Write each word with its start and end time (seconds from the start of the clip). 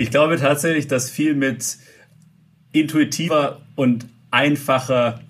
Ich 0.00 0.10
glaube 0.12 0.38
tatsächlich, 0.38 0.86
dass 0.86 1.10
viel 1.10 1.34
mit 1.34 1.76
intuitiver 2.70 3.60
und 3.74 4.06
einfacher 4.30 5.20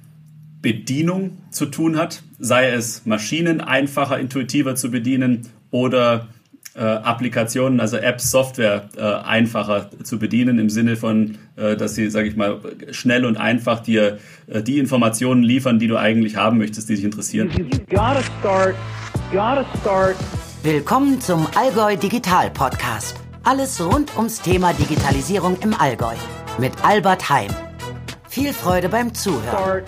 Bedienung 0.60 1.38
zu 1.50 1.66
tun 1.66 1.96
hat, 1.96 2.22
sei 2.38 2.68
es 2.68 3.06
Maschinen 3.06 3.62
einfacher, 3.62 4.18
intuitiver 4.18 4.74
zu 4.74 4.90
bedienen 4.90 5.48
oder 5.70 6.28
äh, 6.74 6.80
Applikationen, 6.82 7.80
also 7.80 7.96
Apps, 7.96 8.30
Software 8.30 8.90
äh, 8.96 9.00
einfacher 9.00 9.88
zu 10.02 10.18
bedienen 10.18 10.58
im 10.58 10.68
Sinne 10.68 10.96
von, 10.96 11.38
äh, 11.56 11.74
dass 11.74 11.94
sie, 11.94 12.10
sage 12.10 12.28
ich 12.28 12.36
mal, 12.36 12.60
schnell 12.90 13.24
und 13.24 13.38
einfach 13.38 13.80
dir 13.80 14.18
äh, 14.48 14.62
die 14.62 14.78
Informationen 14.78 15.42
liefern, 15.42 15.78
die 15.78 15.86
du 15.86 15.96
eigentlich 15.96 16.36
haben 16.36 16.58
möchtest, 16.58 16.90
die 16.90 16.96
dich 16.96 17.04
interessieren. 17.04 17.50
Start, 19.30 19.66
start. 19.80 20.16
Willkommen 20.62 21.20
zum 21.22 21.46
Allgäu 21.56 21.96
Digital 21.96 22.50
Podcast. 22.50 23.27
Alles 23.48 23.80
rund 23.80 24.14
ums 24.14 24.42
Thema 24.42 24.74
Digitalisierung 24.74 25.56
im 25.62 25.72
Allgäu 25.72 26.14
mit 26.58 26.70
Albert 26.84 27.30
Heim. 27.30 27.48
Viel 28.28 28.52
Freude 28.52 28.90
beim 28.90 29.14
Zuhören. 29.14 29.84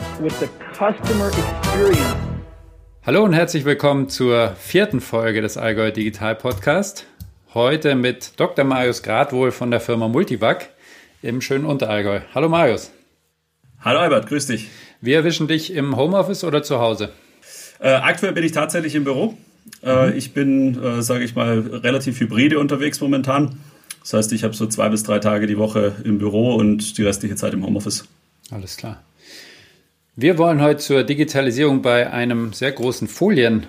Hallo 3.04 3.22
und 3.22 3.34
herzlich 3.34 3.66
willkommen 3.66 4.08
zur 4.08 4.56
vierten 4.58 5.02
Folge 5.02 5.42
des 5.42 5.58
Allgäu 5.58 5.90
Digital 5.90 6.36
Podcast. 6.36 7.04
Heute 7.52 7.96
mit 7.96 8.40
Dr. 8.40 8.64
Marius 8.64 9.02
Gradwohl 9.02 9.52
von 9.52 9.70
der 9.70 9.80
Firma 9.80 10.08
Multivac 10.08 10.70
im 11.20 11.42
schönen 11.42 11.66
Unterallgäu. 11.66 12.20
Hallo 12.34 12.48
Marius. 12.48 12.92
Hallo 13.80 13.98
Albert, 13.98 14.26
grüß 14.28 14.46
dich. 14.46 14.70
Wir 15.02 15.16
erwischen 15.16 15.48
dich 15.48 15.74
im 15.74 15.98
Homeoffice 15.98 16.44
oder 16.44 16.62
zu 16.62 16.78
Hause? 16.78 17.12
Äh, 17.78 17.90
aktuell 17.90 18.32
bin 18.32 18.42
ich 18.44 18.52
tatsächlich 18.52 18.94
im 18.94 19.04
Büro. 19.04 19.36
Äh, 19.84 20.16
ich 20.16 20.32
bin, 20.32 20.82
äh, 20.82 21.02
sage 21.02 21.24
ich 21.24 21.34
mal, 21.34 21.60
relativ 21.60 22.20
hybride 22.20 22.58
unterwegs 22.58 23.00
momentan. 23.00 23.58
Das 24.00 24.12
heißt, 24.14 24.32
ich 24.32 24.44
habe 24.44 24.54
so 24.54 24.66
zwei 24.66 24.88
bis 24.88 25.02
drei 25.02 25.18
Tage 25.18 25.46
die 25.46 25.58
Woche 25.58 25.94
im 26.04 26.18
Büro 26.18 26.54
und 26.54 26.96
die 26.98 27.02
restliche 27.02 27.36
Zeit 27.36 27.52
im 27.52 27.64
Homeoffice. 27.64 28.04
Alles 28.50 28.76
klar. 28.76 29.02
Wir 30.16 30.38
wollen 30.38 30.60
heute 30.60 30.78
zur 30.78 31.04
Digitalisierung 31.04 31.82
bei 31.82 32.10
einem 32.10 32.52
sehr 32.52 32.72
großen 32.72 33.08
Folien- 33.08 33.66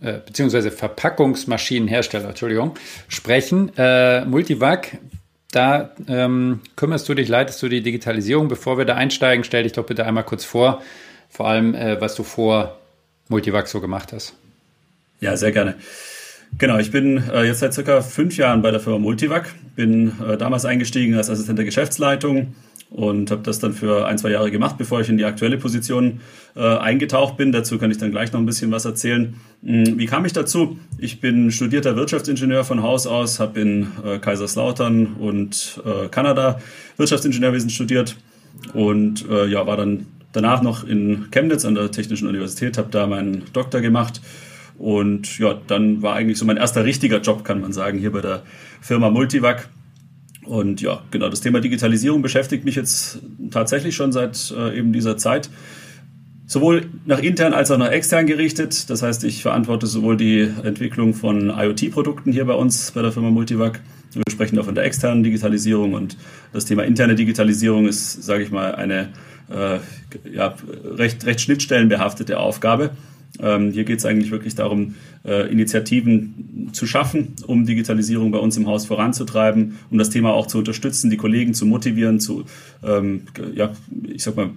äh, 0.00 0.18
bzw. 0.24 0.70
Verpackungsmaschinenhersteller, 0.70 2.28
Entschuldigung, 2.28 2.74
sprechen. 3.08 3.70
Äh, 3.76 4.24
Multivac, 4.24 4.98
da 5.52 5.90
ähm, 6.08 6.60
kümmerst 6.76 7.08
du 7.08 7.14
dich, 7.14 7.28
leitest 7.28 7.62
du 7.62 7.68
die 7.68 7.82
Digitalisierung. 7.82 8.48
Bevor 8.48 8.78
wir 8.78 8.84
da 8.84 8.94
einsteigen, 8.94 9.44
stell 9.44 9.64
dich 9.64 9.72
doch 9.72 9.84
bitte 9.84 10.06
einmal 10.06 10.24
kurz 10.24 10.44
vor, 10.44 10.82
vor 11.28 11.48
allem, 11.48 11.74
äh, 11.74 12.00
was 12.00 12.14
du 12.14 12.22
vor 12.22 12.78
Multivac 13.28 13.68
so 13.68 13.80
gemacht 13.80 14.12
hast. 14.12 14.34
Ja, 15.20 15.36
sehr 15.36 15.52
gerne. 15.52 15.74
Genau, 16.58 16.78
ich 16.78 16.90
bin 16.90 17.22
äh, 17.30 17.44
jetzt 17.44 17.60
seit 17.60 17.74
circa 17.74 18.00
fünf 18.00 18.36
Jahren 18.36 18.62
bei 18.62 18.70
der 18.70 18.80
Firma 18.80 18.98
Multivac, 18.98 19.54
bin 19.76 20.12
äh, 20.26 20.36
damals 20.36 20.64
eingestiegen 20.64 21.14
als 21.14 21.30
Assistent 21.30 21.58
der 21.58 21.64
Geschäftsleitung 21.64 22.54
und 22.90 23.30
habe 23.30 23.42
das 23.42 23.60
dann 23.60 23.72
für 23.72 24.06
ein, 24.06 24.18
zwei 24.18 24.30
Jahre 24.30 24.50
gemacht, 24.50 24.76
bevor 24.76 25.00
ich 25.00 25.08
in 25.08 25.16
die 25.16 25.24
aktuelle 25.24 25.58
Position 25.58 26.20
äh, 26.56 26.60
eingetaucht 26.60 27.36
bin. 27.36 27.52
Dazu 27.52 27.78
kann 27.78 27.90
ich 27.90 27.98
dann 27.98 28.10
gleich 28.10 28.32
noch 28.32 28.40
ein 28.40 28.46
bisschen 28.46 28.72
was 28.72 28.84
erzählen. 28.84 29.34
Hm, 29.62 29.98
wie 29.98 30.06
kam 30.06 30.24
ich 30.24 30.32
dazu? 30.32 30.76
Ich 30.98 31.20
bin 31.20 31.52
studierter 31.52 31.94
Wirtschaftsingenieur 31.96 32.64
von 32.64 32.82
Haus 32.82 33.06
aus, 33.06 33.38
habe 33.38 33.60
in 33.60 33.86
äh, 34.04 34.18
Kaiserslautern 34.18 35.14
und 35.18 35.80
äh, 35.84 36.08
Kanada 36.08 36.60
Wirtschaftsingenieurwesen 36.96 37.70
studiert 37.70 38.16
und 38.74 39.28
äh, 39.30 39.46
ja, 39.46 39.66
war 39.66 39.76
dann 39.76 40.06
danach 40.32 40.62
noch 40.62 40.84
in 40.84 41.28
Chemnitz 41.30 41.64
an 41.64 41.74
der 41.74 41.90
Technischen 41.90 42.26
Universität, 42.26 42.76
habe 42.76 42.88
da 42.90 43.06
meinen 43.06 43.44
Doktor 43.52 43.80
gemacht 43.80 44.20
und 44.80 45.38
ja, 45.38 45.60
dann 45.66 46.00
war 46.00 46.14
eigentlich 46.14 46.38
so 46.38 46.46
mein 46.46 46.56
erster 46.56 46.86
richtiger 46.86 47.20
Job, 47.20 47.44
kann 47.44 47.60
man 47.60 47.70
sagen, 47.74 47.98
hier 47.98 48.12
bei 48.12 48.22
der 48.22 48.44
Firma 48.80 49.10
Multivac. 49.10 49.68
Und 50.46 50.80
ja, 50.80 51.02
genau, 51.10 51.28
das 51.28 51.42
Thema 51.42 51.60
Digitalisierung 51.60 52.22
beschäftigt 52.22 52.64
mich 52.64 52.76
jetzt 52.76 53.18
tatsächlich 53.50 53.94
schon 53.94 54.10
seit 54.10 54.50
äh, 54.56 54.78
eben 54.78 54.94
dieser 54.94 55.18
Zeit. 55.18 55.50
Sowohl 56.46 56.86
nach 57.04 57.18
intern 57.18 57.52
als 57.52 57.70
auch 57.70 57.76
nach 57.76 57.90
extern 57.90 58.26
gerichtet. 58.26 58.88
Das 58.88 59.02
heißt, 59.02 59.22
ich 59.24 59.42
verantworte 59.42 59.86
sowohl 59.86 60.16
die 60.16 60.48
Entwicklung 60.62 61.12
von 61.12 61.50
IoT-Produkten 61.50 62.32
hier 62.32 62.46
bei 62.46 62.54
uns 62.54 62.92
bei 62.92 63.02
der 63.02 63.12
Firma 63.12 63.28
Multivac. 63.28 63.80
Wir 64.14 64.22
sprechen 64.30 64.58
auch 64.58 64.64
von 64.64 64.74
der 64.74 64.84
externen 64.84 65.22
Digitalisierung 65.22 65.92
und 65.92 66.16
das 66.54 66.64
Thema 66.64 66.84
interne 66.84 67.16
Digitalisierung 67.16 67.86
ist, 67.86 68.22
sage 68.22 68.44
ich 68.44 68.50
mal, 68.50 68.74
eine 68.74 69.10
äh, 69.50 69.78
ja, 70.32 70.54
recht, 70.84 71.26
recht 71.26 71.42
schnittstellenbehaftete 71.42 72.40
Aufgabe. 72.40 72.92
Ähm, 73.38 73.72
hier 73.72 73.84
geht 73.84 73.98
es 73.98 74.06
eigentlich 74.06 74.30
wirklich 74.30 74.54
darum, 74.54 74.96
äh, 75.24 75.50
Initiativen 75.50 76.70
zu 76.72 76.86
schaffen, 76.86 77.34
um 77.46 77.64
Digitalisierung 77.64 78.30
bei 78.30 78.38
uns 78.38 78.56
im 78.56 78.66
Haus 78.66 78.86
voranzutreiben, 78.86 79.78
um 79.90 79.98
das 79.98 80.10
Thema 80.10 80.32
auch 80.32 80.46
zu 80.46 80.58
unterstützen, 80.58 81.10
die 81.10 81.16
Kollegen 81.16 81.54
zu 81.54 81.66
motivieren, 81.66 82.20
zu, 82.20 82.44
ähm, 82.82 83.22
ja, 83.54 83.70
ich 84.04 84.22
sag 84.22 84.36
mal, 84.36 84.50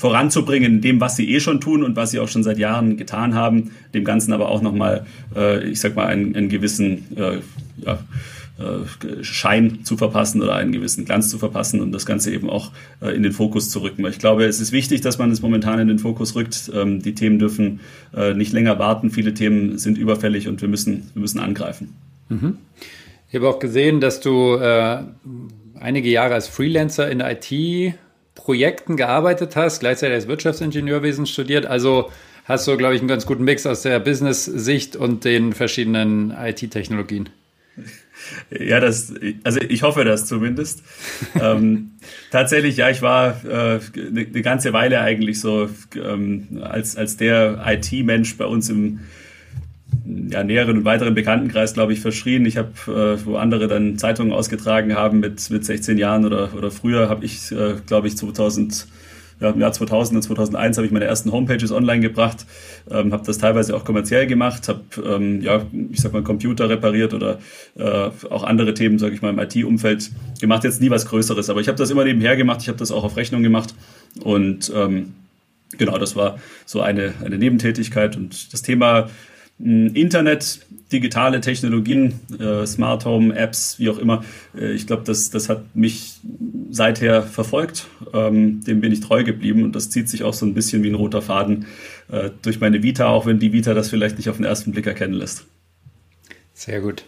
voranzubringen 0.00 0.76
in 0.76 0.80
dem, 0.80 1.00
was 1.00 1.16
sie 1.16 1.30
eh 1.30 1.40
schon 1.40 1.60
tun 1.60 1.82
und 1.84 1.94
was 1.94 2.10
sie 2.10 2.20
auch 2.20 2.28
schon 2.28 2.42
seit 2.42 2.58
Jahren 2.58 2.96
getan 2.96 3.34
haben, 3.34 3.72
dem 3.92 4.04
Ganzen 4.04 4.32
aber 4.32 4.48
auch 4.48 4.62
nochmal, 4.62 5.06
äh, 5.36 5.68
ich 5.68 5.80
sag 5.80 5.94
mal, 5.94 6.06
einen, 6.06 6.34
einen 6.34 6.48
gewissen, 6.48 7.16
äh, 7.16 7.40
ja, 7.84 7.98
Schein 9.22 9.84
zu 9.84 9.96
verpassen 9.96 10.42
oder 10.42 10.54
einen 10.54 10.72
gewissen 10.72 11.04
Glanz 11.04 11.28
zu 11.30 11.38
verpassen 11.38 11.80
und 11.80 11.92
das 11.92 12.04
Ganze 12.04 12.32
eben 12.32 12.50
auch 12.50 12.72
äh, 13.00 13.14
in 13.14 13.22
den 13.22 13.32
Fokus 13.32 13.70
zu 13.70 13.80
rücken. 13.80 14.04
Ich 14.06 14.18
glaube, 14.18 14.44
es 14.44 14.60
ist 14.60 14.72
wichtig, 14.72 15.00
dass 15.00 15.18
man 15.18 15.30
es 15.30 15.40
momentan 15.40 15.78
in 15.78 15.88
den 15.88 15.98
Fokus 15.98 16.34
rückt. 16.34 16.70
Ähm, 16.74 17.02
die 17.02 17.14
Themen 17.14 17.38
dürfen 17.38 17.80
äh, 18.14 18.34
nicht 18.34 18.52
länger 18.52 18.78
warten. 18.78 19.10
Viele 19.10 19.34
Themen 19.34 19.78
sind 19.78 19.96
überfällig 19.96 20.48
und 20.48 20.60
wir 20.60 20.68
müssen, 20.68 21.10
wir 21.14 21.20
müssen 21.20 21.40
angreifen. 21.40 21.96
Mhm. 22.28 22.58
Ich 23.28 23.34
habe 23.36 23.48
auch 23.48 23.58
gesehen, 23.58 24.00
dass 24.00 24.20
du 24.20 24.56
äh, 24.56 25.04
einige 25.78 26.10
Jahre 26.10 26.34
als 26.34 26.48
Freelancer 26.48 27.10
in 27.10 27.18
der 27.18 27.32
IT 27.32 27.94
Projekten 28.34 28.96
gearbeitet 28.96 29.56
hast, 29.56 29.80
gleichzeitig 29.80 30.14
als 30.14 30.28
Wirtschaftsingenieurwesen 30.28 31.26
studiert. 31.26 31.66
Also 31.66 32.10
hast 32.44 32.66
du, 32.66 32.76
glaube 32.76 32.94
ich, 32.94 33.00
einen 33.00 33.08
ganz 33.08 33.26
guten 33.26 33.44
Mix 33.44 33.66
aus 33.66 33.82
der 33.82 34.00
Business-Sicht 34.00 34.96
und 34.96 35.24
den 35.24 35.52
verschiedenen 35.52 36.30
IT-Technologien. 36.30 37.28
Ja, 38.50 38.80
das, 38.80 39.12
also 39.44 39.60
ich 39.60 39.82
hoffe 39.82 40.04
das 40.04 40.26
zumindest. 40.26 40.82
ähm, 41.40 41.92
tatsächlich, 42.30 42.76
ja, 42.76 42.90
ich 42.90 43.02
war 43.02 43.44
äh, 43.44 43.80
eine, 43.94 44.20
eine 44.20 44.42
ganze 44.42 44.72
Weile 44.72 45.00
eigentlich 45.00 45.40
so 45.40 45.68
ähm, 45.96 46.60
als, 46.62 46.96
als 46.96 47.16
der 47.16 47.62
IT-Mensch 47.66 48.36
bei 48.36 48.46
uns 48.46 48.68
im 48.68 49.00
ja, 50.04 50.44
näheren 50.44 50.78
und 50.78 50.84
weiteren 50.84 51.14
Bekanntenkreis, 51.14 51.74
glaube 51.74 51.92
ich, 51.92 52.00
verschrien. 52.00 52.46
Ich 52.46 52.56
habe, 52.56 52.70
äh, 52.86 53.24
wo 53.24 53.36
andere 53.36 53.68
dann 53.68 53.98
Zeitungen 53.98 54.32
ausgetragen 54.32 54.94
haben 54.94 55.20
mit, 55.20 55.50
mit 55.50 55.64
16 55.64 55.98
Jahren 55.98 56.24
oder, 56.24 56.54
oder 56.54 56.70
früher, 56.70 57.08
habe 57.08 57.24
ich, 57.24 57.50
äh, 57.52 57.74
glaube 57.86 58.08
ich, 58.08 58.16
2000 58.16 58.86
ja, 59.40 59.50
im 59.50 59.60
Jahr 59.60 59.72
2000 59.72 60.16
und 60.16 60.22
2001 60.22 60.76
habe 60.76 60.86
ich 60.86 60.92
meine 60.92 61.06
ersten 61.06 61.32
Homepages 61.32 61.72
online 61.72 62.00
gebracht, 62.00 62.46
ähm, 62.90 63.12
habe 63.12 63.24
das 63.24 63.38
teilweise 63.38 63.74
auch 63.74 63.84
kommerziell 63.84 64.26
gemacht, 64.26 64.68
habe 64.68 64.82
ähm, 65.04 65.40
ja, 65.40 65.62
ich 65.90 66.00
sag 66.00 66.12
mal 66.12 66.22
Computer 66.22 66.68
repariert 66.68 67.14
oder 67.14 67.38
äh, 67.76 68.10
auch 68.30 68.44
andere 68.44 68.74
Themen, 68.74 68.98
sage 68.98 69.14
ich 69.14 69.22
mal, 69.22 69.30
im 69.30 69.38
IT-Umfeld 69.38 70.10
gemacht. 70.40 70.64
Jetzt 70.64 70.80
nie 70.80 70.90
was 70.90 71.06
Größeres, 71.06 71.50
aber 71.50 71.60
ich 71.60 71.68
habe 71.68 71.78
das 71.78 71.90
immer 71.90 72.04
nebenher 72.04 72.36
gemacht. 72.36 72.60
Ich 72.62 72.68
habe 72.68 72.78
das 72.78 72.90
auch 72.90 73.04
auf 73.04 73.16
Rechnung 73.16 73.42
gemacht 73.42 73.74
und 74.22 74.70
ähm, 74.74 75.14
genau, 75.78 75.98
das 75.98 76.16
war 76.16 76.38
so 76.66 76.80
eine 76.80 77.14
eine 77.24 77.38
Nebentätigkeit 77.38 78.16
und 78.16 78.52
das 78.52 78.62
Thema 78.62 79.08
Internet, 79.62 80.60
digitale 80.90 81.40
Technologien, 81.40 82.20
äh, 82.38 82.66
Smart 82.66 83.04
Home, 83.04 83.34
Apps, 83.34 83.78
wie 83.78 83.90
auch 83.90 83.98
immer. 83.98 84.24
Äh, 84.58 84.72
ich 84.72 84.86
glaube, 84.86 85.02
das, 85.04 85.30
das 85.30 85.48
hat 85.48 85.74
mich 85.74 86.20
seither 86.70 87.22
verfolgt. 87.22 87.86
Ähm, 88.12 88.62
dem 88.64 88.80
bin 88.80 88.92
ich 88.92 89.00
treu 89.00 89.24
geblieben 89.24 89.64
und 89.64 89.76
das 89.76 89.90
zieht 89.90 90.08
sich 90.08 90.22
auch 90.22 90.34
so 90.34 90.46
ein 90.46 90.54
bisschen 90.54 90.82
wie 90.82 90.88
ein 90.88 90.94
roter 90.94 91.22
Faden 91.22 91.66
äh, 92.10 92.30
durch 92.42 92.60
meine 92.60 92.82
Vita, 92.82 93.08
auch 93.08 93.26
wenn 93.26 93.38
die 93.38 93.52
Vita 93.52 93.74
das 93.74 93.90
vielleicht 93.90 94.16
nicht 94.16 94.28
auf 94.30 94.36
den 94.36 94.44
ersten 94.44 94.72
Blick 94.72 94.86
erkennen 94.86 95.14
lässt. 95.14 95.44
Sehr 96.54 96.80
gut. 96.80 97.04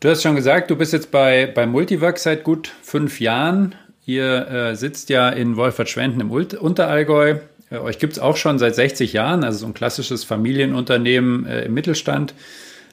Du 0.00 0.08
hast 0.08 0.22
schon 0.22 0.34
gesagt, 0.34 0.70
du 0.70 0.76
bist 0.76 0.92
jetzt 0.92 1.10
bei, 1.10 1.46
bei 1.46 1.66
Multivac 1.66 2.18
seit 2.18 2.44
gut 2.44 2.72
fünf 2.82 3.20
Jahren. 3.20 3.74
Ihr 4.04 4.48
äh, 4.48 4.74
sitzt 4.74 5.10
ja 5.10 5.28
in 5.28 5.56
Wolfertschwenden 5.56 6.20
im 6.20 6.30
Unterallgäu. 6.30 7.36
Äh, 7.72 7.78
euch 7.78 7.98
gibt 7.98 8.14
es 8.14 8.18
auch 8.18 8.36
schon 8.36 8.58
seit 8.58 8.74
60 8.74 9.12
Jahren, 9.12 9.44
also 9.44 9.60
so 9.60 9.66
ein 9.66 9.74
klassisches 9.74 10.24
Familienunternehmen 10.24 11.46
äh, 11.46 11.64
im 11.64 11.74
Mittelstand. 11.74 12.34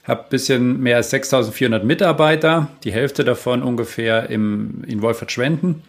Habt 0.03 0.27
ein 0.27 0.29
bisschen 0.29 0.79
mehr 0.79 0.97
als 0.97 1.11
6400 1.11 1.83
Mitarbeiter, 1.83 2.69
die 2.83 2.91
Hälfte 2.91 3.23
davon 3.23 3.61
ungefähr 3.61 4.29
im, 4.29 4.83
in 4.87 5.01
Wolfert-Schwenden 5.01 5.83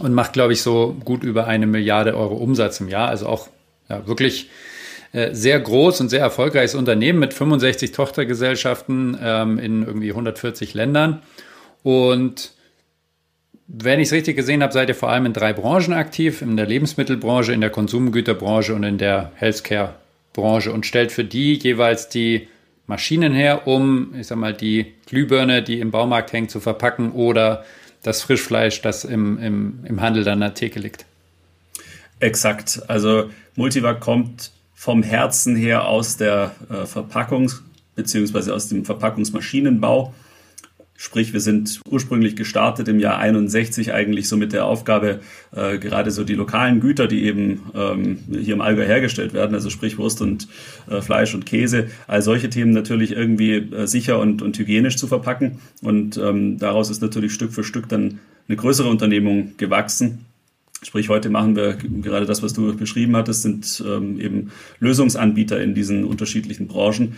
und 0.00 0.14
macht, 0.14 0.32
glaube 0.32 0.54
ich, 0.54 0.62
so 0.62 0.96
gut 1.04 1.22
über 1.22 1.46
eine 1.46 1.66
Milliarde 1.66 2.16
Euro 2.16 2.36
Umsatz 2.36 2.80
im 2.80 2.88
Jahr. 2.88 3.08
Also 3.08 3.26
auch 3.26 3.48
ja, 3.90 4.06
wirklich 4.06 4.48
äh, 5.12 5.34
sehr 5.34 5.60
groß 5.60 6.00
und 6.00 6.08
sehr 6.08 6.20
erfolgreiches 6.20 6.74
Unternehmen 6.74 7.18
mit 7.18 7.34
65 7.34 7.92
Tochtergesellschaften 7.92 9.18
ähm, 9.20 9.58
in 9.58 9.82
irgendwie 9.82 10.10
140 10.10 10.72
Ländern. 10.72 11.20
Und 11.82 12.52
wenn 13.74 14.00
ich 14.00 14.08
es 14.08 14.12
richtig 14.12 14.36
gesehen 14.36 14.62
habe, 14.62 14.72
seid 14.72 14.90
ihr 14.90 14.94
vor 14.94 15.08
allem 15.08 15.24
in 15.24 15.32
drei 15.32 15.54
Branchen 15.54 15.94
aktiv, 15.94 16.42
in 16.42 16.58
der 16.58 16.66
Lebensmittelbranche, 16.66 17.54
in 17.54 17.62
der 17.62 17.70
Konsumgüterbranche 17.70 18.74
und 18.74 18.82
in 18.82 18.98
der 18.98 19.32
Healthcare-Branche 19.36 20.70
und 20.70 20.84
stellt 20.84 21.10
für 21.10 21.24
die 21.24 21.54
jeweils 21.54 22.10
die 22.10 22.48
Maschinen 22.86 23.32
her, 23.32 23.66
um, 23.66 24.14
ich 24.18 24.26
sag 24.26 24.36
mal, 24.36 24.52
die 24.52 24.92
Glühbirne, 25.06 25.62
die 25.62 25.80
im 25.80 25.90
Baumarkt 25.90 26.34
hängt, 26.34 26.50
zu 26.50 26.60
verpacken 26.60 27.12
oder 27.12 27.64
das 28.02 28.20
Frischfleisch, 28.20 28.82
das 28.82 29.04
im, 29.04 29.38
im, 29.38 29.78
im 29.84 30.00
Handel 30.02 30.24
dann 30.24 30.34
an 30.34 30.50
der 30.50 30.54
Theke 30.54 30.78
liegt. 30.78 31.06
Exakt. 32.20 32.82
Also 32.88 33.30
Multivac 33.56 34.00
kommt 34.00 34.50
vom 34.74 35.02
Herzen 35.02 35.56
her 35.56 35.86
aus 35.86 36.18
der 36.18 36.54
äh, 36.68 36.82
Verpackungs- 36.82 37.60
bzw. 37.94 38.50
aus 38.50 38.68
dem 38.68 38.84
Verpackungsmaschinenbau. 38.84 40.12
Sprich, 41.04 41.32
wir 41.32 41.40
sind 41.40 41.80
ursprünglich 41.90 42.36
gestartet 42.36 42.86
im 42.86 43.00
Jahr 43.00 43.18
61 43.18 43.92
eigentlich 43.92 44.28
so 44.28 44.36
mit 44.36 44.52
der 44.52 44.66
Aufgabe, 44.66 45.18
äh, 45.50 45.78
gerade 45.78 46.12
so 46.12 46.22
die 46.22 46.36
lokalen 46.36 46.78
Güter, 46.78 47.08
die 47.08 47.24
eben 47.24 47.60
ähm, 47.74 48.18
hier 48.30 48.54
im 48.54 48.60
Allgäu 48.60 48.84
hergestellt 48.84 49.34
werden, 49.34 49.52
also 49.52 49.68
sprich 49.68 49.98
Wurst 49.98 50.22
und 50.22 50.46
äh, 50.88 51.00
Fleisch 51.00 51.34
und 51.34 51.44
Käse, 51.44 51.88
all 52.06 52.22
solche 52.22 52.50
Themen 52.50 52.70
natürlich 52.70 53.10
irgendwie 53.16 53.54
äh, 53.54 53.88
sicher 53.88 54.20
und, 54.20 54.42
und 54.42 54.56
hygienisch 54.56 54.94
zu 54.94 55.08
verpacken. 55.08 55.58
Und 55.82 56.18
ähm, 56.18 56.58
daraus 56.58 56.88
ist 56.88 57.02
natürlich 57.02 57.34
Stück 57.34 57.52
für 57.52 57.64
Stück 57.64 57.88
dann 57.88 58.20
eine 58.46 58.56
größere 58.56 58.88
Unternehmung 58.88 59.54
gewachsen. 59.56 60.26
Sprich, 60.84 61.08
heute 61.08 61.30
machen 61.30 61.56
wir 61.56 61.78
gerade 61.78 62.26
das, 62.26 62.44
was 62.44 62.52
du 62.52 62.76
beschrieben 62.76 63.16
hattest, 63.16 63.42
sind 63.42 63.82
ähm, 63.84 64.20
eben 64.20 64.52
Lösungsanbieter 64.78 65.60
in 65.60 65.74
diesen 65.74 66.04
unterschiedlichen 66.04 66.68
Branchen. 66.68 67.16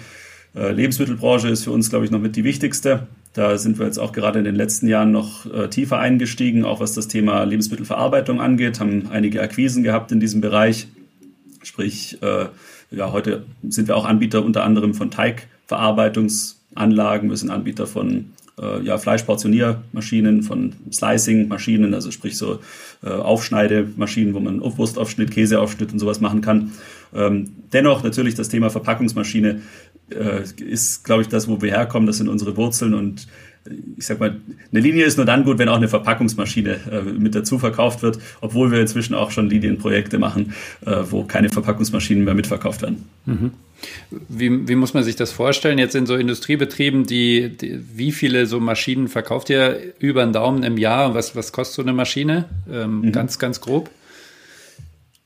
Äh, 0.55 0.73
Lebensmittelbranche 0.73 1.49
ist 1.49 1.65
für 1.65 1.71
uns, 1.71 1.91
glaube 1.91 2.07
ich, 2.07 2.11
noch 2.11 2.21
mit 2.21 2.35
die 2.35 2.45
wichtigste. 2.45 3.09
Da 3.35 3.59
sind 3.59 3.79
wir 3.81 3.87
jetzt 3.87 3.99
auch 3.99 4.13
gerade 4.13 4.39
in 4.39 4.45
den 4.45 4.55
letzten 4.55 4.87
Jahren 4.87 5.11
noch 5.11 5.53
äh, 5.53 5.69
tiefer 5.69 5.99
eingestiegen, 5.99 6.65
auch 6.65 6.79
was 6.79 6.95
das 6.95 7.09
Thema 7.09 7.43
Lebensmittelverarbeitung 7.43 8.41
angeht, 8.41 8.79
haben 8.79 9.09
einige 9.11 9.43
Akquisen 9.43 9.83
gehabt 9.83 10.13
in 10.13 10.21
diesem 10.21 10.41
Bereich. 10.41 10.87
Sprich, 11.63 12.23
äh, 12.23 12.47
ja, 12.93 13.13
heute 13.13 13.45
sind 13.69 13.89
wir 13.89 13.97
auch 13.97 14.05
Anbieter 14.05 14.45
unter 14.45 14.63
anderem 14.63 14.95
von 14.95 15.11
Teigverarbeitungsanlagen. 15.11 17.29
Wir 17.29 17.37
sind 17.37 17.51
Anbieter 17.51 17.89
von 17.89 18.27
äh, 18.61 18.81
ja, 18.83 18.99
Fleischportioniermaschinen, 18.99 20.45
von 20.45 20.75
Slicing-Maschinen, 20.93 21.93
also 21.93 22.13
sprich 22.13 22.39
so 22.39 22.61
äh, 23.03 23.09
Aufschneidemaschinen, 23.09 24.35
wo 24.35 24.41
man 24.41 24.61
Wurstaufschnitt, 24.61 25.33
Käseaufschnitt 25.33 25.93
und 25.93 25.99
sowas 25.99 26.21
machen 26.21 26.41
kann. 26.41 26.71
Ähm, 27.13 27.51
dennoch 27.73 28.05
natürlich 28.05 28.37
das 28.37 28.49
Thema 28.49 28.71
Verpackungsmaschine 28.71 29.63
ist, 30.11 31.05
glaube 31.05 31.23
ich, 31.23 31.29
das, 31.29 31.49
wo 31.49 31.61
wir 31.63 31.71
herkommen. 31.71 32.07
Das 32.07 32.19
sind 32.19 32.29
unsere 32.29 32.57
Wurzeln 32.57 32.95
und 32.95 33.27
äh, 33.67 33.71
ich 33.97 34.07
sag 34.07 34.21
mal, 34.21 34.41
eine 34.71 34.81
Linie 34.81 35.05
ist 35.05 35.17
nur 35.17 35.27
dann 35.27 35.45
gut, 35.45 35.59
wenn 35.59 35.69
auch 35.69 35.77
eine 35.77 35.89
Verpackungsmaschine 35.89 36.81
äh, 36.91 37.03
mit 37.03 37.35
dazu 37.35 37.59
verkauft 37.59 38.03
wird, 38.03 38.19
obwohl 38.41 38.71
wir 38.71 38.81
inzwischen 38.81 39.15
auch 39.15 39.31
schon 39.31 39.49
Linienprojekte 39.49 40.19
machen, 40.19 40.55
äh, 40.85 40.97
wo 41.11 41.25
keine 41.25 41.49
Verpackungsmaschinen 41.49 42.25
mehr 42.25 42.35
mitverkauft 42.35 42.83
werden. 42.83 43.05
Mhm. 43.27 43.53
Wie, 44.29 44.69
wie, 44.69 44.77
muss 44.77 44.95
man 44.95 45.05
sich 45.05 45.17
das 45.17 45.33
vorstellen? 45.33 45.79
Jetzt 45.79 45.95
in 45.95 46.07
so 46.07 46.17
Industriebetrieben, 46.17 47.05
die, 47.05 47.51
die, 47.51 47.81
wie 47.95 48.13
viele 48.13 48.47
so 48.47 48.61
Maschinen 48.61 49.09
verkauft 49.09 49.51
ihr 49.51 49.79
über 49.99 50.23
einen 50.23 50.33
Daumen 50.33 50.63
im 50.63 50.79
Jahr? 50.79 51.15
Was, 51.15 51.37
was 51.37 51.53
kostet 51.53 51.77
so 51.77 51.83
eine 51.83 51.93
Maschine? 51.93 52.47
Ähm, 52.71 53.01
mhm. 53.01 53.13
Ganz, 53.13 53.39
ganz 53.39 53.61
grob. 53.61 53.91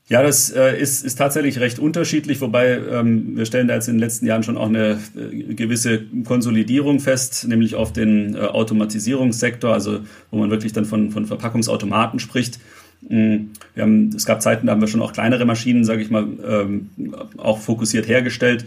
Ja, 0.09 0.23
das 0.23 0.49
äh, 0.49 0.75
ist, 0.75 1.05
ist 1.05 1.19
tatsächlich 1.19 1.59
recht 1.59 1.77
unterschiedlich, 1.77 2.41
wobei 2.41 2.79
ähm, 2.79 3.37
wir 3.37 3.45
stellen 3.45 3.67
da 3.67 3.75
jetzt 3.75 3.87
in 3.87 3.93
den 3.93 3.99
letzten 3.99 4.25
Jahren 4.25 4.41
schon 4.41 4.57
auch 4.57 4.67
eine 4.67 4.99
äh, 5.15 5.53
gewisse 5.53 6.01
Konsolidierung 6.25 6.99
fest, 6.99 7.47
nämlich 7.47 7.75
auf 7.75 7.93
den 7.93 8.33
äh, 8.33 8.39
Automatisierungssektor, 8.39 9.71
also 9.71 9.99
wo 10.31 10.39
man 10.39 10.49
wirklich 10.49 10.73
dann 10.73 10.85
von, 10.85 11.11
von 11.11 11.27
Verpackungsautomaten 11.27 12.19
spricht. 12.19 12.59
Wir 13.01 13.47
haben, 13.77 14.09
es 14.13 14.25
gab 14.25 14.41
Zeiten, 14.41 14.67
da 14.67 14.73
haben 14.73 14.81
wir 14.81 14.89
schon 14.89 15.01
auch 15.01 15.13
kleinere 15.13 15.45
Maschinen, 15.45 15.85
sage 15.85 16.01
ich 16.01 16.09
mal, 16.09 16.27
ähm, 16.45 16.89
auch 17.37 17.59
fokussiert 17.59 18.07
hergestellt. 18.07 18.65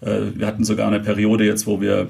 Äh, 0.00 0.20
wir 0.36 0.46
hatten 0.46 0.64
sogar 0.64 0.86
eine 0.86 1.00
Periode 1.00 1.44
jetzt, 1.44 1.66
wo 1.66 1.80
wir 1.80 2.08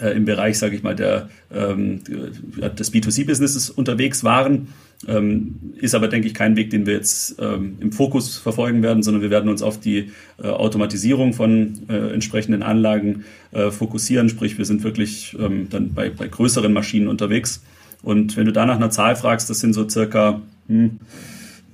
äh, 0.00 0.16
im 0.16 0.24
Bereich, 0.24 0.58
sage 0.58 0.74
ich 0.74 0.82
mal, 0.82 0.96
der, 0.96 1.28
ähm, 1.54 2.02
des 2.06 2.92
B2C-Businesses 2.92 3.70
unterwegs 3.70 4.24
waren. 4.24 4.68
Ähm, 5.06 5.74
ist 5.76 5.94
aber, 5.94 6.08
denke 6.08 6.26
ich, 6.26 6.34
kein 6.34 6.56
Weg, 6.56 6.70
den 6.70 6.84
wir 6.84 6.94
jetzt 6.94 7.36
ähm, 7.40 7.76
im 7.80 7.92
Fokus 7.92 8.36
verfolgen 8.36 8.82
werden, 8.82 9.04
sondern 9.04 9.22
wir 9.22 9.30
werden 9.30 9.48
uns 9.48 9.62
auf 9.62 9.78
die 9.78 10.10
äh, 10.42 10.48
Automatisierung 10.48 11.34
von 11.34 11.78
äh, 11.88 12.12
entsprechenden 12.12 12.64
Anlagen 12.64 13.24
äh, 13.52 13.70
fokussieren. 13.70 14.28
Sprich, 14.28 14.58
wir 14.58 14.64
sind 14.64 14.82
wirklich 14.82 15.36
ähm, 15.38 15.68
dann 15.70 15.94
bei, 15.94 16.10
bei 16.10 16.26
größeren 16.26 16.72
Maschinen 16.72 17.06
unterwegs. 17.06 17.62
Und 18.02 18.36
wenn 18.36 18.46
du 18.46 18.52
da 18.52 18.66
nach 18.66 18.76
einer 18.76 18.90
Zahl 18.90 19.14
fragst, 19.14 19.48
das 19.48 19.60
sind 19.60 19.72
so 19.72 19.88
circa, 19.88 20.40
hm, 20.66 20.98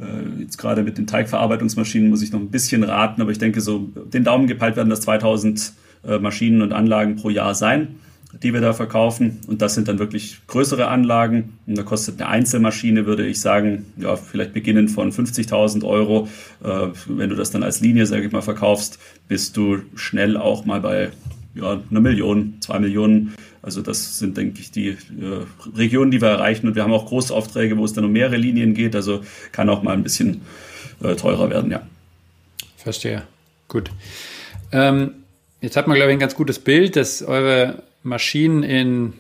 äh, 0.01 0.43
jetzt 0.43 0.59
gerade 0.59 0.83
mit 0.83 0.99
den 0.99 1.07
Teigverarbeitungsmaschinen 1.07 2.11
muss 2.11 2.21
ich 2.21 2.31
noch 2.31 2.41
ein 2.41 2.51
bisschen 2.51 2.83
raten, 2.83 3.23
aber 3.23 3.31
ich 3.31 3.39
denke, 3.39 3.63
so 3.63 3.89
den 4.13 4.25
Daumen 4.25 4.47
gepeilt 4.47 4.77
werden 4.77 4.91
das 4.91 5.01
2000 5.01 5.73
äh, 6.07 6.19
Maschinen 6.19 6.61
und 6.61 6.73
Anlagen 6.73 7.17
pro 7.17 7.31
Jahr 7.31 7.55
sein 7.55 7.97
die 8.43 8.53
wir 8.53 8.61
da 8.61 8.73
verkaufen. 8.73 9.41
Und 9.47 9.63
das 9.63 9.75
sind 9.75 9.89
dann 9.89 9.99
wirklich 9.99 10.39
größere 10.47 10.89
Anlagen. 10.89 11.59
Und 11.67 11.79
da 11.79 11.83
kostet 11.83 12.21
eine 12.21 12.29
Einzelmaschine, 12.29 13.07
würde 13.07 13.27
ich 13.27 13.41
sagen, 13.41 13.87
ja, 13.97 14.17
vielleicht 14.17 14.53
beginnend 14.53 14.91
von 14.91 15.13
50.000 15.13 15.85
Euro. 15.85 16.29
Äh, 16.63 16.89
wenn 17.07 17.31
du 17.31 17.37
das 17.37 17.51
dann 17.51 17.63
als 17.63 17.81
Linie, 17.81 18.07
sage 18.07 18.27
ich 18.27 18.33
mal, 18.33 18.43
verkaufst, 18.43 18.99
bist 19.29 19.57
du 19.57 19.79
schnell 19.95 20.37
auch 20.37 20.65
mal 20.65 20.81
bei 20.81 21.11
ja, 21.55 21.81
einer 21.91 22.01
Million, 22.01 22.57
zwei 22.61 22.79
Millionen. 22.79 23.35
Also 23.63 23.81
das 23.81 24.19
sind, 24.19 24.37
denke 24.37 24.61
ich, 24.61 24.71
die 24.71 24.89
äh, 24.89 24.97
Regionen, 25.77 26.11
die 26.11 26.21
wir 26.21 26.29
erreichen. 26.29 26.67
Und 26.67 26.75
wir 26.75 26.83
haben 26.83 26.93
auch 26.93 27.07
Großaufträge, 27.07 27.77
wo 27.79 27.85
es 27.85 27.93
dann 27.93 28.05
um 28.05 28.13
mehrere 28.13 28.37
Linien 28.37 28.75
geht. 28.75 28.95
Also 28.97 29.23
kann 29.53 29.69
auch 29.69 29.83
mal 29.83 29.93
ein 29.93 30.03
bisschen 30.03 30.43
äh, 31.03 31.15
teurer 31.15 31.51
werden, 31.51 31.71
ja. 31.71 31.83
Verstehe. 32.77 33.23
Gut. 33.69 33.91
Ähm, 34.73 35.13
jetzt 35.61 35.77
hat 35.77 35.87
man, 35.87 35.97
glaube 35.97 36.11
ich, 36.11 36.17
ein 36.17 36.21
ganz 36.21 36.35
gutes 36.35 36.59
Bild, 36.59 36.97
dass 36.97 37.23
eure 37.23 37.83
Maschinen 38.05 38.63
in, 38.63 39.15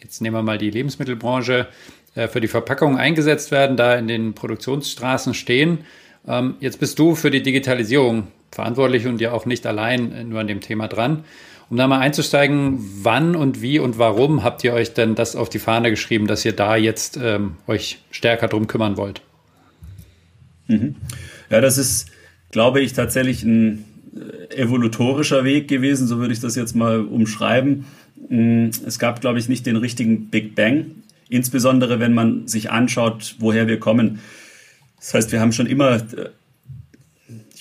jetzt 0.00 0.22
nehmen 0.22 0.36
wir 0.36 0.42
mal 0.42 0.58
die 0.58 0.70
Lebensmittelbranche, 0.70 1.68
äh, 2.14 2.28
für 2.28 2.40
die 2.40 2.48
Verpackung 2.48 2.96
eingesetzt 2.96 3.50
werden, 3.50 3.76
da 3.76 3.94
in 3.96 4.08
den 4.08 4.34
Produktionsstraßen 4.34 5.34
stehen. 5.34 5.80
Ähm, 6.26 6.54
jetzt 6.60 6.80
bist 6.80 6.98
du 6.98 7.14
für 7.14 7.30
die 7.30 7.42
Digitalisierung 7.42 8.28
verantwortlich 8.50 9.06
und 9.06 9.20
ja 9.20 9.32
auch 9.32 9.46
nicht 9.46 9.66
allein 9.66 10.28
nur 10.28 10.40
an 10.40 10.46
dem 10.46 10.60
Thema 10.60 10.88
dran. 10.88 11.24
Um 11.70 11.78
da 11.78 11.86
mal 11.86 12.00
einzusteigen, 12.00 12.78
wann 13.02 13.34
und 13.34 13.62
wie 13.62 13.78
und 13.78 13.98
warum 13.98 14.44
habt 14.44 14.62
ihr 14.62 14.74
euch 14.74 14.92
denn 14.92 15.14
das 15.14 15.34
auf 15.36 15.48
die 15.48 15.58
Fahne 15.58 15.88
geschrieben, 15.88 16.26
dass 16.26 16.44
ihr 16.44 16.52
da 16.52 16.76
jetzt 16.76 17.18
ähm, 17.22 17.56
euch 17.66 17.98
stärker 18.10 18.46
drum 18.48 18.66
kümmern 18.66 18.98
wollt? 18.98 19.22
Mhm. 20.68 20.96
Ja, 21.48 21.62
das 21.62 21.78
ist, 21.78 22.10
glaube 22.50 22.80
ich, 22.80 22.92
tatsächlich 22.92 23.42
ein 23.42 23.86
äh, 24.14 24.54
evolutorischer 24.56 25.44
Weg 25.44 25.66
gewesen, 25.68 26.06
so 26.06 26.18
würde 26.18 26.34
ich 26.34 26.40
das 26.40 26.56
jetzt 26.56 26.76
mal 26.76 27.00
umschreiben. 27.00 27.86
Mm, 28.28 28.68
es 28.86 28.98
gab, 28.98 29.20
glaube 29.20 29.38
ich, 29.38 29.48
nicht 29.48 29.66
den 29.66 29.76
richtigen 29.76 30.28
Big 30.28 30.54
Bang, 30.54 30.86
insbesondere 31.28 32.00
wenn 32.00 32.14
man 32.14 32.46
sich 32.48 32.70
anschaut, 32.70 33.36
woher 33.38 33.66
wir 33.68 33.78
kommen. 33.78 34.20
Das 34.98 35.14
heißt, 35.14 35.32
wir 35.32 35.40
haben 35.40 35.52
schon 35.52 35.66
immer 35.66 35.96
äh, 35.96 36.30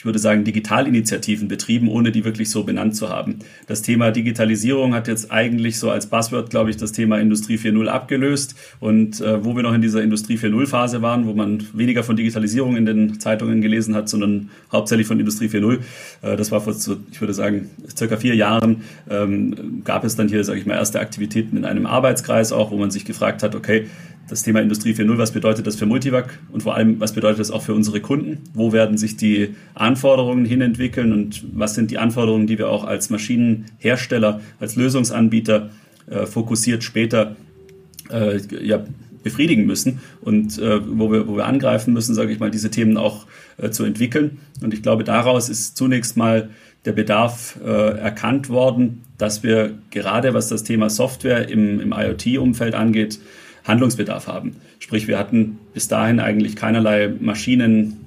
ich 0.01 0.05
würde 0.05 0.17
sagen, 0.17 0.43
Digitalinitiativen 0.43 1.47
betrieben, 1.47 1.87
ohne 1.87 2.11
die 2.11 2.25
wirklich 2.25 2.49
so 2.49 2.63
benannt 2.63 2.95
zu 2.95 3.09
haben. 3.09 3.37
Das 3.67 3.83
Thema 3.83 4.09
Digitalisierung 4.09 4.95
hat 4.95 5.07
jetzt 5.07 5.31
eigentlich 5.31 5.77
so 5.77 5.91
als 5.91 6.07
Buzzword, 6.07 6.49
glaube 6.49 6.71
ich, 6.71 6.77
das 6.77 6.91
Thema 6.91 7.19
Industrie 7.19 7.57
4.0 7.57 7.85
abgelöst. 7.85 8.55
Und 8.79 9.21
äh, 9.21 9.45
wo 9.45 9.55
wir 9.55 9.61
noch 9.61 9.75
in 9.75 9.81
dieser 9.83 10.01
Industrie 10.01 10.37
4.0-Phase 10.37 11.03
waren, 11.03 11.27
wo 11.27 11.33
man 11.33 11.63
weniger 11.73 12.01
von 12.01 12.15
Digitalisierung 12.15 12.77
in 12.77 12.87
den 12.87 13.19
Zeitungen 13.19 13.61
gelesen 13.61 13.93
hat, 13.93 14.09
sondern 14.09 14.49
hauptsächlich 14.71 15.05
von 15.05 15.19
Industrie 15.19 15.49
4.0, 15.49 15.77
äh, 16.23 16.35
das 16.35 16.51
war 16.51 16.61
vor, 16.61 16.73
ich 16.73 17.21
würde 17.21 17.35
sagen, 17.35 17.69
circa 17.95 18.17
vier 18.17 18.33
Jahren, 18.33 18.81
ähm, 19.07 19.83
gab 19.83 20.03
es 20.03 20.15
dann 20.15 20.27
hier, 20.29 20.43
sage 20.43 20.59
ich 20.59 20.65
mal, 20.65 20.77
erste 20.77 20.99
Aktivitäten 20.99 21.57
in 21.57 21.63
einem 21.63 21.85
Arbeitskreis 21.85 22.53
auch, 22.53 22.71
wo 22.71 22.77
man 22.77 22.89
sich 22.89 23.05
gefragt 23.05 23.43
hat, 23.43 23.53
okay, 23.53 23.85
das 24.31 24.43
Thema 24.43 24.61
Industrie 24.61 24.93
4.0, 24.93 25.17
was 25.17 25.31
bedeutet 25.31 25.67
das 25.67 25.75
für 25.75 25.85
Multivac 25.85 26.39
und 26.53 26.63
vor 26.63 26.75
allem, 26.75 27.01
was 27.01 27.11
bedeutet 27.11 27.41
das 27.41 27.51
auch 27.51 27.63
für 27.63 27.73
unsere 27.73 27.99
Kunden? 27.99 28.37
Wo 28.53 28.71
werden 28.71 28.97
sich 28.97 29.17
die 29.17 29.55
Anforderungen 29.73 30.45
hinentwickeln 30.45 31.11
und 31.11 31.43
was 31.51 31.75
sind 31.75 31.91
die 31.91 31.97
Anforderungen, 31.97 32.47
die 32.47 32.57
wir 32.57 32.69
auch 32.69 32.85
als 32.85 33.09
Maschinenhersteller, 33.09 34.39
als 34.61 34.77
Lösungsanbieter 34.77 35.69
äh, 36.09 36.25
fokussiert 36.25 36.85
später 36.85 37.35
äh, 38.09 38.39
ja, 38.65 38.85
befriedigen 39.21 39.65
müssen 39.65 39.99
und 40.21 40.57
äh, 40.59 40.79
wo, 40.87 41.11
wir, 41.11 41.27
wo 41.27 41.35
wir 41.35 41.45
angreifen 41.45 41.93
müssen, 41.93 42.15
sage 42.15 42.31
ich 42.31 42.39
mal, 42.39 42.51
diese 42.51 42.71
Themen 42.71 42.95
auch 42.95 43.27
äh, 43.57 43.69
zu 43.69 43.83
entwickeln. 43.83 44.39
Und 44.61 44.73
ich 44.73 44.81
glaube, 44.81 45.03
daraus 45.03 45.49
ist 45.49 45.75
zunächst 45.75 46.15
mal 46.15 46.49
der 46.85 46.93
Bedarf 46.93 47.59
äh, 47.61 47.69
erkannt 47.69 48.47
worden, 48.47 49.03
dass 49.17 49.43
wir 49.43 49.73
gerade 49.91 50.33
was 50.33 50.47
das 50.47 50.63
Thema 50.63 50.89
Software 50.89 51.49
im, 51.49 51.81
im 51.81 51.91
IoT-Umfeld 51.91 52.75
angeht, 52.75 53.19
Handlungsbedarf 53.63 54.27
haben. 54.27 54.55
Sprich, 54.79 55.07
wir 55.07 55.17
hatten 55.17 55.59
bis 55.73 55.87
dahin 55.87 56.19
eigentlich 56.19 56.55
keinerlei 56.55 57.13
Maschinen 57.19 58.05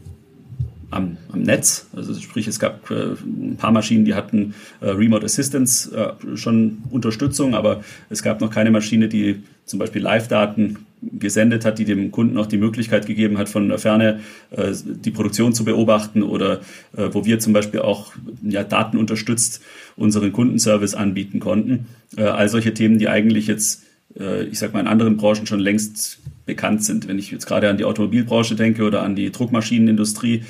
am, 0.91 1.17
am 1.33 1.43
Netz. 1.43 1.89
Also 1.95 2.15
sprich, 2.15 2.47
es 2.47 2.59
gab 2.59 2.91
äh, 2.91 3.15
ein 3.25 3.57
paar 3.59 3.73
Maschinen, 3.73 4.05
die 4.05 4.15
hatten 4.15 4.55
äh, 4.81 4.91
Remote 4.91 5.25
Assistance 5.25 5.95
äh, 5.95 6.37
schon 6.37 6.83
Unterstützung, 6.91 7.55
aber 7.55 7.83
es 8.11 8.23
gab 8.23 8.41
noch 8.41 8.51
keine 8.51 8.71
Maschine, 8.71 9.09
die 9.09 9.43
zum 9.65 9.79
Beispiel 9.79 10.03
Live-Daten 10.03 10.79
gesendet 11.13 11.65
hat, 11.65 11.79
die 11.79 11.85
dem 11.85 12.11
Kunden 12.11 12.39
auch 12.39 12.47
die 12.47 12.57
Möglichkeit 12.57 13.07
gegeben 13.07 13.39
hat, 13.39 13.49
von 13.49 13.69
der 13.69 13.79
Ferne 13.79 14.21
äh, 14.51 14.73
die 14.85 15.11
Produktion 15.11 15.53
zu 15.53 15.65
beobachten 15.65 16.23
oder 16.23 16.61
äh, 16.97 17.09
wo 17.13 17.25
wir 17.25 17.39
zum 17.41 17.53
Beispiel 17.53 17.81
auch 17.81 18.13
ja, 18.43 18.65
datenunterstützt 18.65 19.63
unseren 19.97 20.33
Kundenservice 20.33 20.95
anbieten 20.95 21.41
konnten. 21.41 21.87
Äh, 22.17 22.23
all 22.23 22.49
solche 22.49 22.75
Themen, 22.75 22.99
die 22.99 23.09
eigentlich 23.09 23.47
jetzt, 23.47 23.83
ich 24.17 24.59
sag 24.59 24.73
mal, 24.73 24.81
in 24.81 24.87
anderen 24.87 25.17
Branchen 25.17 25.47
schon 25.47 25.61
längst 25.61 26.21
bekannt 26.47 26.85
sind. 26.85 27.09
Wenn 27.09 27.19
ich 27.19 27.31
jetzt 27.31 27.47
gerade 27.47 27.69
an 27.69 27.79
die 27.79 27.85
Automobilbranche 27.85 28.55
denke 28.55 28.85
oder 28.85 29.03
an 29.03 29.17
die 29.17 29.33
Druckmaschinenindustrie, 29.33 30.45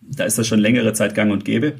da 0.00 0.24
ist 0.24 0.38
das 0.38 0.46
schon 0.46 0.58
längere 0.58 0.92
Zeit 0.92 1.14
gang 1.14 1.32
und 1.32 1.44
gäbe 1.44 1.74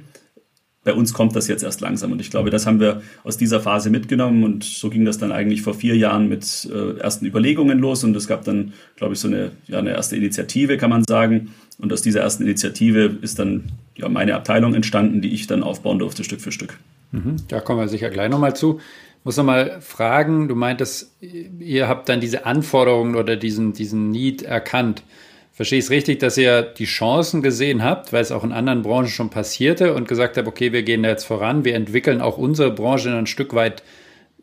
bei 0.85 0.95
uns 0.95 1.12
kommt 1.12 1.37
das 1.37 1.47
jetzt 1.47 1.62
erst 1.62 1.81
langsam. 1.81 2.11
Und 2.11 2.21
ich 2.21 2.31
glaube, 2.31 2.50
das 2.50 2.67
haben 2.67 2.81
wir 2.81 3.02
aus 3.23 3.37
dieser 3.37 3.61
Phase 3.61 3.88
mitgenommen. 3.88 4.43
Und 4.43 4.64
so 4.64 4.91
ging 4.91 5.05
das 5.05 5.17
dann 5.17 5.31
eigentlich 5.31 5.62
vor 5.62 5.75
vier 5.75 5.97
Jahren 5.97 6.29
mit 6.29 6.69
äh, 6.73 6.99
ersten 6.99 7.25
Überlegungen 7.25 7.79
los. 7.79 8.02
Und 8.02 8.17
es 8.17 8.26
gab 8.26 8.45
dann, 8.45 8.73
glaube 8.97 9.14
ich, 9.14 9.21
so 9.21 9.29
eine, 9.29 9.52
ja, 9.69 9.79
eine 9.79 9.91
erste 9.91 10.17
Initiative, 10.17 10.79
kann 10.79 10.91
man 10.91 11.05
sagen. 11.05 11.52
Und 11.79 11.93
aus 11.93 12.02
dieser 12.02 12.21
ersten 12.21 12.43
Initiative 12.43 13.17
ist 13.23 13.38
dann 13.38 13.73
ja, 13.97 14.09
meine 14.09 14.35
Abteilung 14.35 14.75
entstanden, 14.75 15.21
die 15.21 15.33
ich 15.33 15.47
dann 15.47 15.62
aufbauen 15.62 16.00
durfte, 16.00 16.25
Stück 16.25 16.41
für 16.41 16.52
Stück. 16.52 16.79
Mhm, 17.12 17.37
da 17.47 17.61
kommen 17.61 17.79
wir 17.79 17.88
sicher 17.88 18.11
gleich 18.11 18.31
nochmal 18.31 18.57
zu. 18.57 18.81
Muss 19.25 19.37
nochmal 19.37 19.81
fragen, 19.81 20.49
du 20.49 20.57
meintest, 20.57 21.14
ihr 21.21 21.88
habt 21.88 22.09
dann 22.09 22.21
diese 22.21 22.45
Anforderungen 22.45 23.14
oder 23.14 23.37
diesen, 23.37 23.73
diesen 23.73 24.11
Need 24.11 24.43
erkannt. 24.43 25.05
Verstehe 25.52 25.79
ich 25.79 25.85
es 25.85 25.91
richtig, 25.91 26.19
dass 26.19 26.38
ihr 26.38 26.62
die 26.62 26.87
Chancen 26.87 27.43
gesehen 27.43 27.85
habt, 27.85 28.12
weil 28.12 28.23
es 28.23 28.33
auch 28.33 28.43
in 28.43 28.52
anderen 28.52 28.83
Branchen 28.83 29.09
schon 29.09 29.31
passierte 29.31 29.95
und 29.95 30.09
gesagt 30.09 30.37
habt, 30.37 30.49
okay, 30.49 30.73
wir 30.73 30.83
gehen 30.83 31.02
da 31.02 31.11
jetzt 31.11 31.25
voran, 31.25 31.64
wir 31.64 31.75
entwickeln 31.75 32.21
auch 32.21 32.38
unsere 32.38 32.73
Branche 32.73 33.17
ein 33.17 33.26
Stück 33.26 33.55
weit 33.55 33.83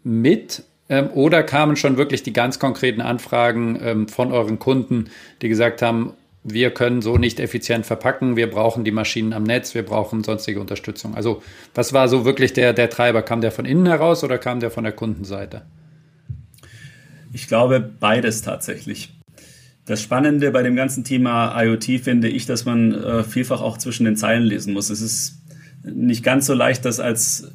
mit? 0.04 0.64
Ähm, 0.88 1.10
oder 1.14 1.44
kamen 1.44 1.76
schon 1.76 1.98
wirklich 1.98 2.24
die 2.24 2.34
ganz 2.34 2.60
konkreten 2.60 3.02
Anfragen 3.02 3.80
ähm, 3.82 4.08
von 4.08 4.32
euren 4.32 4.60
Kunden, 4.60 5.10
die 5.42 5.50
gesagt 5.50 5.82
haben, 5.82 6.14
wir 6.44 6.72
können 6.72 7.02
so 7.02 7.18
nicht 7.18 7.40
effizient 7.40 7.86
verpacken, 7.86 8.36
wir 8.36 8.50
brauchen 8.50 8.84
die 8.84 8.92
Maschinen 8.92 9.34
am 9.34 9.44
Netz, 9.44 9.76
wir 9.76 9.84
brauchen 9.84 10.24
sonstige 10.24 10.62
Unterstützung. 10.62 11.16
Also 11.16 11.44
was 11.76 11.92
war 11.94 12.08
so 12.08 12.26
wirklich 12.26 12.54
der, 12.54 12.74
der 12.74 12.90
Treiber? 12.90 13.22
Kam 13.22 13.42
der 13.42 13.52
von 13.52 13.66
innen 13.66 13.86
heraus 13.86 14.24
oder 14.24 14.38
kam 14.38 14.60
der 14.60 14.72
von 14.72 14.84
der 14.84 14.94
Kundenseite? 14.94 15.64
Ich 17.34 17.48
glaube 17.48 17.80
beides 17.80 18.42
tatsächlich. 18.42 19.14
Das 19.86 20.02
Spannende 20.02 20.52
bei 20.52 20.64
dem 20.64 20.76
ganzen 20.76 21.04
Thema 21.04 21.60
IoT 21.62 22.02
finde 22.02 22.30
ich, 22.30 22.46
dass 22.46 22.64
man 22.64 22.94
äh, 22.94 23.24
vielfach 23.24 23.62
auch 23.62 23.78
zwischen 23.78 24.06
den 24.06 24.16
Zeilen 24.16 24.44
lesen 24.44 24.74
muss. 24.74 24.90
Es 24.90 25.02
ist 25.02 25.42
nicht 25.84 26.24
ganz 26.24 26.46
so 26.46 26.54
leicht, 26.54 26.86
das 26.86 27.00
als 27.00 27.52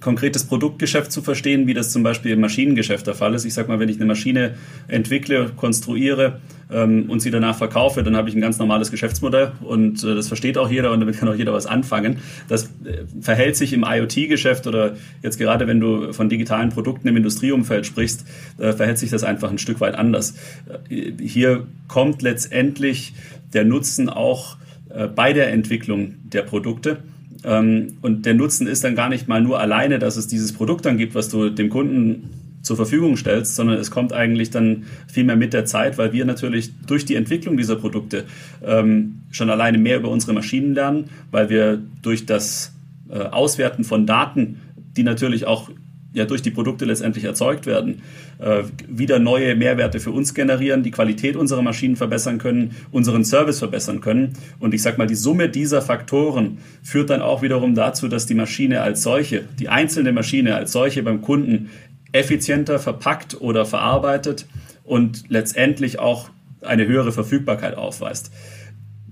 konkretes 0.00 0.44
Produktgeschäft 0.44 1.12
zu 1.12 1.22
verstehen, 1.22 1.66
wie 1.66 1.74
das 1.74 1.90
zum 1.90 2.02
Beispiel 2.02 2.32
im 2.32 2.40
Maschinengeschäft 2.40 3.06
der 3.06 3.14
Fall 3.14 3.34
ist. 3.34 3.44
Ich 3.44 3.54
sage 3.54 3.68
mal, 3.68 3.78
wenn 3.78 3.88
ich 3.88 3.96
eine 3.96 4.06
Maschine 4.06 4.54
entwickle, 4.88 5.50
konstruiere 5.56 6.40
ähm, 6.70 7.08
und 7.08 7.20
sie 7.20 7.30
danach 7.30 7.56
verkaufe, 7.56 8.02
dann 8.02 8.16
habe 8.16 8.28
ich 8.28 8.34
ein 8.34 8.40
ganz 8.40 8.58
normales 8.58 8.90
Geschäftsmodell 8.90 9.52
und 9.60 10.02
äh, 10.04 10.14
das 10.14 10.28
versteht 10.28 10.58
auch 10.58 10.70
jeder 10.70 10.92
und 10.92 11.00
damit 11.00 11.18
kann 11.18 11.28
auch 11.28 11.34
jeder 11.34 11.52
was 11.52 11.66
anfangen. 11.66 12.18
Das 12.48 12.64
äh, 12.64 13.04
verhält 13.20 13.56
sich 13.56 13.72
im 13.72 13.84
IoT-Geschäft 13.84 14.66
oder 14.66 14.96
jetzt 15.22 15.38
gerade, 15.38 15.66
wenn 15.66 15.80
du 15.80 16.12
von 16.12 16.28
digitalen 16.28 16.70
Produkten 16.70 17.08
im 17.08 17.16
Industrieumfeld 17.16 17.86
sprichst, 17.86 18.24
äh, 18.58 18.72
verhält 18.72 18.98
sich 18.98 19.10
das 19.10 19.24
einfach 19.24 19.50
ein 19.50 19.58
Stück 19.58 19.80
weit 19.80 19.94
anders. 19.94 20.34
Äh, 20.88 21.12
hier 21.22 21.66
kommt 21.88 22.22
letztendlich 22.22 23.14
der 23.52 23.64
Nutzen 23.64 24.08
auch 24.08 24.56
äh, 24.90 25.06
bei 25.06 25.32
der 25.32 25.52
Entwicklung 25.52 26.14
der 26.24 26.42
Produkte 26.42 26.98
und 28.02 28.26
der 28.26 28.34
Nutzen 28.34 28.66
ist 28.66 28.82
dann 28.82 28.96
gar 28.96 29.08
nicht 29.08 29.28
mal 29.28 29.40
nur 29.40 29.60
alleine, 29.60 29.98
dass 29.98 30.16
es 30.16 30.26
dieses 30.26 30.52
Produkt 30.52 30.84
dann 30.84 30.98
gibt, 30.98 31.14
was 31.14 31.28
du 31.28 31.48
dem 31.50 31.68
Kunden 31.68 32.30
zur 32.62 32.74
Verfügung 32.74 33.16
stellst, 33.16 33.54
sondern 33.54 33.78
es 33.78 33.92
kommt 33.92 34.12
eigentlich 34.12 34.50
dann 34.50 34.86
viel 35.06 35.22
mehr 35.22 35.36
mit 35.36 35.52
der 35.52 35.64
Zeit, 35.64 35.98
weil 35.98 36.12
wir 36.12 36.24
natürlich 36.24 36.72
durch 36.86 37.04
die 37.04 37.14
Entwicklung 37.14 37.56
dieser 37.56 37.76
Produkte 37.76 38.24
ähm, 38.64 39.20
schon 39.30 39.48
alleine 39.48 39.78
mehr 39.78 39.98
über 39.98 40.10
unsere 40.10 40.32
Maschinen 40.32 40.74
lernen, 40.74 41.04
weil 41.30 41.48
wir 41.48 41.80
durch 42.02 42.26
das 42.26 42.74
äh, 43.08 43.18
Auswerten 43.18 43.84
von 43.84 44.04
Daten, 44.04 44.60
die 44.96 45.04
natürlich 45.04 45.46
auch 45.46 45.70
ja 46.16 46.24
durch 46.24 46.42
die 46.42 46.50
Produkte 46.50 46.86
letztendlich 46.86 47.24
erzeugt 47.24 47.66
werden, 47.66 48.02
äh, 48.38 48.62
wieder 48.88 49.18
neue 49.18 49.54
Mehrwerte 49.54 50.00
für 50.00 50.10
uns 50.10 50.32
generieren, 50.32 50.82
die 50.82 50.90
Qualität 50.90 51.36
unserer 51.36 51.62
Maschinen 51.62 51.94
verbessern 51.94 52.38
können, 52.38 52.74
unseren 52.90 53.24
Service 53.24 53.58
verbessern 53.58 54.00
können. 54.00 54.32
Und 54.58 54.72
ich 54.72 54.82
sage 54.82 54.96
mal, 54.96 55.06
die 55.06 55.14
Summe 55.14 55.50
dieser 55.50 55.82
Faktoren 55.82 56.58
führt 56.82 57.10
dann 57.10 57.20
auch 57.20 57.42
wiederum 57.42 57.74
dazu, 57.74 58.08
dass 58.08 58.24
die 58.24 58.34
Maschine 58.34 58.80
als 58.80 59.02
solche, 59.02 59.44
die 59.60 59.68
einzelne 59.68 60.12
Maschine 60.12 60.56
als 60.56 60.72
solche 60.72 61.02
beim 61.02 61.20
Kunden 61.20 61.68
effizienter 62.12 62.78
verpackt 62.78 63.38
oder 63.40 63.66
verarbeitet 63.66 64.46
und 64.84 65.24
letztendlich 65.28 65.98
auch 65.98 66.30
eine 66.62 66.86
höhere 66.86 67.12
Verfügbarkeit 67.12 67.76
aufweist. 67.76 68.32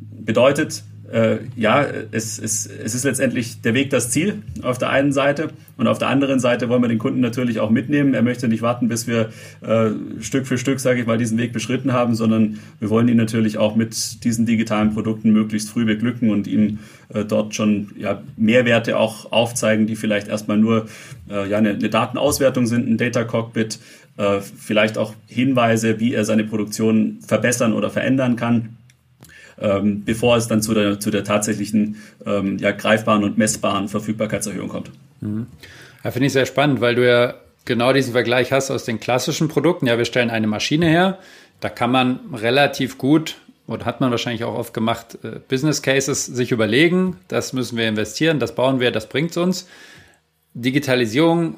Bedeutet, 0.00 0.84
äh, 1.12 1.38
ja, 1.54 1.86
es, 2.12 2.38
es, 2.38 2.66
es 2.66 2.94
ist 2.94 3.04
letztendlich 3.04 3.60
der 3.60 3.74
Weg 3.74 3.90
das 3.90 4.10
Ziel 4.10 4.42
auf 4.62 4.78
der 4.78 4.90
einen 4.90 5.12
Seite 5.12 5.50
und 5.76 5.86
auf 5.86 5.98
der 5.98 6.08
anderen 6.08 6.40
Seite 6.40 6.68
wollen 6.68 6.82
wir 6.82 6.88
den 6.88 6.98
Kunden 6.98 7.20
natürlich 7.20 7.60
auch 7.60 7.70
mitnehmen. 7.70 8.14
Er 8.14 8.22
möchte 8.22 8.48
nicht 8.48 8.62
warten, 8.62 8.88
bis 8.88 9.06
wir 9.06 9.30
äh, 9.60 9.90
Stück 10.20 10.46
für 10.46 10.56
Stück, 10.56 10.80
sage 10.80 11.00
ich 11.00 11.06
mal, 11.06 11.18
diesen 11.18 11.36
Weg 11.38 11.52
beschritten 11.52 11.92
haben, 11.92 12.14
sondern 12.14 12.58
wir 12.80 12.90
wollen 12.90 13.08
ihn 13.08 13.16
natürlich 13.16 13.58
auch 13.58 13.76
mit 13.76 14.24
diesen 14.24 14.46
digitalen 14.46 14.94
Produkten 14.94 15.32
möglichst 15.32 15.70
früh 15.70 15.84
beglücken 15.84 16.30
und 16.30 16.46
ihm 16.46 16.78
äh, 17.12 17.24
dort 17.24 17.54
schon 17.54 17.90
ja, 17.96 18.22
Mehrwerte 18.36 18.96
auch 18.96 19.30
aufzeigen, 19.30 19.86
die 19.86 19.96
vielleicht 19.96 20.28
erstmal 20.28 20.58
nur 20.58 20.86
äh, 21.28 21.48
ja, 21.48 21.58
eine, 21.58 21.70
eine 21.70 21.90
Datenauswertung 21.90 22.66
sind, 22.66 22.88
ein 22.88 22.96
Data 22.96 23.24
Cockpit, 23.24 23.78
äh, 24.16 24.40
vielleicht 24.40 24.96
auch 24.96 25.14
Hinweise, 25.26 26.00
wie 26.00 26.14
er 26.14 26.24
seine 26.24 26.44
Produktion 26.44 27.18
verbessern 27.26 27.72
oder 27.72 27.90
verändern 27.90 28.36
kann 28.36 28.76
ähm, 29.60 30.04
bevor 30.04 30.36
es 30.36 30.48
dann 30.48 30.62
zu 30.62 30.74
der, 30.74 31.00
zu 31.00 31.10
der 31.10 31.24
tatsächlichen 31.24 31.96
ähm, 32.26 32.58
ja, 32.58 32.72
greifbaren 32.72 33.24
und 33.24 33.38
messbaren 33.38 33.88
Verfügbarkeitserhöhung 33.88 34.68
kommt. 34.68 34.90
Mhm. 35.20 35.46
Finde 36.02 36.26
ich 36.26 36.32
sehr 36.32 36.46
spannend, 36.46 36.80
weil 36.80 36.94
du 36.94 37.06
ja 37.06 37.34
genau 37.64 37.92
diesen 37.92 38.12
Vergleich 38.12 38.52
hast 38.52 38.70
aus 38.70 38.84
den 38.84 39.00
klassischen 39.00 39.48
Produkten. 39.48 39.86
Ja, 39.86 39.96
wir 39.96 40.04
stellen 40.04 40.30
eine 40.30 40.46
Maschine 40.46 40.86
her, 40.86 41.18
da 41.60 41.68
kann 41.70 41.90
man 41.90 42.20
relativ 42.34 42.98
gut 42.98 43.36
oder 43.66 43.86
hat 43.86 44.00
man 44.00 44.10
wahrscheinlich 44.10 44.44
auch 44.44 44.54
oft 44.54 44.74
gemacht, 44.74 45.18
äh, 45.22 45.40
Business 45.48 45.82
Cases 45.82 46.26
sich 46.26 46.52
überlegen, 46.52 47.16
das 47.28 47.52
müssen 47.52 47.78
wir 47.78 47.88
investieren, 47.88 48.38
das 48.38 48.54
bauen 48.54 48.80
wir, 48.80 48.90
das 48.90 49.08
bringt 49.08 49.36
uns. 49.36 49.66
Digitalisierung 50.52 51.56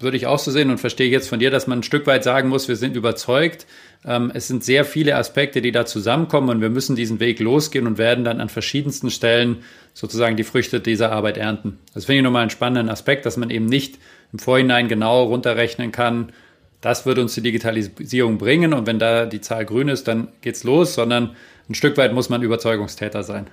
würde 0.00 0.16
ich 0.16 0.26
auch 0.26 0.38
so 0.38 0.50
sehen 0.50 0.70
und 0.70 0.78
verstehe 0.78 1.10
jetzt 1.10 1.28
von 1.28 1.38
dir, 1.38 1.50
dass 1.50 1.66
man 1.66 1.80
ein 1.80 1.82
Stück 1.82 2.06
weit 2.06 2.24
sagen 2.24 2.48
muss, 2.48 2.68
wir 2.68 2.76
sind 2.76 2.96
überzeugt. 2.96 3.66
Ähm, 4.04 4.30
es 4.34 4.48
sind 4.48 4.64
sehr 4.64 4.84
viele 4.84 5.16
Aspekte, 5.16 5.62
die 5.62 5.72
da 5.72 5.86
zusammenkommen 5.86 6.50
und 6.50 6.60
wir 6.60 6.70
müssen 6.70 6.96
diesen 6.96 7.20
Weg 7.20 7.40
losgehen 7.40 7.86
und 7.86 7.98
werden 7.98 8.24
dann 8.24 8.40
an 8.40 8.48
verschiedensten 8.48 9.10
Stellen 9.10 9.58
sozusagen 9.92 10.36
die 10.36 10.44
Früchte 10.44 10.80
dieser 10.80 11.12
Arbeit 11.12 11.36
ernten. 11.36 11.78
Das 11.94 12.04
finde 12.04 12.18
ich 12.18 12.24
nochmal 12.24 12.42
einen 12.42 12.50
spannenden 12.50 12.90
Aspekt, 12.90 13.26
dass 13.26 13.36
man 13.36 13.50
eben 13.50 13.66
nicht 13.66 13.98
im 14.32 14.38
Vorhinein 14.38 14.88
genau 14.88 15.24
runterrechnen 15.24 15.92
kann, 15.92 16.32
das 16.84 17.06
wird 17.06 17.18
uns 17.18 17.34
die 17.34 17.40
Digitalisierung 17.40 18.36
bringen 18.36 18.74
und 18.74 18.86
wenn 18.86 18.98
da 18.98 19.24
die 19.24 19.40
Zahl 19.40 19.64
grün 19.64 19.88
ist, 19.88 20.06
dann 20.06 20.28
geht's 20.42 20.64
los, 20.64 20.94
sondern 20.94 21.34
ein 21.66 21.74
Stück 21.74 21.96
weit 21.96 22.12
muss 22.12 22.28
man 22.28 22.42
Überzeugungstäter 22.42 23.22
sein. 23.22 23.46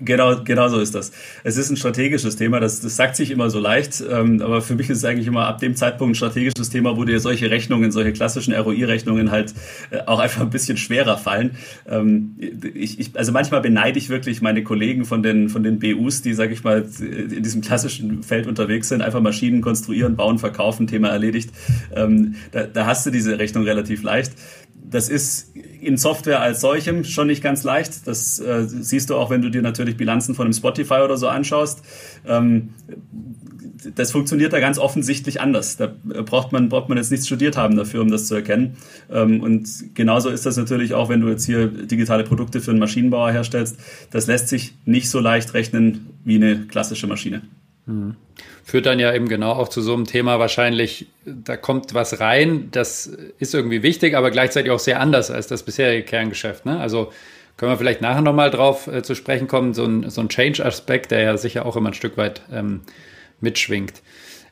Genau, 0.00 0.42
genau 0.44 0.68
so 0.68 0.78
ist 0.78 0.94
das. 0.94 1.12
Es 1.42 1.56
ist 1.56 1.70
ein 1.70 1.76
strategisches 1.76 2.36
Thema, 2.36 2.60
das, 2.60 2.80
das 2.80 2.96
sagt 2.96 3.16
sich 3.16 3.30
immer 3.30 3.48
so 3.48 3.58
leicht, 3.58 4.02
ähm, 4.08 4.42
aber 4.42 4.60
für 4.60 4.74
mich 4.74 4.90
ist 4.90 4.98
es 4.98 5.04
eigentlich 5.04 5.26
immer 5.26 5.46
ab 5.46 5.58
dem 5.58 5.74
Zeitpunkt 5.74 6.12
ein 6.12 6.14
strategisches 6.14 6.68
Thema, 6.68 6.96
wo 6.96 7.04
dir 7.04 7.18
solche 7.18 7.50
Rechnungen, 7.50 7.90
solche 7.90 8.12
klassischen 8.12 8.54
ROI-Rechnungen 8.54 9.30
halt 9.30 9.54
äh, 9.90 10.00
auch 10.06 10.18
einfach 10.18 10.42
ein 10.42 10.50
bisschen 10.50 10.76
schwerer 10.76 11.16
fallen. 11.16 11.52
Ähm, 11.88 12.36
ich, 12.74 13.00
ich, 13.00 13.18
also 13.18 13.32
manchmal 13.32 13.62
beneide 13.62 13.98
ich 13.98 14.10
wirklich 14.10 14.42
meine 14.42 14.62
Kollegen 14.62 15.06
von 15.06 15.22
den, 15.22 15.48
von 15.48 15.62
den 15.62 15.78
BUs, 15.78 16.20
die, 16.20 16.34
sage 16.34 16.52
ich 16.52 16.62
mal, 16.62 16.84
in 17.00 17.42
diesem 17.42 17.62
klassischen 17.62 18.22
Feld 18.22 18.46
unterwegs 18.46 18.88
sind, 18.90 19.00
einfach 19.00 19.20
Maschinen 19.20 19.62
konstruieren, 19.62 20.14
bauen, 20.14 20.38
verkaufen, 20.38 20.86
Thema 20.88 21.08
erledigt. 21.08 21.50
Ähm, 21.94 22.34
da, 22.52 22.64
da 22.64 22.86
hast 22.86 23.06
du 23.06 23.10
diese 23.10 23.38
Rechnung 23.38 23.64
relativ 23.64 24.02
leicht. 24.02 24.32
Das 24.88 25.08
ist 25.08 25.54
in 25.80 25.96
Software 25.96 26.40
als 26.40 26.60
solchem 26.60 27.04
schon 27.04 27.26
nicht 27.26 27.42
ganz 27.42 27.64
leicht. 27.64 28.06
Das 28.06 28.38
äh, 28.38 28.64
siehst 28.66 29.10
du 29.10 29.16
auch, 29.16 29.30
wenn 29.30 29.42
du 29.42 29.50
dir 29.50 29.62
natürlich 29.62 29.96
Bilanzen 29.96 30.34
von 30.34 30.46
einem 30.46 30.52
Spotify 30.52 31.00
oder 31.04 31.16
so 31.16 31.28
anschaust. 31.28 31.82
Ähm, 32.26 32.70
das 33.94 34.12
funktioniert 34.12 34.52
da 34.52 34.60
ganz 34.60 34.78
offensichtlich 34.78 35.40
anders. 35.40 35.76
Da 35.76 35.86
braucht 35.86 36.52
man, 36.52 36.68
braucht 36.68 36.88
man 36.88 36.98
jetzt 36.98 37.10
nichts 37.10 37.26
studiert 37.26 37.56
haben 37.56 37.76
dafür, 37.76 38.02
um 38.02 38.10
das 38.10 38.26
zu 38.26 38.34
erkennen. 38.34 38.76
Ähm, 39.10 39.40
und 39.40 39.94
genauso 39.94 40.28
ist 40.28 40.46
das 40.46 40.56
natürlich 40.56 40.94
auch, 40.94 41.08
wenn 41.08 41.20
du 41.20 41.28
jetzt 41.28 41.46
hier 41.46 41.68
digitale 41.68 42.24
Produkte 42.24 42.60
für 42.60 42.70
einen 42.70 42.80
Maschinenbauer 42.80 43.30
herstellst. 43.32 43.78
Das 44.10 44.26
lässt 44.26 44.48
sich 44.48 44.74
nicht 44.84 45.08
so 45.08 45.20
leicht 45.20 45.54
rechnen 45.54 46.08
wie 46.24 46.36
eine 46.36 46.66
klassische 46.66 47.06
Maschine. 47.06 47.42
Führt 48.64 48.86
dann 48.86 48.98
ja 48.98 49.12
eben 49.12 49.28
genau 49.28 49.52
auch 49.52 49.68
zu 49.68 49.80
so 49.80 49.94
einem 49.94 50.04
Thema 50.04 50.38
wahrscheinlich, 50.38 51.06
da 51.24 51.56
kommt 51.56 51.94
was 51.94 52.20
rein, 52.20 52.68
das 52.70 53.06
ist 53.38 53.54
irgendwie 53.54 53.82
wichtig, 53.82 54.16
aber 54.16 54.30
gleichzeitig 54.30 54.70
auch 54.70 54.78
sehr 54.78 55.00
anders 55.00 55.30
als 55.30 55.46
das 55.46 55.62
bisherige 55.62 56.04
Kerngeschäft. 56.04 56.66
Ne? 56.66 56.78
Also 56.78 57.12
können 57.56 57.72
wir 57.72 57.76
vielleicht 57.76 58.00
nachher 58.00 58.22
nochmal 58.22 58.50
drauf 58.50 58.86
äh, 58.86 59.02
zu 59.02 59.14
sprechen 59.14 59.48
kommen, 59.48 59.74
so 59.74 59.84
ein, 59.84 60.08
so 60.08 60.20
ein 60.20 60.28
Change-Aspekt, 60.28 61.10
der 61.10 61.20
ja 61.20 61.36
sicher 61.36 61.66
auch 61.66 61.76
immer 61.76 61.90
ein 61.90 61.94
Stück 61.94 62.16
weit 62.16 62.42
ähm, 62.52 62.80
mitschwingt. 63.40 64.02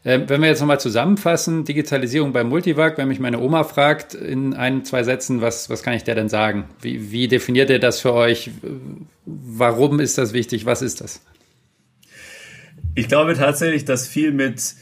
Äh, 0.04 0.20
wenn 0.26 0.42
wir 0.42 0.48
jetzt 0.48 0.60
nochmal 0.60 0.80
zusammenfassen, 0.80 1.64
Digitalisierung 1.64 2.32
bei 2.32 2.44
Multivac, 2.44 2.98
wenn 2.98 3.08
mich 3.08 3.20
meine 3.20 3.40
Oma 3.40 3.64
fragt 3.64 4.14
in 4.14 4.54
ein, 4.54 4.84
zwei 4.84 5.04
Sätzen, 5.04 5.40
was, 5.40 5.70
was 5.70 5.82
kann 5.82 5.94
ich 5.94 6.04
der 6.04 6.14
denn 6.14 6.28
sagen? 6.28 6.64
Wie, 6.80 7.10
wie 7.10 7.28
definiert 7.28 7.70
ihr 7.70 7.78
das 7.78 8.00
für 8.00 8.12
euch? 8.12 8.50
Warum 9.24 10.00
ist 10.00 10.18
das 10.18 10.32
wichtig? 10.32 10.66
Was 10.66 10.82
ist 10.82 11.00
das? 11.00 11.22
Ich 12.98 13.06
glaube 13.06 13.34
tatsächlich, 13.34 13.84
dass 13.84 14.08
viel 14.08 14.32
mit 14.32 14.74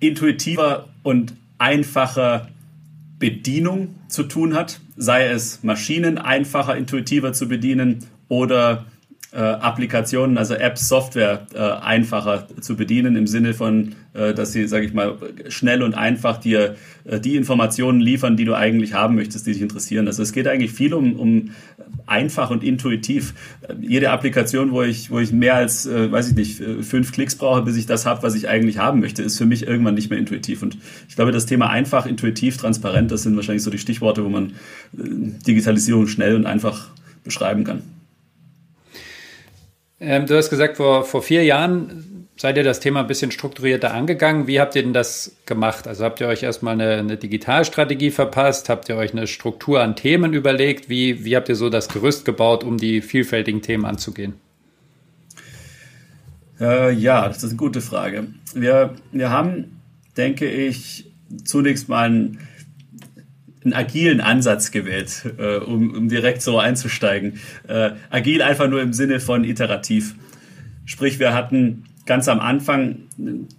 intuitiver 0.00 0.88
und 1.02 1.34
einfacher 1.58 2.48
Bedienung 3.18 3.96
zu 4.08 4.22
tun 4.22 4.54
hat, 4.54 4.80
sei 4.96 5.26
es 5.26 5.62
Maschinen 5.62 6.16
einfacher, 6.16 6.74
intuitiver 6.74 7.34
zu 7.34 7.46
bedienen 7.46 8.06
oder 8.28 8.86
äh, 9.30 9.38
Applikationen, 9.38 10.38
also 10.38 10.54
Apps, 10.54 10.88
Software 10.88 11.46
äh, 11.54 11.58
einfacher 11.58 12.46
zu 12.60 12.76
bedienen 12.76 13.14
im 13.14 13.26
Sinne 13.26 13.52
von, 13.52 13.94
äh, 14.14 14.32
dass 14.32 14.52
sie, 14.52 14.66
sage 14.66 14.86
ich 14.86 14.94
mal, 14.94 15.16
schnell 15.48 15.82
und 15.82 15.94
einfach 15.94 16.38
dir 16.38 16.76
äh, 17.04 17.20
die 17.20 17.36
Informationen 17.36 18.00
liefern, 18.00 18.38
die 18.38 18.46
du 18.46 18.54
eigentlich 18.54 18.94
haben 18.94 19.16
möchtest, 19.16 19.46
die 19.46 19.52
dich 19.52 19.60
interessieren. 19.60 20.06
Also 20.06 20.22
es 20.22 20.32
geht 20.32 20.48
eigentlich 20.48 20.72
viel 20.72 20.94
um, 20.94 21.16
um 21.16 21.50
einfach 22.06 22.50
und 22.50 22.64
intuitiv. 22.64 23.34
Jede 23.78 24.10
Applikation, 24.10 24.72
wo 24.72 24.82
ich, 24.82 25.10
wo 25.10 25.18
ich 25.18 25.30
mehr 25.30 25.56
als, 25.56 25.84
äh, 25.84 26.10
weiß 26.10 26.30
ich 26.30 26.34
nicht, 26.34 26.60
äh, 26.60 26.82
fünf 26.82 27.12
Klicks 27.12 27.36
brauche, 27.36 27.60
bis 27.62 27.76
ich 27.76 27.84
das 27.84 28.06
habe, 28.06 28.22
was 28.22 28.34
ich 28.34 28.48
eigentlich 28.48 28.78
haben 28.78 29.00
möchte, 29.00 29.22
ist 29.22 29.36
für 29.36 29.46
mich 29.46 29.66
irgendwann 29.66 29.94
nicht 29.94 30.08
mehr 30.08 30.18
intuitiv. 30.18 30.62
Und 30.62 30.78
ich 31.06 31.16
glaube, 31.16 31.32
das 31.32 31.44
Thema 31.44 31.68
einfach, 31.68 32.06
intuitiv, 32.06 32.56
transparent, 32.56 33.10
das 33.10 33.24
sind 33.24 33.36
wahrscheinlich 33.36 33.62
so 33.62 33.70
die 33.70 33.78
Stichworte, 33.78 34.24
wo 34.24 34.30
man 34.30 34.54
Digitalisierung 34.92 36.06
schnell 36.06 36.34
und 36.34 36.46
einfach 36.46 36.88
beschreiben 37.24 37.64
kann. 37.64 37.82
Ähm, 40.00 40.26
du 40.26 40.36
hast 40.36 40.50
gesagt, 40.50 40.76
vor, 40.76 41.04
vor 41.04 41.22
vier 41.22 41.44
Jahren 41.44 42.28
seid 42.36 42.56
ihr 42.56 42.62
das 42.62 42.78
Thema 42.78 43.00
ein 43.00 43.08
bisschen 43.08 43.32
strukturierter 43.32 43.92
angegangen. 43.92 44.46
Wie 44.46 44.60
habt 44.60 44.76
ihr 44.76 44.82
denn 44.82 44.92
das 44.92 45.36
gemacht? 45.44 45.88
Also 45.88 46.04
habt 46.04 46.20
ihr 46.20 46.28
euch 46.28 46.44
erstmal 46.44 46.74
eine, 46.74 46.98
eine 46.98 47.16
Digitalstrategie 47.16 48.12
verpasst? 48.12 48.68
Habt 48.68 48.88
ihr 48.88 48.96
euch 48.96 49.12
eine 49.12 49.26
Struktur 49.26 49.82
an 49.82 49.96
Themen 49.96 50.32
überlegt? 50.32 50.88
Wie, 50.88 51.24
wie 51.24 51.34
habt 51.34 51.48
ihr 51.48 51.56
so 51.56 51.68
das 51.68 51.88
Gerüst 51.88 52.24
gebaut, 52.24 52.62
um 52.62 52.76
die 52.78 53.00
vielfältigen 53.00 53.60
Themen 53.60 53.84
anzugehen? 53.84 54.34
Äh, 56.60 56.92
ja, 56.92 57.26
das 57.26 57.38
ist 57.38 57.50
eine 57.50 57.56
gute 57.56 57.80
Frage. 57.80 58.28
Wir, 58.54 58.94
wir 59.10 59.30
haben, 59.30 59.80
denke 60.16 60.48
ich, 60.48 61.10
zunächst 61.44 61.88
mal 61.88 62.08
ein 62.08 62.38
einen 63.64 63.72
agilen 63.74 64.20
Ansatz 64.20 64.70
gewählt, 64.70 65.24
äh, 65.38 65.56
um, 65.56 65.94
um 65.94 66.08
direkt 66.08 66.42
so 66.42 66.58
einzusteigen. 66.58 67.40
Äh, 67.66 67.90
agil 68.10 68.42
einfach 68.42 68.68
nur 68.68 68.80
im 68.80 68.92
Sinne 68.92 69.20
von 69.20 69.44
iterativ. 69.44 70.14
Sprich, 70.84 71.18
wir 71.18 71.34
hatten 71.34 71.84
ganz 72.08 72.26
am 72.26 72.40
Anfang 72.40 73.00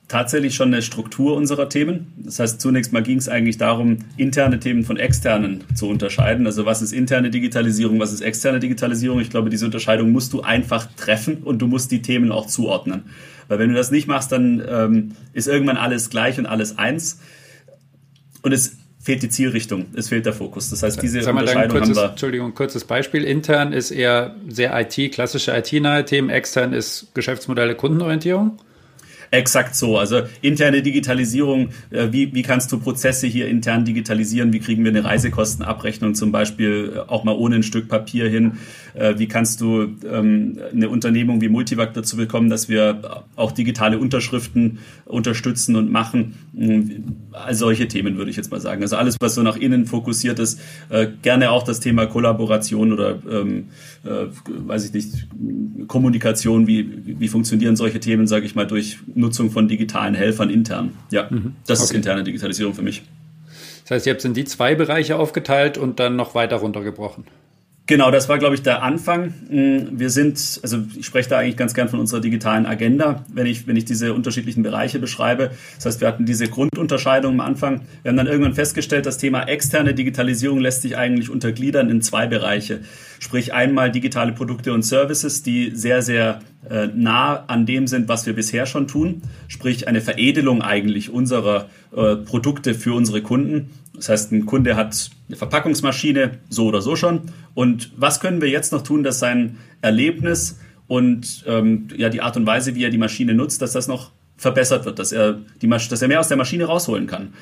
tatsächlich 0.08 0.56
schon 0.56 0.74
eine 0.74 0.82
Struktur 0.82 1.36
unserer 1.38 1.70
Themen. 1.70 2.12
Das 2.18 2.40
heißt, 2.40 2.60
zunächst 2.60 2.92
mal 2.92 3.04
ging 3.04 3.20
es 3.20 3.30
eigentlich 3.30 3.60
darum, 3.60 4.00
interne 4.18 4.60
Themen 4.60 4.84
von 4.84 4.98
externen 4.98 5.64
zu 5.76 5.88
unterscheiden. 5.88 6.48
Also 6.48 6.66
was 6.66 6.82
ist 6.82 6.92
interne 6.92 7.30
Digitalisierung, 7.30 8.00
was 8.00 8.12
ist 8.12 8.22
externe 8.22 8.60
Digitalisierung? 8.60 9.20
Ich 9.20 9.30
glaube, 9.30 9.52
diese 9.52 9.66
Unterscheidung 9.66 10.12
musst 10.12 10.34
du 10.34 10.42
einfach 10.42 10.88
treffen 10.98 11.44
und 11.44 11.60
du 11.60 11.68
musst 11.68 11.92
die 11.92 12.02
Themen 12.02 12.32
auch 12.32 12.48
zuordnen. 12.48 13.04
Weil 13.48 13.60
wenn 13.60 13.70
du 13.70 13.76
das 13.76 13.92
nicht 13.92 14.08
machst, 14.08 14.32
dann 14.32 14.64
ähm, 14.68 15.12
ist 15.34 15.48
irgendwann 15.48 15.78
alles 15.78 16.10
gleich 16.10 16.40
und 16.40 16.48
alles 16.48 16.80
eins. 16.80 17.20
Und 18.42 18.52
es 18.52 18.79
fehlt 19.00 19.24
die 19.24 19.30
Zielrichtung, 19.30 19.86
es 19.96 20.10
fehlt 20.10 20.26
der 20.26 20.34
Fokus. 20.34 20.70
Das 20.70 20.84
heißt, 20.84 21.02
diese 21.02 21.22
Sag 21.22 21.34
mal, 21.34 21.42
Unterscheidung 21.42 21.78
kurzes, 21.78 21.98
haben 21.98 22.06
wir. 22.06 22.10
Entschuldigung, 22.12 22.54
kurzes 22.54 22.84
Beispiel. 22.84 23.24
Intern 23.24 23.72
ist 23.72 23.92
eher 23.92 24.36
sehr 24.48 24.78
IT, 24.80 25.14
klassische 25.14 25.56
IT-nahe 25.56 26.06
Themen. 26.06 26.30
Extern 26.30 26.74
ist 26.74 27.08
Geschäftsmodelle, 27.14 27.76
Kundenorientierung. 27.76 28.60
Exakt 29.32 29.76
so. 29.76 29.98
Also 29.98 30.22
interne 30.42 30.82
Digitalisierung, 30.82 31.70
äh, 31.92 32.08
wie, 32.12 32.34
wie 32.34 32.42
kannst 32.42 32.72
du 32.72 32.80
Prozesse 32.80 33.28
hier 33.28 33.48
intern 33.48 33.86
digitalisieren? 33.86 34.52
Wie 34.54 34.60
kriegen 34.60 34.84
wir 34.84 34.92
eine 34.92 35.04
Reisekostenabrechnung 35.04 36.16
zum 36.16 36.32
Beispiel 36.32 36.94
äh, 36.96 37.00
auch 37.00 37.24
mal 37.24 37.36
ohne 37.36 37.56
ein 37.56 37.64
Stück 37.64 37.88
Papier 37.88 38.28
hin? 38.28 38.54
Äh, 38.96 39.20
wie 39.20 39.28
kannst 39.28 39.62
du 39.62 39.96
ähm, 40.12 40.60
eine 40.74 40.90
Unternehmung 40.90 41.42
wie 41.42 41.50
Multivac 41.50 41.94
dazu 41.94 42.18
bekommen, 42.18 42.50
dass 42.50 42.70
wir 42.70 43.24
auch 43.36 43.52
digitale 43.52 44.00
Unterschriften 44.00 44.80
unterstützen 45.06 45.76
und 45.76 45.92
machen? 45.92 46.34
All 47.32 47.54
solche 47.54 47.88
Themen 47.88 48.18
würde 48.18 48.32
ich 48.32 48.38
jetzt 48.38 48.52
mal 48.52 48.60
sagen. 48.60 48.82
Also 48.82 48.98
alles, 48.98 49.16
was 49.20 49.36
so 49.36 49.44
nach 49.44 49.56
innen 49.56 49.86
fokussiert 49.86 50.40
ist, 50.40 50.60
gerne 51.22 51.52
auch 51.52 51.64
das 51.64 51.80
Thema 51.80 52.06
Kollaboration 52.06 52.92
oder 52.92 53.20
ähm, 53.30 53.70
weiß 54.04 54.86
ich 54.86 54.94
nicht, 54.94 55.28
Kommunikation, 55.88 56.68
wie, 56.68 57.20
wie 57.20 57.28
funktionieren 57.28 57.76
solche 57.76 58.00
Themen, 58.00 58.28
sage 58.28 58.46
ich 58.46 58.56
mal, 58.56 58.68
durch 58.68 59.00
Nutzung 59.16 59.52
von 59.52 59.68
digitalen 59.68 60.16
Helfern 60.16 60.50
intern. 60.50 60.92
Ja, 61.12 61.28
mhm. 61.30 61.54
das 61.66 61.80
okay. 61.80 61.86
ist 61.86 61.92
interne 61.94 62.24
Digitalisierung 62.24 62.74
für 62.74 62.82
mich. 62.82 63.04
Das 63.84 63.92
heißt, 63.92 64.06
ihr 64.06 64.12
habt 64.12 64.20
es 64.20 64.26
in 64.26 64.34
die 64.36 64.46
zwei 64.46 64.76
Bereiche 64.76 65.16
aufgeteilt 65.16 65.78
und 65.78 66.00
dann 66.00 66.16
noch 66.16 66.36
weiter 66.36 66.58
runtergebrochen. 66.58 67.24
Genau, 67.90 68.12
das 68.12 68.30
war, 68.30 68.38
glaube 68.38 68.54
ich, 68.54 68.62
der 68.62 68.84
Anfang. 68.84 69.34
Mm, 69.50 69.98
wir 70.00 70.12
sind, 70.12 70.60
also 70.62 70.78
ich 70.96 71.08
spreche 71.08 71.28
da 71.28 71.40
eigentlich 71.40 71.58
ganz 71.58 71.74
gern 71.74 71.90
von 71.90 72.00
unserer 72.00 72.22
digitalen 72.22 72.68
Agenda, 72.68 73.26
wenn 73.34 73.48
ich, 73.48 73.66
wenn 73.66 73.76
ich 73.76 73.86
diese 73.86 74.14
unterschiedlichen 74.14 74.62
Bereiche 74.62 75.00
beschreibe. 75.00 75.50
Das 75.78 75.88
heißt, 75.88 76.00
wir 76.00 76.08
hatten 76.08 76.24
diese 76.28 76.48
Grundunterscheidung 76.48 77.34
am 77.34 77.40
Anfang. 77.40 77.82
Wir 78.04 78.10
haben 78.10 78.18
dann 78.18 78.28
irgendwann 78.28 78.54
festgestellt, 78.54 79.08
das 79.08 79.18
Thema 79.18 79.46
externe 79.46 79.96
Digitalisierung 79.96 80.60
lässt 80.60 80.84
sich 80.84 80.98
eigentlich 80.98 81.32
untergliedern 81.32 81.90
in 81.90 82.04
zwei 82.04 82.28
Bereiche. 82.28 82.82
Sprich 83.18 83.56
einmal 83.56 83.92
digitale 83.92 84.34
Produkte 84.34 84.72
und 84.72 84.84
Services, 84.84 85.42
die 85.42 85.72
sehr, 85.74 86.04
sehr 86.04 86.42
äh, 86.70 86.90
nah 86.94 87.44
an 87.48 87.66
dem 87.66 87.88
sind, 87.88 88.08
was 88.08 88.28
wir 88.28 88.34
bisher 88.34 88.68
schon 88.68 88.88
tun. 88.88 89.24
Sprich 89.48 89.88
eine 89.88 90.02
Veredelung 90.02 90.62
eigentlich 90.62 91.10
unserer 91.10 91.70
äh, 91.96 92.18
Produkte 92.18 92.76
für 92.76 92.94
unsere 92.94 93.24
Kunden. 93.24 93.72
Das 94.00 94.10
heißt, 94.10 94.32
ein 94.32 94.46
Kunde 94.46 94.76
hat 94.76 95.10
eine 95.28 95.36
Verpackungsmaschine, 95.36 96.40
so 96.50 96.68
oder 96.68 96.82
so 96.82 96.96
schon. 96.96 97.24
Und 97.54 97.92
was 97.98 98.20
können 98.20 98.42
wir 98.42 98.50
jetzt 98.50 98.72
noch 98.72 98.82
tun, 98.82 99.04
dass 99.04 99.20
sein 99.20 99.58
Erlebnis 99.82 100.58
und 100.88 101.44
ähm, 101.48 101.90
ja, 101.96 102.10
die 102.10 102.22
Art 102.22 102.38
und 102.38 102.46
Weise, 102.46 102.76
wie 102.76 102.84
er 102.84 102.90
die 102.90 102.98
Maschine 102.98 103.34
nutzt, 103.34 103.62
dass 103.62 103.74
das 103.74 103.88
noch 103.88 104.12
verbessert 104.38 104.86
wird, 104.86 105.00
dass 105.00 105.12
er, 105.12 105.40
die 105.62 105.68
dass 105.68 106.02
er 106.02 106.08
mehr 106.08 106.20
aus 106.20 106.30
der 106.30 106.38
Maschine 106.38 106.66
rausholen 106.66 107.08
kann. 107.08 107.34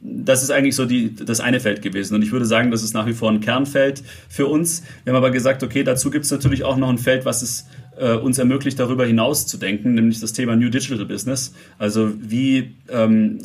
Das 0.00 0.42
ist 0.42 0.50
eigentlich 0.50 0.74
so 0.74 0.86
die, 0.86 1.14
das 1.14 1.40
eine 1.40 1.60
Feld 1.60 1.82
gewesen. 1.82 2.14
Und 2.14 2.22
ich 2.22 2.32
würde 2.32 2.46
sagen, 2.46 2.70
das 2.70 2.82
ist 2.82 2.94
nach 2.94 3.06
wie 3.06 3.12
vor 3.12 3.30
ein 3.30 3.40
Kernfeld 3.40 4.02
für 4.28 4.46
uns. 4.46 4.82
Wir 5.04 5.12
haben 5.12 5.18
aber 5.18 5.30
gesagt, 5.30 5.62
okay, 5.62 5.84
dazu 5.84 6.10
gibt 6.10 6.24
es 6.24 6.30
natürlich 6.30 6.64
auch 6.64 6.76
noch 6.76 6.88
ein 6.88 6.98
Feld, 6.98 7.26
was 7.26 7.42
es 7.42 7.66
äh, 7.98 8.14
uns 8.14 8.38
ermöglicht, 8.38 8.80
darüber 8.80 9.04
hinaus 9.04 9.46
zu 9.46 9.58
denken, 9.58 9.94
nämlich 9.94 10.20
das 10.20 10.32
Thema 10.32 10.56
New 10.56 10.70
Digital 10.70 11.04
Business. 11.04 11.54
Also 11.78 12.12
wie 12.18 12.74
ähm, 12.88 13.38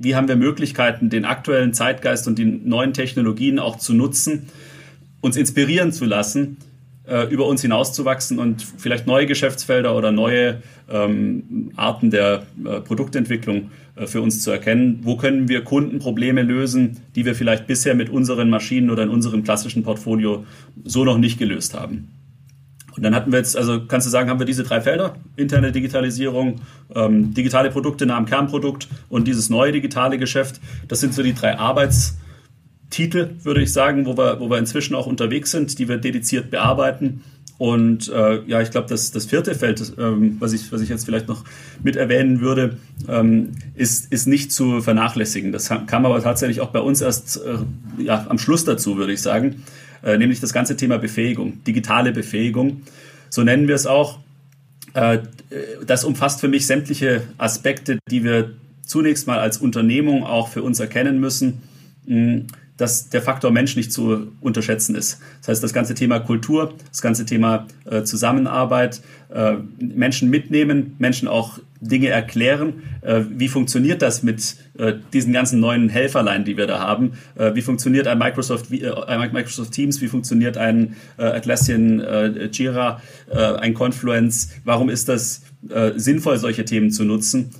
wie 0.00 0.14
haben 0.14 0.28
wir 0.28 0.36
Möglichkeiten, 0.36 1.10
den 1.10 1.24
aktuellen 1.24 1.74
Zeitgeist 1.74 2.26
und 2.28 2.38
die 2.38 2.44
neuen 2.44 2.92
Technologien 2.92 3.58
auch 3.58 3.76
zu 3.76 3.94
nutzen, 3.94 4.48
uns 5.20 5.36
inspirieren 5.36 5.92
zu 5.92 6.04
lassen, 6.04 6.58
äh, 7.06 7.24
über 7.32 7.46
uns 7.46 7.62
hinauszuwachsen 7.62 8.38
und 8.38 8.62
vielleicht 8.62 9.06
neue 9.06 9.26
Geschäftsfelder 9.26 9.96
oder 9.96 10.12
neue 10.12 10.62
ähm, 10.90 11.72
Arten 11.76 12.10
der 12.10 12.46
äh, 12.64 12.80
Produktentwicklung 12.80 13.70
äh, 13.96 14.06
für 14.06 14.20
uns 14.20 14.42
zu 14.42 14.50
erkennen. 14.50 15.00
Wo 15.02 15.16
können 15.16 15.48
wir 15.48 15.64
Kundenprobleme 15.64 16.42
lösen, 16.42 16.98
die 17.16 17.24
wir 17.24 17.34
vielleicht 17.34 17.66
bisher 17.66 17.94
mit 17.94 18.10
unseren 18.10 18.50
Maschinen 18.50 18.90
oder 18.90 19.02
in 19.02 19.08
unserem 19.08 19.42
klassischen 19.42 19.82
Portfolio 19.82 20.44
so 20.84 21.04
noch 21.04 21.18
nicht 21.18 21.38
gelöst 21.38 21.74
haben? 21.74 22.17
Und 22.98 23.04
dann 23.04 23.14
hatten 23.14 23.30
wir 23.30 23.38
jetzt, 23.38 23.56
also 23.56 23.86
kannst 23.86 24.08
du 24.08 24.10
sagen, 24.10 24.28
haben 24.28 24.40
wir 24.40 24.46
diese 24.46 24.64
drei 24.64 24.80
Felder, 24.80 25.14
interne 25.36 25.70
Digitalisierung, 25.70 26.62
ähm, 26.96 27.32
digitale 27.32 27.70
Produkte 27.70 28.06
nah 28.06 28.16
am 28.16 28.26
Kernprodukt 28.26 28.88
und 29.08 29.28
dieses 29.28 29.50
neue 29.50 29.70
digitale 29.70 30.18
Geschäft. 30.18 30.60
Das 30.88 30.98
sind 30.98 31.14
so 31.14 31.22
die 31.22 31.32
drei 31.32 31.56
Arbeitstitel, 31.56 33.36
würde 33.44 33.62
ich 33.62 33.72
sagen, 33.72 34.04
wo 34.04 34.16
wir, 34.18 34.40
wo 34.40 34.50
wir 34.50 34.58
inzwischen 34.58 34.96
auch 34.96 35.06
unterwegs 35.06 35.52
sind, 35.52 35.78
die 35.78 35.88
wir 35.88 35.98
dediziert 35.98 36.50
bearbeiten. 36.50 37.22
Und 37.56 38.08
äh, 38.08 38.42
ja, 38.46 38.62
ich 38.62 38.72
glaube, 38.72 38.88
das, 38.88 39.12
das 39.12 39.26
vierte 39.26 39.54
Feld, 39.54 39.92
ähm, 39.96 40.38
was, 40.40 40.52
ich, 40.52 40.72
was 40.72 40.80
ich 40.80 40.88
jetzt 40.88 41.04
vielleicht 41.04 41.28
noch 41.28 41.44
mit 41.84 41.94
erwähnen 41.94 42.40
würde, 42.40 42.78
ähm, 43.08 43.52
ist, 43.76 44.12
ist 44.12 44.26
nicht 44.26 44.50
zu 44.50 44.80
vernachlässigen. 44.80 45.52
Das 45.52 45.68
kam 45.68 46.04
aber 46.04 46.20
tatsächlich 46.20 46.60
auch 46.60 46.70
bei 46.70 46.80
uns 46.80 47.00
erst 47.00 47.36
äh, 47.44 48.02
ja, 48.02 48.26
am 48.28 48.38
Schluss 48.38 48.64
dazu, 48.64 48.96
würde 48.96 49.12
ich 49.12 49.22
sagen. 49.22 49.62
Äh, 50.02 50.18
nämlich 50.18 50.40
das 50.40 50.52
ganze 50.52 50.76
Thema 50.76 50.98
Befähigung, 50.98 51.62
digitale 51.64 52.12
Befähigung. 52.12 52.82
So 53.30 53.42
nennen 53.42 53.68
wir 53.68 53.74
es 53.74 53.86
auch. 53.86 54.18
Äh, 54.94 55.18
das 55.86 56.04
umfasst 56.04 56.40
für 56.40 56.48
mich 56.48 56.66
sämtliche 56.66 57.22
Aspekte, 57.38 57.98
die 58.10 58.24
wir 58.24 58.54
zunächst 58.84 59.26
mal 59.26 59.38
als 59.38 59.58
Unternehmung 59.58 60.24
auch 60.24 60.48
für 60.48 60.62
uns 60.62 60.80
erkennen 60.80 61.20
müssen. 61.20 61.62
Dass 62.78 63.10
der 63.10 63.20
Faktor 63.20 63.50
Mensch 63.50 63.76
nicht 63.76 63.92
zu 63.92 64.32
unterschätzen 64.40 64.94
ist. 64.94 65.20
Das 65.40 65.48
heißt, 65.48 65.62
das 65.62 65.74
ganze 65.74 65.94
Thema 65.94 66.20
Kultur, 66.20 66.74
das 66.88 67.02
ganze 67.02 67.26
Thema 67.26 67.66
äh, 67.84 68.04
Zusammenarbeit, 68.04 69.02
äh, 69.28 69.56
Menschen 69.78 70.30
mitnehmen, 70.30 70.94
Menschen 70.98 71.28
auch 71.28 71.58
Dinge 71.80 72.08
erklären. 72.08 72.82
Äh, 73.02 73.22
wie 73.30 73.48
funktioniert 73.48 74.02
das 74.02 74.22
mit 74.22 74.56
äh, 74.78 74.94
diesen 75.12 75.32
ganzen 75.32 75.60
neuen 75.60 75.88
Helferlein, 75.88 76.44
die 76.44 76.56
wir 76.56 76.66
da 76.66 76.80
haben? 76.80 77.12
Äh, 77.36 77.54
wie 77.54 77.62
funktioniert 77.62 78.06
ein 78.06 78.18
Microsoft, 78.18 78.70
wie, 78.70 78.86
ein 78.86 79.32
Microsoft 79.32 79.72
Teams? 79.72 80.00
Wie 80.00 80.08
funktioniert 80.08 80.56
ein 80.56 80.96
Atlassian 81.16 82.02
Jira, 82.52 83.00
ein 83.30 83.74
Confluence? 83.74 84.50
Warum 84.64 84.88
ist 84.88 85.08
das 85.08 85.42
sinnvoll, 85.96 86.38
solche 86.38 86.64
Themen 86.64 86.90
zu 86.90 87.04
nutzen? 87.04 87.50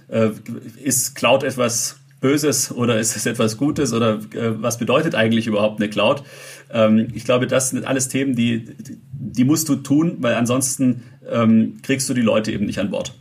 ist 0.83 1.14
Cloud 1.14 1.42
etwas 1.44 1.96
Böses 2.20 2.72
oder 2.72 2.98
ist 2.98 3.16
es 3.16 3.26
etwas 3.26 3.57
Gutes 3.57 3.92
oder 3.92 4.14
äh, 4.35 4.61
was 4.61 4.78
bedeutet 4.78 5.14
eigentlich 5.14 5.46
überhaupt 5.46 5.81
eine 5.81 5.88
Cloud? 5.88 6.24
Ähm, 6.72 7.09
ich 7.14 7.24
glaube, 7.24 7.46
das 7.46 7.70
sind 7.70 7.87
alles 7.87 8.09
Themen, 8.09 8.35
die, 8.35 8.68
die 8.78 9.44
musst 9.44 9.68
du 9.68 9.76
tun, 9.76 10.16
weil 10.20 10.35
ansonsten 10.35 11.04
ähm, 11.31 11.78
kriegst 11.83 12.09
du 12.09 12.14
die 12.14 12.22
Leute 12.22 12.50
eben 12.52 12.66
nicht 12.66 12.78
an 12.78 12.90
Bord. 12.90 13.14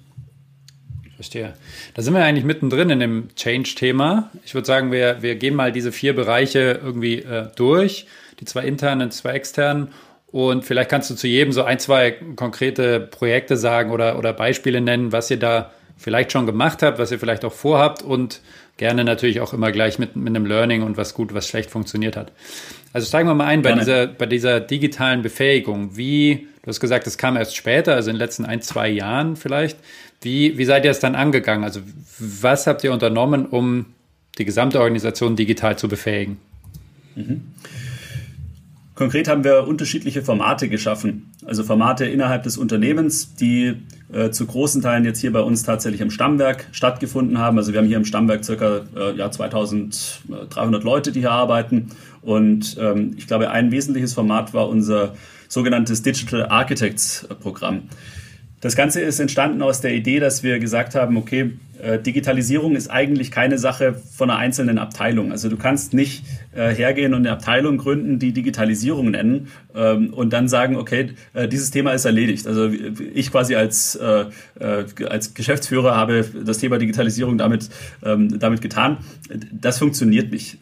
Verstehe. 1.16 1.54
Da 1.96 2.04
sind 2.04 2.14
wir 2.14 2.24
eigentlich 2.24 2.46
mittendrin 2.46 2.92
in 2.92 3.00
dem 3.00 3.30
Change-Thema. 3.36 4.30
Ich 4.46 4.54
würde 4.54 4.68
sagen, 4.68 4.92
wir, 4.92 5.24
wir 5.24 5.36
gehen 5.36 5.56
mal 5.56 5.72
diese 5.72 5.92
vier 5.92 6.16
Bereiche 6.16 6.80
irgendwie 6.84 7.24
äh, 7.24 7.48
durch, 7.56 8.06
die 8.40 8.46
zwei 8.46 8.66
internen, 8.66 9.10
zwei 9.10 9.32
externen. 9.32 9.90
Und 10.28 10.64
vielleicht 10.64 10.92
kannst 10.92 11.10
du 11.10 11.16
zu 11.16 11.28
jedem 11.28 11.54
so 11.54 11.64
ein, 11.64 11.80
zwei 11.80 12.12
konkrete 12.12 13.00
Projekte 13.00 13.58
sagen 13.58 13.90
oder, 13.92 14.20
oder 14.20 14.32
Beispiele 14.32 14.80
nennen, 14.80 15.12
was 15.12 15.32
ihr 15.32 15.40
da 15.40 15.72
vielleicht 15.98 16.32
schon 16.32 16.46
gemacht 16.46 16.84
habt, 16.84 17.00
was 17.00 17.12
ihr 17.12 17.20
vielleicht 17.20 17.44
auch 17.44 17.54
vorhabt 17.54 18.02
und 18.02 18.42
gerne 18.78 19.04
natürlich 19.04 19.42
auch 19.42 19.54
immer 19.54 19.72
gleich 19.72 20.00
mit, 20.00 20.16
mit 20.16 20.28
einem 20.28 20.46
Learning 20.46 20.84
und 20.84 20.98
was 20.98 21.14
gut, 21.14 21.34
was 21.34 21.48
schlecht 21.48 21.72
funktioniert 21.72 22.16
hat. 22.16 22.32
Also 22.94 23.08
steigen 23.08 23.28
wir 23.28 23.34
mal 23.34 23.48
ein 23.48 23.62
bei 23.62 23.74
dieser, 23.74 24.08
bei 24.08 24.28
dieser 24.28 24.60
digitalen 24.60 25.22
Befähigung. 25.24 25.98
Wie, 25.98 26.48
du 26.62 26.68
hast 26.68 26.80
gesagt, 26.80 27.08
das 27.08 27.18
kam 27.18 27.36
erst 27.36 27.56
später, 27.56 27.96
also 27.96 28.10
in 28.10 28.16
den 28.16 28.20
letzten 28.20 28.46
ein, 28.46 28.62
zwei 28.62 28.88
Jahren 28.88 29.36
vielleicht. 29.36 29.78
Wie, 30.22 30.58
wie 30.58 30.66
seid 30.66 30.86
ihr 30.86 30.92
es 30.92 31.00
dann 31.00 31.16
angegangen? 31.16 31.64
Also 31.64 31.82
was 32.20 32.68
habt 32.68 32.84
ihr 32.84 32.94
unternommen, 32.94 33.46
um 33.46 33.88
die 34.38 34.46
gesamte 34.46 34.80
Organisation 34.80 35.36
digital 35.36 35.78
zu 35.78 35.88
befähigen? 35.88 36.38
Mhm. 37.16 37.42
Konkret 38.98 39.28
haben 39.28 39.44
wir 39.44 39.68
unterschiedliche 39.68 40.24
Formate 40.24 40.70
geschaffen. 40.70 41.32
Also 41.46 41.64
Formate 41.64 42.06
innerhalb 42.06 42.42
des 42.42 42.58
Unternehmens, 42.58 43.36
die 43.36 43.76
äh, 44.12 44.32
zu 44.32 44.48
großen 44.48 44.82
Teilen 44.82 45.06
jetzt 45.06 45.22
hier 45.22 45.32
bei 45.32 45.42
uns 45.42 45.62
tatsächlich 45.62 46.02
im 46.02 46.10
Stammwerk 46.10 46.66
stattgefunden 46.72 47.38
haben. 47.38 47.60
Also 47.60 47.74
wir 47.74 47.80
haben 47.80 47.86
hier 47.86 47.98
im 47.98 48.06
Stammwerk 48.06 48.44
circa 48.44 48.82
äh, 48.96 49.16
ja, 49.16 49.30
2300 49.30 50.84
Leute, 50.84 51.12
die 51.12 51.20
hier 51.20 51.32
arbeiten. 51.32 51.90
Und 52.24 52.76
ähm, 52.80 53.14
ich 53.18 53.28
glaube, 53.28 53.52
ein 53.52 53.70
wesentliches 53.70 54.16
Format 54.16 54.56
war 54.56 54.68
unser 54.68 55.14
sogenanntes 55.48 56.02
Digital 56.02 56.48
Architects 56.48 57.28
Programm. 57.40 57.84
Das 58.60 58.76
Ganze 58.76 59.02
ist 59.02 59.20
entstanden 59.20 59.62
aus 59.62 59.82
der 59.82 59.94
Idee, 59.94 60.20
dass 60.20 60.42
wir 60.42 60.58
gesagt 60.60 60.96
haben, 60.96 61.16
okay, 61.18 61.52
äh, 61.82 62.00
Digitalisierung 62.00 62.76
ist 62.76 62.90
eigentlich 62.90 63.30
keine 63.30 63.60
Sache 63.60 63.94
von 63.94 64.32
einer 64.32 64.40
einzelnen 64.40 64.80
Abteilung. 64.80 65.32
Also 65.32 65.48
du 65.48 65.58
kannst 65.58 65.94
nicht 65.94 66.24
äh, 66.56 66.74
hergehen 66.74 67.14
und 67.14 67.20
eine 67.20 67.32
Abteilung 67.32 67.78
gründen, 67.78 68.18
die 68.18 68.32
Digitalisierung 68.32 69.12
nennen 69.12 69.50
ähm, 69.76 70.12
und 70.12 70.34
dann 70.34 70.48
sagen, 70.48 70.76
okay, 70.76 71.12
äh, 71.36 71.48
dieses 71.48 71.70
Thema 71.70 71.92
ist 71.92 72.06
erledigt. 72.06 72.48
Also 72.48 72.72
ich 73.14 73.32
quasi 73.32 73.56
als, 73.56 73.98
als 74.00 75.34
Geschäftsführer 75.34 75.96
habe 75.96 76.26
das 76.46 76.58
Thema 76.58 76.78
Digitalisierung 76.78 77.38
damit, 77.38 77.70
ähm, 78.04 78.40
damit 78.40 78.62
getan. 78.62 78.98
Das 79.52 79.78
funktioniert 79.78 80.32
nicht. 80.32 80.58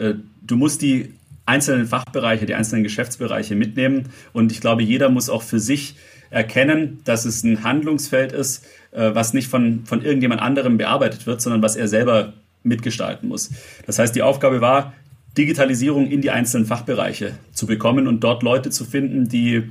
Du 0.45 0.55
musst 0.55 0.81
die 0.81 1.13
einzelnen 1.45 1.85
Fachbereiche, 1.85 2.45
die 2.45 2.55
einzelnen 2.55 2.83
Geschäftsbereiche 2.83 3.55
mitnehmen 3.55 4.09
und 4.33 4.51
ich 4.51 4.61
glaube, 4.61 4.83
jeder 4.83 5.09
muss 5.09 5.29
auch 5.29 5.43
für 5.43 5.59
sich 5.59 5.95
erkennen, 6.29 7.01
dass 7.03 7.25
es 7.25 7.43
ein 7.43 7.63
Handlungsfeld 7.63 8.31
ist, 8.31 8.65
äh, 8.91 9.13
was 9.13 9.33
nicht 9.33 9.47
von, 9.47 9.85
von 9.85 10.03
irgendjemand 10.03 10.41
anderem 10.41 10.77
bearbeitet 10.77 11.27
wird, 11.27 11.41
sondern 11.41 11.61
was 11.61 11.75
er 11.75 11.87
selber 11.87 12.33
mitgestalten 12.63 13.29
muss. 13.29 13.51
Das 13.85 13.99
heißt, 13.99 14.15
die 14.15 14.21
Aufgabe 14.21 14.61
war, 14.61 14.93
Digitalisierung 15.37 16.07
in 16.07 16.21
die 16.21 16.31
einzelnen 16.31 16.65
Fachbereiche 16.65 17.33
zu 17.51 17.67
bekommen 17.67 18.07
und 18.07 18.23
dort 18.23 18.41
Leute 18.41 18.69
zu 18.69 18.85
finden, 18.85 19.27
die 19.27 19.69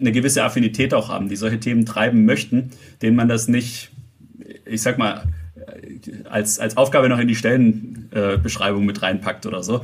eine 0.00 0.12
gewisse 0.12 0.42
Affinität 0.42 0.92
auch 0.92 1.08
haben, 1.08 1.28
die 1.28 1.36
solche 1.36 1.60
Themen 1.60 1.86
treiben 1.86 2.24
möchten, 2.24 2.70
denen 3.00 3.16
man 3.16 3.28
das 3.28 3.46
nicht, 3.46 3.90
ich 4.66 4.82
sag 4.82 4.98
mal, 4.98 5.24
als, 6.24 6.58
als 6.58 6.76
Aufgabe 6.76 7.08
noch 7.08 7.18
in 7.18 7.28
die 7.28 7.36
Stellenbeschreibung 7.36 8.84
mit 8.84 9.02
reinpackt 9.02 9.46
oder 9.46 9.62
so. 9.62 9.82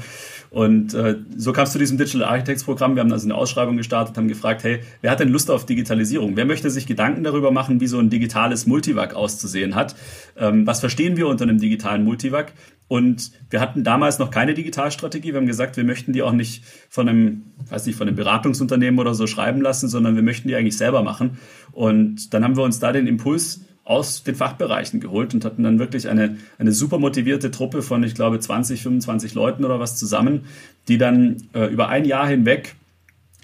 Und 0.51 0.95
äh, 0.95 1.17
so 1.37 1.53
kam 1.53 1.65
es 1.65 1.73
zu 1.73 1.79
diesem 1.79 1.97
Digital 1.97 2.25
Architects 2.25 2.65
Programm. 2.65 2.97
Wir 2.97 3.03
haben 3.03 3.13
also 3.13 3.27
eine 3.27 3.37
Ausschreibung 3.37 3.77
gestartet, 3.77 4.17
haben 4.17 4.27
gefragt, 4.27 4.65
hey, 4.65 4.81
wer 5.01 5.13
hat 5.13 5.21
denn 5.21 5.29
Lust 5.29 5.51
auf 5.51 5.65
Digitalisierung? 5.65 6.37
Wer 6.37 6.45
möchte 6.45 6.71
sich 6.71 6.87
Gedanken 6.87 7.23
darüber 7.23 7.53
machen, 7.53 7.81
wie 7.81 7.87
so 7.87 8.01
ein 8.01 8.11
digitales 8.11 8.67
Multivac 8.67 9.15
auszusehen 9.15 9.77
hat? 9.77 9.95
Ähm, 10.37 10.67
was 10.67 10.81
verstehen 10.81 11.17
wir 11.17 11.29
unter 11.29 11.45
einem 11.45 11.59
digitalen 11.59 12.05
Multivac? 12.05 12.53
Und 12.89 13.31
wir 13.49 13.61
hatten 13.61 13.85
damals 13.85 14.19
noch 14.19 14.33
keine 14.33 14.53
Digitalstrategie. 14.53 15.29
Wir 15.29 15.37
haben 15.37 15.47
gesagt, 15.47 15.77
wir 15.77 15.85
möchten 15.85 16.13
die 16.13 16.23
auch 16.23 16.33
nicht 16.33 16.65
von 16.89 17.09
einem, 17.09 17.43
weiß 17.69 17.87
nicht, 17.87 17.97
von 17.97 18.09
einem 18.09 18.17
Beratungsunternehmen 18.17 18.99
oder 18.99 19.15
so 19.15 19.29
schreiben 19.29 19.61
lassen, 19.61 19.89
sondern 19.89 20.17
wir 20.17 20.25
möchten 20.25 20.49
die 20.49 20.57
eigentlich 20.57 20.77
selber 20.77 21.05
machen. 21.05 21.39
Und 21.71 22.35
dann 22.35 22.43
haben 22.43 22.57
wir 22.57 22.65
uns 22.65 22.81
da 22.81 22.91
den 22.91 23.07
Impuls 23.07 23.61
aus 23.91 24.23
den 24.23 24.37
Fachbereichen 24.37 25.01
geholt 25.01 25.35
und 25.35 25.45
hatten 25.45 25.65
dann 25.65 25.81
wirklich 25.81 26.09
eine, 26.09 26.37
eine 26.59 26.71
super 26.71 26.99
motivierte 26.99 27.51
Truppe 27.51 27.83
von, 27.83 28.05
ich 28.05 28.15
glaube, 28.15 28.39
20, 28.39 28.83
25 28.83 29.35
Leuten 29.35 29.65
oder 29.65 29.81
was 29.81 29.97
zusammen, 29.97 30.45
die 30.87 30.97
dann 30.97 31.39
äh, 31.55 31.67
über 31.67 31.89
ein 31.89 32.05
Jahr 32.05 32.29
hinweg 32.29 32.77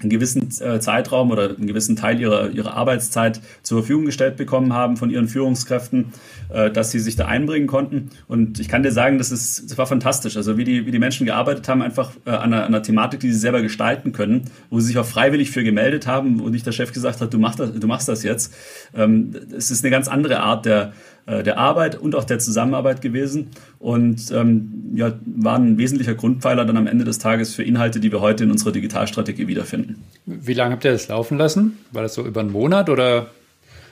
einen 0.01 0.11
gewissen 0.11 0.49
äh, 0.61 0.79
Zeitraum 0.79 1.31
oder 1.31 1.57
einen 1.57 1.67
gewissen 1.67 1.97
Teil 1.97 2.21
ihrer, 2.21 2.51
ihrer 2.51 2.75
Arbeitszeit 2.75 3.41
zur 3.63 3.79
Verfügung 3.79 4.05
gestellt 4.05 4.37
bekommen 4.37 4.73
haben 4.75 4.97
von 4.97 5.09
ihren 5.11 5.27
Führungskräften, 5.27 6.13
äh, 6.53 6.71
dass 6.71 6.91
sie 6.91 6.99
sich 6.99 7.17
da 7.17 7.27
einbringen 7.27 7.67
konnten. 7.67 8.11
Und 8.29 8.61
ich 8.61 8.69
kann 8.69 8.83
dir 8.83 8.93
sagen, 8.93 9.17
das, 9.17 9.31
ist, 9.31 9.71
das 9.71 9.79
war 9.79 9.87
fantastisch. 9.87 10.37
Also 10.37 10.59
wie 10.59 10.65
die, 10.65 10.87
wie 10.87 10.91
die 10.91 10.99
Menschen 10.99 11.25
gearbeitet 11.25 11.69
haben, 11.69 11.81
einfach 11.81 12.11
äh, 12.27 12.31
an, 12.31 12.53
einer, 12.53 12.65
an 12.65 12.75
einer 12.75 12.83
Thematik, 12.83 13.21
die 13.21 13.33
sie 13.33 13.39
selber 13.39 13.63
gestalten 13.63 14.13
können, 14.13 14.51
wo 14.69 14.81
sie 14.81 14.89
sich 14.89 14.99
auch 14.99 15.07
freiwillig 15.07 15.51
für 15.51 15.65
gemeldet 15.65 16.07
haben 16.07 16.41
und 16.41 16.53
nicht 16.53 16.67
der 16.67 16.73
Chef 16.73 16.93
gesagt 16.93 17.21
hat, 17.21 17.33
du 17.33 17.39
machst 17.39 17.59
das, 17.59 17.73
du 17.73 17.87
machst 17.87 18.09
das 18.09 18.23
jetzt. 18.23 18.55
Ähm, 18.95 19.35
es 19.57 19.71
ist 19.71 19.83
eine 19.83 19.91
ganz 19.91 20.09
andere 20.09 20.41
Art 20.41 20.67
der, 20.67 20.93
der 21.27 21.59
Arbeit 21.59 21.97
und 21.97 22.15
auch 22.15 22.23
der 22.23 22.39
Zusammenarbeit 22.39 23.03
gewesen 23.03 23.51
und 23.81 24.31
ähm, 24.31 24.93
ja, 24.95 25.13
war 25.25 25.59
ein 25.59 25.77
wesentlicher 25.77 26.15
Grundpfeiler 26.15 26.65
dann 26.65 26.77
am 26.77 26.87
Ende 26.87 27.05
des 27.05 27.19
Tages 27.19 27.53
für 27.53 27.65
Inhalte, 27.65 27.99
die 27.99 28.13
wir 28.13 28.21
heute 28.21 28.45
in 28.45 28.53
unserer 28.53 28.71
Digitalstrategie 28.71 29.49
wiederfinden. 29.49 30.05
Wie 30.25 30.55
lange 30.55 30.73
habt 30.73 30.85
ihr 30.85 30.93
das 30.93 31.09
laufen 31.09 31.37
lassen? 31.37 31.79
War 31.91 32.03
das 32.03 32.15
so 32.15 32.25
über 32.25 32.41
einen 32.41 32.53
Monat 32.53 32.89
oder 32.89 33.31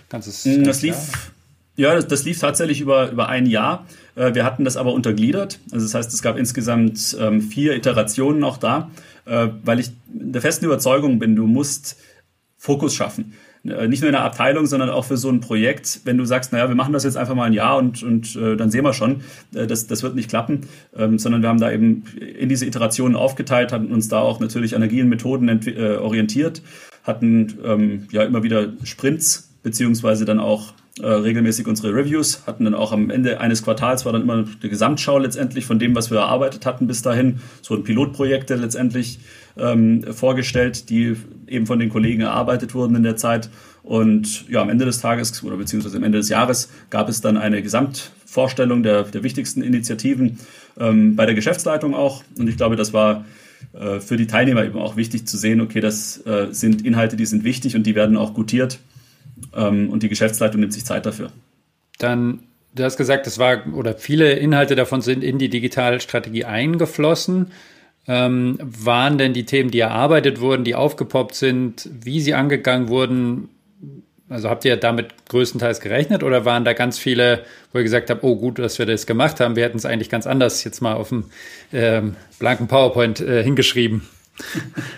ganzes? 0.08 0.44
Mm, 0.44 0.62
das 0.62 0.82
lief, 0.82 1.32
ja, 1.76 1.94
das, 1.94 2.06
das, 2.06 2.24
lief 2.24 2.38
tatsächlich 2.38 2.80
über, 2.80 3.10
über 3.10 3.28
ein 3.28 3.46
Jahr. 3.46 3.86
Äh, 4.14 4.34
wir 4.34 4.44
hatten 4.44 4.64
das 4.64 4.76
aber 4.76 4.92
untergliedert. 4.92 5.58
Also 5.72 5.86
das 5.86 5.94
heißt, 5.94 6.14
es 6.14 6.22
gab 6.22 6.36
insgesamt 6.38 7.16
ähm, 7.20 7.42
vier 7.42 7.74
Iterationen 7.74 8.44
auch 8.44 8.58
da, 8.58 8.90
äh, 9.24 9.48
weil 9.64 9.80
ich 9.80 9.90
der 10.06 10.40
festen 10.40 10.66
Überzeugung 10.66 11.18
bin, 11.18 11.34
du 11.34 11.46
musst 11.46 11.96
Fokus 12.56 12.94
schaffen. 12.94 13.34
Äh, 13.64 13.88
nicht 13.88 14.00
nur 14.00 14.08
in 14.08 14.14
der 14.14 14.24
Abteilung, 14.24 14.66
sondern 14.66 14.90
auch 14.90 15.04
für 15.04 15.16
so 15.16 15.30
ein 15.30 15.40
Projekt, 15.40 16.00
wenn 16.04 16.18
du 16.18 16.24
sagst, 16.24 16.52
naja, 16.52 16.68
wir 16.68 16.74
machen 16.74 16.92
das 16.92 17.04
jetzt 17.04 17.16
einfach 17.16 17.34
mal 17.34 17.44
ein 17.44 17.52
Jahr 17.52 17.78
und, 17.78 18.02
und 18.02 18.36
äh, 18.36 18.56
dann 18.56 18.70
sehen 18.70 18.84
wir 18.84 18.92
schon, 18.92 19.22
äh, 19.54 19.66
das, 19.66 19.86
das 19.86 20.02
wird 20.02 20.14
nicht 20.14 20.28
klappen, 20.28 20.62
ähm, 20.96 21.18
sondern 21.18 21.42
wir 21.42 21.48
haben 21.48 21.60
da 21.60 21.72
eben 21.72 22.04
in 22.38 22.48
diese 22.48 22.66
Iterationen 22.66 23.16
aufgeteilt, 23.16 23.72
hatten 23.72 23.90
uns 23.92 24.08
da 24.08 24.20
auch 24.20 24.38
natürlich 24.40 24.76
an 24.76 24.82
agilen 24.82 25.08
Methoden 25.08 25.48
äh, 25.48 25.96
orientiert, 25.96 26.62
hatten 27.04 27.58
ähm, 27.64 28.06
ja 28.10 28.24
immer 28.24 28.42
wieder 28.42 28.72
Sprints, 28.84 29.50
beziehungsweise 29.62 30.26
dann 30.26 30.40
auch 30.40 30.74
äh, 31.00 31.06
regelmäßig 31.06 31.66
unsere 31.66 31.92
Reviews, 31.92 32.46
hatten 32.46 32.64
dann 32.64 32.74
auch 32.74 32.92
am 32.92 33.10
Ende 33.10 33.40
eines 33.40 33.64
Quartals 33.64 34.04
war 34.04 34.12
dann 34.12 34.22
immer 34.22 34.44
die 34.62 34.68
Gesamtschau 34.68 35.18
letztendlich 35.18 35.66
von 35.66 35.80
dem, 35.80 35.96
was 35.96 36.12
wir 36.12 36.18
erarbeitet 36.18 36.66
hatten 36.66 36.86
bis 36.86 37.02
dahin, 37.02 37.40
so 37.62 37.74
ein 37.74 37.82
Pilotprojekte 37.82 38.54
letztendlich 38.54 39.18
ähm, 39.58 40.04
vorgestellt, 40.12 40.90
die 40.90 41.16
eben 41.48 41.66
von 41.66 41.80
den 41.80 41.88
Kollegen 41.88 42.22
erarbeitet 42.22 42.74
wurden 42.74 42.94
in 42.94 43.02
der 43.02 43.16
Zeit. 43.16 43.50
Und 43.82 44.48
ja, 44.48 44.62
am 44.62 44.70
Ende 44.70 44.84
des 44.84 45.00
Tages 45.00 45.42
oder 45.42 45.56
beziehungsweise 45.56 45.96
am 45.96 46.04
Ende 46.04 46.18
des 46.18 46.28
Jahres 46.28 46.70
gab 46.90 47.08
es 47.08 47.20
dann 47.20 47.36
eine 47.36 47.60
Gesamtvorstellung 47.60 48.84
der, 48.84 49.02
der 49.02 49.24
wichtigsten 49.24 49.62
Initiativen 49.62 50.38
ähm, 50.78 51.16
bei 51.16 51.26
der 51.26 51.34
Geschäftsleitung 51.34 51.94
auch. 51.94 52.22
Und 52.38 52.48
ich 52.48 52.56
glaube, 52.56 52.76
das 52.76 52.92
war 52.92 53.24
äh, 53.72 53.98
für 53.98 54.16
die 54.16 54.28
Teilnehmer 54.28 54.64
eben 54.64 54.78
auch 54.78 54.94
wichtig 54.94 55.26
zu 55.26 55.36
sehen, 55.36 55.60
okay, 55.60 55.80
das 55.80 56.24
äh, 56.24 56.48
sind 56.52 56.86
Inhalte, 56.86 57.16
die 57.16 57.26
sind 57.26 57.42
wichtig 57.42 57.74
und 57.74 57.84
die 57.84 57.96
werden 57.96 58.16
auch 58.16 58.32
gutiert 58.32 58.78
ähm, 59.54 59.90
und 59.90 60.02
die 60.02 60.08
Geschäftsleitung 60.08 60.60
nimmt 60.60 60.72
sich 60.72 60.84
Zeit 60.84 61.06
dafür. 61.06 61.30
Dann, 61.98 62.40
du 62.74 62.84
hast 62.84 62.96
gesagt, 62.96 63.26
es 63.26 63.38
war 63.38 63.64
oder 63.74 63.94
viele 63.94 64.32
Inhalte 64.32 64.74
davon 64.74 65.00
sind 65.00 65.22
in 65.22 65.38
die 65.38 65.48
Digitalstrategie 65.48 66.44
eingeflossen. 66.44 67.52
Ähm, 68.06 68.58
waren 68.60 69.16
denn 69.16 69.32
die 69.32 69.46
Themen, 69.46 69.70
die 69.70 69.80
erarbeitet 69.80 70.38
wurden, 70.38 70.62
die 70.64 70.74
aufgepoppt 70.74 71.34
sind, 71.34 71.88
wie 72.02 72.20
sie 72.20 72.34
angegangen 72.34 72.88
wurden, 72.88 73.48
also 74.28 74.48
habt 74.48 74.64
ihr 74.64 74.76
damit 74.76 75.28
größtenteils 75.28 75.80
gerechnet 75.80 76.22
oder 76.22 76.44
waren 76.44 76.64
da 76.64 76.72
ganz 76.72 76.98
viele, 76.98 77.44
wo 77.72 77.78
ihr 77.78 77.84
gesagt 77.84 78.10
habt, 78.10 78.24
oh 78.24 78.36
gut, 78.36 78.58
dass 78.58 78.78
wir 78.78 78.86
das 78.86 79.06
gemacht 79.06 79.40
haben, 79.40 79.54
wir 79.54 79.64
hätten 79.64 79.76
es 79.76 79.84
eigentlich 79.84 80.08
ganz 80.08 80.26
anders 80.26 80.64
jetzt 80.64 80.80
mal 80.80 80.94
auf 80.94 81.10
dem 81.10 81.24
ähm, 81.72 82.16
blanken 82.38 82.66
PowerPoint 82.66 83.20
äh, 83.20 83.42
hingeschrieben? 83.42 84.02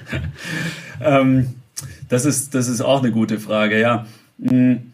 ähm, 1.04 1.54
das, 2.08 2.24
ist, 2.24 2.54
das 2.54 2.68
ist 2.68 2.80
auch 2.80 3.02
eine 3.02 3.12
gute 3.12 3.38
Frage, 3.38 3.80
ja. 3.80 4.06
Hm. 4.40 4.92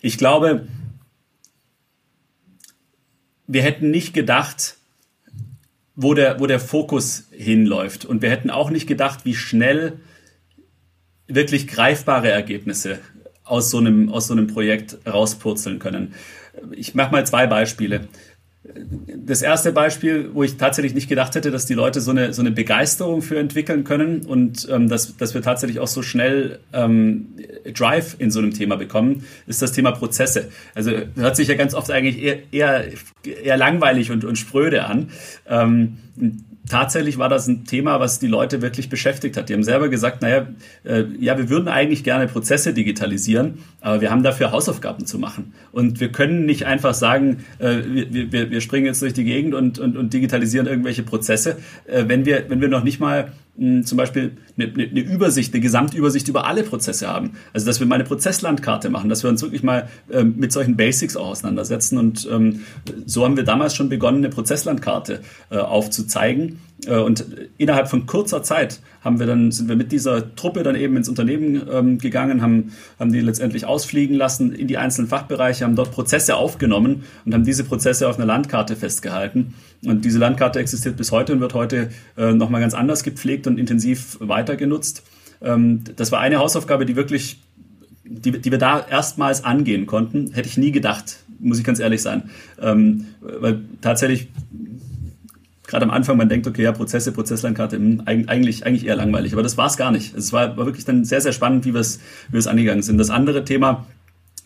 Ich 0.00 0.18
glaube, 0.18 0.66
wir 3.46 3.62
hätten 3.62 3.90
nicht 3.90 4.14
gedacht, 4.14 4.76
wo 5.96 6.14
der, 6.14 6.38
wo 6.38 6.46
der 6.46 6.60
Fokus 6.60 7.24
hinläuft. 7.32 8.04
Und 8.04 8.22
wir 8.22 8.30
hätten 8.30 8.50
auch 8.50 8.70
nicht 8.70 8.86
gedacht, 8.86 9.24
wie 9.24 9.34
schnell 9.34 9.98
wirklich 11.26 11.66
greifbare 11.66 12.30
Ergebnisse 12.30 13.00
aus 13.44 13.70
so 13.70 13.78
einem, 13.78 14.08
aus 14.10 14.28
so 14.28 14.34
einem 14.34 14.46
Projekt 14.46 14.98
rauspurzeln 15.06 15.78
können. 15.78 16.14
Ich 16.72 16.94
mache 16.94 17.12
mal 17.12 17.26
zwei 17.26 17.46
Beispiele 17.46 18.06
das 18.64 19.42
erste 19.42 19.72
Beispiel, 19.72 20.30
wo 20.32 20.42
ich 20.42 20.56
tatsächlich 20.56 20.94
nicht 20.94 21.08
gedacht 21.08 21.34
hätte, 21.34 21.50
dass 21.50 21.66
die 21.66 21.74
Leute 21.74 22.00
so 22.00 22.10
eine, 22.10 22.32
so 22.32 22.42
eine 22.42 22.50
Begeisterung 22.50 23.22
für 23.22 23.38
entwickeln 23.38 23.84
können 23.84 24.26
und 24.26 24.68
ähm, 24.70 24.88
dass, 24.88 25.16
dass 25.16 25.34
wir 25.34 25.42
tatsächlich 25.42 25.80
auch 25.80 25.86
so 25.86 26.02
schnell 26.02 26.58
ähm, 26.72 27.34
Drive 27.72 28.16
in 28.18 28.30
so 28.30 28.40
einem 28.40 28.52
Thema 28.52 28.76
bekommen, 28.76 29.24
ist 29.46 29.62
das 29.62 29.72
Thema 29.72 29.92
Prozesse. 29.92 30.48
Also 30.74 30.92
hört 31.14 31.36
sich 31.36 31.48
ja 31.48 31.54
ganz 31.54 31.74
oft 31.74 31.90
eigentlich 31.90 32.22
eher, 32.22 32.52
eher, 32.52 32.84
eher 33.24 33.56
langweilig 33.56 34.10
und, 34.10 34.24
und 34.24 34.36
spröde 34.36 34.84
an. 34.84 35.10
Ähm, 35.46 35.98
tatsächlich 36.68 37.18
war 37.18 37.28
das 37.28 37.46
ein 37.48 37.64
Thema, 37.64 38.00
was 38.00 38.18
die 38.18 38.26
Leute 38.26 38.62
wirklich 38.62 38.88
beschäftigt 38.88 39.36
hat. 39.36 39.48
Die 39.48 39.54
haben 39.54 39.62
selber 39.62 39.88
gesagt, 39.88 40.22
naja, 40.22 40.46
äh, 40.84 41.04
ja, 41.18 41.36
wir 41.38 41.48
würden 41.48 41.68
eigentlich 41.68 42.04
gerne 42.04 42.26
Prozesse 42.26 42.74
digitalisieren, 42.74 43.58
aber 43.80 44.00
wir 44.00 44.10
haben 44.10 44.22
dafür 44.22 44.52
Hausaufgaben 44.52 45.06
zu 45.06 45.18
machen. 45.18 45.52
Und 45.72 46.00
wir 46.00 46.10
können 46.12 46.46
nicht 46.46 46.66
einfach 46.66 46.94
sagen, 46.94 47.44
äh, 47.58 47.78
wir, 47.86 48.32
wir, 48.32 48.50
wir 48.50 48.60
springen 48.60 48.86
jetzt 48.86 49.02
durch 49.02 49.14
die 49.14 49.24
Gegend 49.24 49.54
und, 49.54 49.78
und, 49.78 49.96
und 49.96 50.12
digitalisieren 50.12 50.66
irgendwelche 50.66 51.02
Prozesse, 51.02 51.56
äh, 51.86 52.04
wenn, 52.06 52.24
wir, 52.24 52.44
wenn 52.48 52.60
wir 52.60 52.68
noch 52.68 52.84
nicht 52.84 53.00
mal 53.00 53.32
zum 53.84 53.98
Beispiel 53.98 54.36
eine, 54.56 54.72
eine, 54.72 55.00
Übersicht, 55.00 55.52
eine 55.52 55.60
Gesamtübersicht 55.60 56.28
über 56.28 56.46
alle 56.46 56.62
Prozesse 56.62 57.08
haben. 57.08 57.32
Also 57.52 57.66
dass 57.66 57.80
wir 57.80 57.86
mal 57.86 57.96
eine 57.96 58.04
Prozesslandkarte 58.04 58.88
machen, 58.88 59.10
dass 59.10 59.24
wir 59.24 59.30
uns 59.30 59.42
wirklich 59.42 59.62
mal 59.62 59.88
ähm, 60.12 60.34
mit 60.36 60.52
solchen 60.52 60.76
Basics 60.76 61.16
auch 61.16 61.28
auseinandersetzen. 61.28 61.98
Und 61.98 62.28
ähm, 62.30 62.60
so 63.04 63.24
haben 63.24 63.36
wir 63.36 63.44
damals 63.44 63.74
schon 63.74 63.88
begonnen, 63.88 64.18
eine 64.18 64.28
Prozesslandkarte 64.28 65.22
äh, 65.50 65.56
aufzuzeigen. 65.56 66.60
Äh, 66.88 66.98
und 66.98 67.24
innerhalb 67.58 67.88
von 67.88 68.06
kurzer 68.06 68.42
Zeit 68.42 68.80
haben 69.02 69.18
wir 69.20 69.26
dann, 69.26 69.52
sind 69.52 69.68
wir 69.68 69.76
mit 69.76 69.92
dieser 69.92 70.34
Truppe 70.34 70.62
dann 70.62 70.74
eben 70.74 70.96
ins 70.96 71.08
Unternehmen 71.08 71.62
ähm, 71.70 71.98
gegangen, 71.98 72.42
haben, 72.42 72.72
haben 72.98 73.12
die 73.12 73.20
letztendlich 73.20 73.66
ausfliegen 73.66 74.16
lassen 74.16 74.52
in 74.52 74.66
die 74.66 74.78
einzelnen 74.78 75.08
Fachbereiche, 75.08 75.64
haben 75.64 75.76
dort 75.76 75.92
Prozesse 75.92 76.36
aufgenommen 76.36 77.04
und 77.24 77.34
haben 77.34 77.44
diese 77.44 77.64
Prozesse 77.64 78.08
auf 78.08 78.16
einer 78.16 78.26
Landkarte 78.26 78.76
festgehalten. 78.76 79.54
Und 79.84 80.04
diese 80.04 80.18
Landkarte 80.18 80.58
existiert 80.58 80.96
bis 80.96 81.12
heute 81.12 81.32
und 81.32 81.40
wird 81.40 81.54
heute 81.54 81.90
äh, 82.16 82.32
nochmal 82.32 82.60
ganz 82.60 82.74
anders 82.74 83.04
gepflegt 83.04 83.46
und 83.46 83.58
intensiv 83.58 84.16
weiter 84.20 84.56
genutzt. 84.56 85.02
Ähm, 85.42 85.84
das 85.96 86.10
war 86.10 86.20
eine 86.20 86.38
Hausaufgabe, 86.38 86.86
die 86.86 86.96
wirklich, 86.96 87.40
die, 88.04 88.32
die 88.32 88.50
wir 88.50 88.58
da 88.58 88.84
erstmals 88.88 89.44
angehen 89.44 89.86
konnten. 89.86 90.32
Hätte 90.32 90.48
ich 90.48 90.56
nie 90.56 90.72
gedacht, 90.72 91.18
muss 91.38 91.58
ich 91.58 91.64
ganz 91.64 91.78
ehrlich 91.78 92.02
sein. 92.02 92.30
Ähm, 92.60 93.06
weil 93.20 93.60
tatsächlich 93.80 94.28
gerade 95.68 95.84
am 95.84 95.90
Anfang 95.90 96.16
man 96.16 96.28
denkt, 96.28 96.46
okay, 96.48 96.62
ja, 96.62 96.72
Prozesse, 96.72 97.12
Prozesslandkarte, 97.12 97.76
hm, 97.76 98.02
eigentlich, 98.06 98.66
eigentlich 98.66 98.86
eher 98.86 98.96
langweilig. 98.96 99.34
Aber 99.34 99.42
das 99.42 99.56
war 99.56 99.66
es 99.66 99.76
gar 99.76 99.92
nicht. 99.92 100.16
Es 100.16 100.32
war, 100.32 100.56
war 100.56 100.66
wirklich 100.66 100.86
dann 100.86 101.04
sehr, 101.04 101.20
sehr 101.20 101.32
spannend, 101.32 101.64
wie 101.66 101.74
wir 101.74 101.80
es 101.80 102.00
wie 102.28 102.32
wir 102.32 102.40
es 102.40 102.48
angegangen 102.48 102.82
sind. 102.82 102.98
Das 102.98 103.10
andere 103.10 103.44
Thema, 103.44 103.86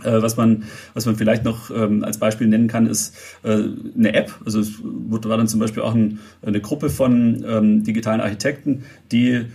äh, 0.03 0.21
was 0.21 0.37
man, 0.37 0.65
was 0.95 1.07
man 1.07 1.17
vielleicht 1.17 1.45
noch 1.45 1.71
ähm, 1.71 2.03
als 2.03 2.19
Beispiel 2.19 2.49
nennen 2.49 2.67
kann, 2.67 2.87
ist 2.87 3.17
äh, 3.45 3.61
eine 3.97 4.15
App. 4.15 4.33
Also 4.45 4.61
es 4.61 4.73
war 4.83 5.37
dann 5.37 5.47
zum 5.47 5.61
Beispiel 5.61 5.83
auch 5.83 5.95
ein, 5.95 6.19
eine 6.43 6.61
Gruppe 6.61 6.91
von 6.91 7.45
ähm, 7.49 7.85
digitalen 7.85 8.21
Architekten, 8.21 8.83
die 9.13 9.47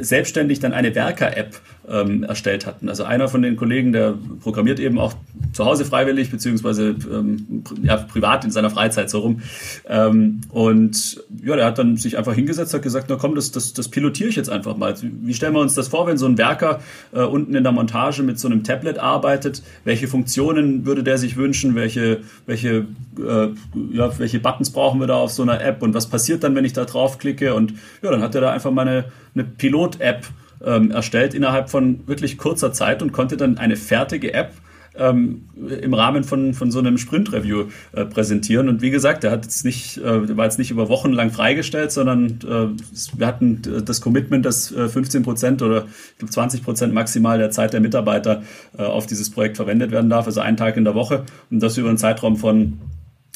selbstständig 0.00 0.60
dann 0.60 0.72
eine 0.72 0.94
Werker-App 0.94 1.60
ähm, 1.90 2.22
erstellt 2.22 2.66
hatten. 2.66 2.88
Also 2.88 3.04
einer 3.04 3.28
von 3.28 3.42
den 3.42 3.56
Kollegen, 3.56 3.92
der 3.92 4.14
programmiert 4.42 4.80
eben 4.80 4.98
auch 4.98 5.14
zu 5.52 5.64
Hause 5.64 5.84
freiwillig, 5.84 6.30
beziehungsweise 6.30 6.96
ähm, 7.10 7.64
ja, 7.82 7.96
privat 7.96 8.44
in 8.44 8.50
seiner 8.50 8.70
Freizeit 8.70 9.10
so 9.10 9.20
rum. 9.20 9.40
Ähm, 9.88 10.40
und 10.50 11.22
ja, 11.42 11.56
der 11.56 11.66
hat 11.66 11.78
dann 11.78 11.96
sich 11.96 12.16
einfach 12.16 12.34
hingesetzt, 12.34 12.72
hat 12.74 12.82
gesagt, 12.82 13.06
na 13.08 13.16
komm, 13.16 13.34
das, 13.34 13.50
das, 13.52 13.72
das 13.72 13.88
pilotiere 13.88 14.28
ich 14.30 14.36
jetzt 14.36 14.50
einfach 14.50 14.76
mal. 14.76 14.94
Wie 15.00 15.34
stellen 15.34 15.54
wir 15.54 15.60
uns 15.60 15.74
das 15.74 15.88
vor, 15.88 16.06
wenn 16.06 16.16
so 16.16 16.26
ein 16.26 16.38
Werker 16.38 16.80
äh, 17.12 17.20
unten 17.20 17.54
in 17.54 17.62
der 17.62 17.72
Montage 17.72 18.22
mit 18.22 18.38
so 18.38 18.48
einem 18.48 18.64
Tablet 18.64 18.98
arbeitet? 18.98 19.62
Welche 19.84 20.08
Funktionen 20.08 20.86
würde 20.86 21.02
der 21.02 21.18
sich 21.18 21.36
wünschen? 21.36 21.74
Welche, 21.74 22.22
welche, 22.46 22.86
äh, 23.18 23.48
ja, 23.92 24.18
welche 24.18 24.40
Buttons 24.40 24.70
brauchen 24.70 25.00
wir 25.00 25.06
da 25.06 25.16
auf 25.16 25.32
so 25.32 25.42
einer 25.42 25.60
App? 25.60 25.82
Und 25.82 25.94
was 25.94 26.06
passiert 26.06 26.42
dann, 26.42 26.54
wenn 26.54 26.64
ich 26.64 26.72
da 26.72 26.84
draufklicke? 26.84 27.54
Und 27.54 27.74
ja, 28.02 28.10
dann 28.10 28.22
hat 28.22 28.34
er 28.34 28.40
da 28.40 28.50
einfach 28.50 28.70
mal 28.70 29.06
eine, 29.38 29.48
Pilot-App 29.48 30.26
ähm, 30.64 30.90
erstellt 30.90 31.34
innerhalb 31.34 31.70
von 31.70 32.06
wirklich 32.06 32.38
kurzer 32.38 32.72
Zeit 32.72 33.02
und 33.02 33.12
konnte 33.12 33.36
dann 33.36 33.58
eine 33.58 33.76
fertige 33.76 34.34
App 34.34 34.52
ähm, 34.98 35.48
im 35.80 35.94
Rahmen 35.94 36.24
von, 36.24 36.54
von 36.54 36.70
so 36.70 36.78
einem 36.80 36.98
Sprint-Review 36.98 37.66
äh, 37.92 38.04
präsentieren. 38.04 38.68
Und 38.68 38.82
wie 38.82 38.90
gesagt, 38.90 39.22
der 39.22 39.30
hat 39.30 39.44
jetzt 39.44 39.64
nicht, 39.64 39.98
äh, 39.98 40.36
war 40.36 40.44
jetzt 40.44 40.58
nicht 40.58 40.70
über 40.70 40.88
Wochen 40.88 41.12
lang 41.12 41.30
freigestellt, 41.30 41.92
sondern 41.92 42.38
äh, 42.44 43.18
wir 43.18 43.26
hatten 43.26 43.62
das 43.84 44.00
Commitment, 44.00 44.44
dass 44.44 44.68
15 44.68 45.20
äh, 45.20 45.24
Prozent 45.24 45.62
oder 45.62 45.86
20 46.28 46.62
Prozent 46.62 46.92
maximal 46.92 47.38
der 47.38 47.50
Zeit 47.50 47.72
der 47.72 47.80
Mitarbeiter 47.80 48.42
äh, 48.76 48.82
auf 48.82 49.06
dieses 49.06 49.30
Projekt 49.30 49.56
verwendet 49.56 49.90
werden 49.90 50.10
darf, 50.10 50.26
also 50.26 50.40
einen 50.40 50.56
Tag 50.56 50.76
in 50.76 50.84
der 50.84 50.94
Woche 50.94 51.24
und 51.50 51.62
das 51.62 51.78
über 51.78 51.88
einen 51.88 51.98
Zeitraum 51.98 52.36
von 52.36 52.78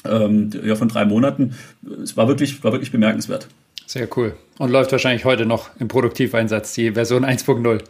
ähm, 0.04 0.50
ja, 0.64 0.74
von 0.74 0.88
drei 0.88 1.04
Monaten. 1.04 1.54
Es 2.02 2.16
war 2.16 2.26
wirklich, 2.26 2.64
war 2.64 2.72
wirklich 2.72 2.90
bemerkenswert. 2.90 3.46
Sehr 3.92 4.08
cool. 4.16 4.34
Und 4.56 4.70
läuft 4.70 4.90
wahrscheinlich 4.90 5.26
heute 5.26 5.44
noch 5.44 5.68
im 5.78 5.86
Produktiveinsatz, 5.86 6.72
die 6.72 6.92
Version 6.92 7.26
1.0. 7.26 7.82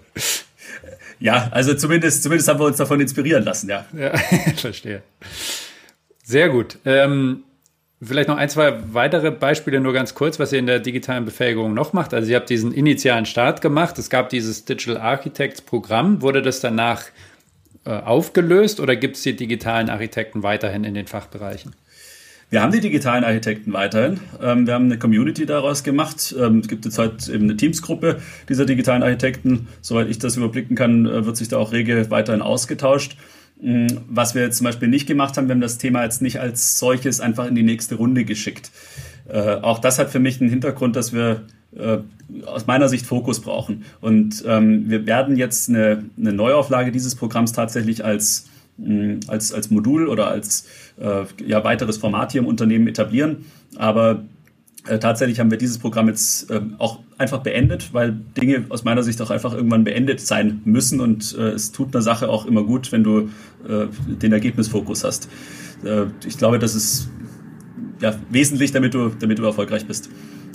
Ja, 1.20 1.48
also 1.52 1.74
zumindest, 1.74 2.24
zumindest 2.24 2.48
haben 2.48 2.58
wir 2.58 2.66
uns 2.66 2.78
davon 2.78 3.00
inspirieren 3.00 3.44
lassen, 3.44 3.70
ja. 3.70 3.86
Ja, 3.96 4.16
verstehe. 4.56 5.02
Sehr 6.24 6.48
gut. 6.48 6.78
Ähm, 6.84 7.44
vielleicht 8.02 8.28
noch 8.28 8.36
ein, 8.36 8.48
zwei 8.48 8.80
weitere 8.92 9.30
Beispiele, 9.30 9.78
nur 9.78 9.92
ganz 9.92 10.16
kurz, 10.16 10.40
was 10.40 10.52
ihr 10.52 10.58
in 10.58 10.66
der 10.66 10.80
digitalen 10.80 11.24
Befähigung 11.24 11.72
noch 11.72 11.92
macht. 11.92 12.14
Also 12.14 12.32
ihr 12.32 12.36
habt 12.36 12.50
diesen 12.50 12.72
initialen 12.72 13.24
Start 13.24 13.60
gemacht. 13.60 13.96
Es 13.96 14.10
gab 14.10 14.28
dieses 14.28 14.64
Digital 14.64 14.96
Architects 14.96 15.60
Programm. 15.60 16.20
Wurde 16.20 16.42
das 16.42 16.58
danach 16.58 17.04
äh, 17.84 17.90
aufgelöst 17.90 18.80
oder 18.80 18.96
gibt 18.96 19.18
es 19.18 19.22
die 19.22 19.36
digitalen 19.36 19.88
Architekten 19.88 20.42
weiterhin 20.42 20.82
in 20.82 20.94
den 20.94 21.06
Fachbereichen? 21.06 21.76
Wir 22.52 22.60
haben 22.60 22.70
die 22.70 22.80
digitalen 22.80 23.24
Architekten 23.24 23.72
weiterhin. 23.72 24.20
Ähm, 24.42 24.66
wir 24.66 24.74
haben 24.74 24.84
eine 24.84 24.98
Community 24.98 25.46
daraus 25.46 25.84
gemacht. 25.84 26.34
Ähm, 26.38 26.58
es 26.58 26.68
gibt 26.68 26.84
jetzt 26.84 26.98
halt 26.98 27.26
eben 27.30 27.44
eine 27.44 27.56
Teamsgruppe 27.56 28.18
dieser 28.46 28.66
digitalen 28.66 29.02
Architekten. 29.02 29.68
Soweit 29.80 30.06
ich 30.10 30.18
das 30.18 30.36
überblicken 30.36 30.76
kann, 30.76 31.06
äh, 31.06 31.24
wird 31.24 31.38
sich 31.38 31.48
da 31.48 31.56
auch 31.56 31.72
rege 31.72 32.10
weiterhin 32.10 32.42
ausgetauscht. 32.42 33.16
Mm, 33.62 33.86
was 34.06 34.34
wir 34.34 34.42
jetzt 34.42 34.58
zum 34.58 34.66
Beispiel 34.66 34.88
nicht 34.88 35.06
gemacht 35.06 35.38
haben, 35.38 35.48
wir 35.48 35.54
haben 35.54 35.62
das 35.62 35.78
Thema 35.78 36.04
jetzt 36.04 36.20
nicht 36.20 36.40
als 36.40 36.78
solches 36.78 37.22
einfach 37.22 37.46
in 37.46 37.54
die 37.54 37.62
nächste 37.62 37.94
Runde 37.94 38.26
geschickt. 38.26 38.70
Äh, 39.30 39.54
auch 39.62 39.78
das 39.78 39.98
hat 39.98 40.10
für 40.10 40.20
mich 40.20 40.38
einen 40.38 40.50
Hintergrund, 40.50 40.94
dass 40.94 41.14
wir 41.14 41.46
äh, 41.74 42.00
aus 42.44 42.66
meiner 42.66 42.90
Sicht 42.90 43.06
Fokus 43.06 43.40
brauchen. 43.40 43.86
Und 44.02 44.44
ähm, 44.46 44.90
wir 44.90 45.06
werden 45.06 45.38
jetzt 45.38 45.70
eine, 45.70 46.04
eine 46.18 46.34
Neuauflage 46.34 46.92
dieses 46.92 47.14
Programms 47.14 47.54
tatsächlich 47.54 48.04
als 48.04 48.50
als, 49.28 49.52
als 49.52 49.70
Modul 49.70 50.08
oder 50.08 50.28
als 50.28 50.66
äh, 51.00 51.24
ja, 51.46 51.62
weiteres 51.64 51.96
Format 51.96 52.32
hier 52.32 52.40
im 52.40 52.46
Unternehmen 52.46 52.88
etablieren. 52.88 53.44
Aber 53.76 54.24
äh, 54.86 54.98
tatsächlich 54.98 55.38
haben 55.38 55.50
wir 55.50 55.58
dieses 55.58 55.78
Programm 55.78 56.08
jetzt 56.08 56.50
äh, 56.50 56.60
auch 56.78 57.00
einfach 57.16 57.38
beendet, 57.40 57.94
weil 57.94 58.12
Dinge 58.36 58.64
aus 58.68 58.82
meiner 58.84 59.02
Sicht 59.02 59.20
auch 59.22 59.30
einfach 59.30 59.54
irgendwann 59.54 59.84
beendet 59.84 60.20
sein 60.20 60.60
müssen 60.64 61.00
und 61.00 61.36
äh, 61.38 61.50
es 61.50 61.70
tut 61.70 61.94
einer 61.94 62.02
Sache 62.02 62.28
auch 62.28 62.46
immer 62.46 62.64
gut, 62.64 62.90
wenn 62.90 63.04
du 63.04 63.30
äh, 63.68 63.86
den 64.06 64.32
Ergebnisfokus 64.32 65.04
hast. 65.04 65.28
Äh, 65.84 66.06
ich 66.26 66.36
glaube, 66.36 66.58
das 66.58 66.74
ist 66.74 67.08
ja, 68.00 68.14
wesentlich, 68.30 68.72
damit 68.72 68.94
du, 68.94 69.10
damit 69.10 69.38
du 69.38 69.44
erfolgreich 69.44 69.86
bist. 69.86 70.10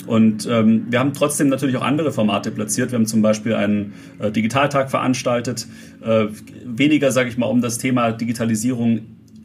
Und 0.08 0.48
ähm, 0.50 0.86
wir 0.88 0.98
haben 0.98 1.12
trotzdem 1.12 1.48
natürlich 1.48 1.76
auch 1.76 1.82
andere 1.82 2.12
Formate 2.12 2.50
platziert. 2.50 2.90
Wir 2.90 2.98
haben 2.98 3.06
zum 3.06 3.20
Beispiel 3.20 3.54
einen 3.54 3.92
äh, 4.18 4.30
Digitaltag 4.30 4.90
veranstaltet. 4.90 5.66
Äh, 6.02 6.26
weniger, 6.64 7.12
sage 7.12 7.28
ich 7.28 7.36
mal, 7.36 7.46
um 7.46 7.60
das 7.60 7.76
Thema 7.76 8.12
Digitalisierung 8.12 9.02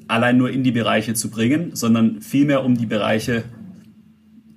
allein 0.08 0.38
nur 0.38 0.50
in 0.50 0.64
die 0.64 0.72
Bereiche 0.72 1.14
zu 1.14 1.30
bringen, 1.30 1.72
sondern 1.74 2.22
vielmehr 2.22 2.64
um 2.64 2.78
die 2.78 2.86
Bereiche 2.86 3.44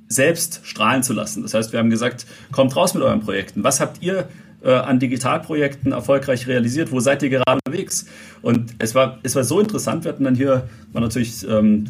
selbst 0.09 0.61
strahlen 0.63 1.03
zu 1.03 1.13
lassen. 1.13 1.43
Das 1.43 1.55
heißt, 1.55 1.73
wir 1.73 1.81
haben 1.81 1.91
gesagt, 1.91 2.27
kommt 2.53 2.77
raus 2.77 2.95
mit 2.95 3.03
euren 3.03 3.21
Projekten. 3.21 3.65
Was 3.65 3.81
habt 3.81 4.01
ihr 4.01 4.29
äh, 4.63 4.71
an 4.71 5.01
Digitalprojekten 5.01 5.91
erfolgreich 5.91 6.47
realisiert? 6.47 6.93
Wo 6.93 7.01
seid 7.01 7.23
ihr 7.25 7.31
gerade 7.31 7.59
unterwegs? 7.65 8.07
Und 8.43 8.77
es 8.79 8.95
war, 8.95 9.19
es 9.25 9.35
war 9.35 9.43
so 9.43 9.59
interessant. 9.59 10.05
Wir 10.05 10.13
hatten 10.13 10.25
dann 10.25 10.37
hier, 10.37 10.69
war 10.93 11.01
natürlich 11.01 11.47
ähm, 11.49 11.89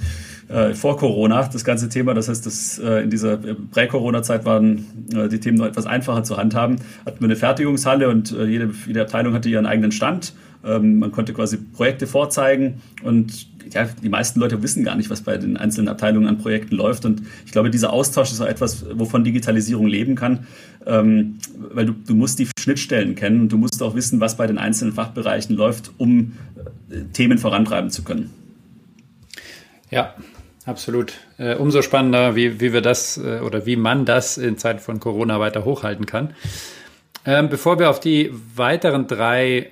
äh, 0.48 0.74
vor 0.74 0.96
Corona, 0.96 1.48
das 1.52 1.64
ganze 1.64 1.88
Thema. 1.88 2.14
Das 2.14 2.28
heißt, 2.28 2.46
das, 2.46 2.78
äh, 2.78 3.02
in 3.02 3.10
dieser 3.10 3.36
Prä-Corona-Zeit 3.36 4.44
waren 4.44 4.86
äh, 5.14 5.28
die 5.28 5.40
Themen 5.40 5.58
noch 5.58 5.66
etwas 5.66 5.86
einfacher 5.86 6.22
zu 6.22 6.36
handhaben. 6.36 6.76
Hatten 7.04 7.20
wir 7.20 7.26
eine 7.26 7.36
Fertigungshalle 7.36 8.08
und 8.08 8.32
äh, 8.32 8.44
jede, 8.46 8.70
jede 8.86 9.02
Abteilung 9.02 9.34
hatte 9.34 9.48
ihren 9.48 9.66
eigenen 9.66 9.92
Stand. 9.92 10.34
Ähm, 10.64 10.98
man 10.98 11.12
konnte 11.12 11.32
quasi 11.32 11.56
Projekte 11.56 12.06
vorzeigen 12.06 12.80
und 13.02 13.48
ja, 13.72 13.88
die 14.02 14.08
meisten 14.08 14.40
Leute 14.40 14.62
wissen 14.62 14.84
gar 14.84 14.94
nicht, 14.94 15.10
was 15.10 15.22
bei 15.22 15.36
den 15.36 15.56
einzelnen 15.56 15.88
Abteilungen 15.88 16.28
an 16.28 16.38
Projekten 16.38 16.76
läuft. 16.76 17.04
Und 17.04 17.22
ich 17.44 17.52
glaube, 17.52 17.70
dieser 17.70 17.92
Austausch 17.92 18.30
ist 18.30 18.40
auch 18.40 18.46
etwas, 18.46 18.86
wovon 18.94 19.24
Digitalisierung 19.24 19.86
leben 19.86 20.14
kann, 20.14 20.46
ähm, 20.86 21.38
weil 21.72 21.86
du, 21.86 21.92
du 21.92 22.14
musst 22.14 22.38
die 22.38 22.48
Schnittstellen 22.58 23.14
kennen 23.14 23.40
und 23.40 23.52
du 23.52 23.58
musst 23.58 23.82
auch 23.82 23.94
wissen, 23.94 24.20
was 24.20 24.36
bei 24.36 24.46
den 24.46 24.58
einzelnen 24.58 24.92
Fachbereichen 24.92 25.56
läuft, 25.56 25.90
um 25.98 26.32
äh, 26.90 27.00
Themen 27.12 27.38
vorantreiben 27.38 27.90
zu 27.90 28.04
können. 28.04 28.30
Ja, 29.90 30.14
absolut. 30.66 31.14
Äh, 31.38 31.54
umso 31.54 31.80
spannender, 31.80 32.36
wie, 32.36 32.60
wie 32.60 32.72
wir 32.72 32.82
das 32.82 33.16
äh, 33.16 33.40
oder 33.40 33.64
wie 33.64 33.76
man 33.76 34.04
das 34.04 34.36
in 34.36 34.58
Zeiten 34.58 34.80
von 34.80 35.00
Corona 35.00 35.40
weiter 35.40 35.64
hochhalten 35.64 36.04
kann. 36.04 36.34
Ähm, 37.24 37.48
bevor 37.48 37.78
wir 37.78 37.90
auf 37.90 38.00
die 38.00 38.30
weiteren 38.54 39.06
drei 39.06 39.70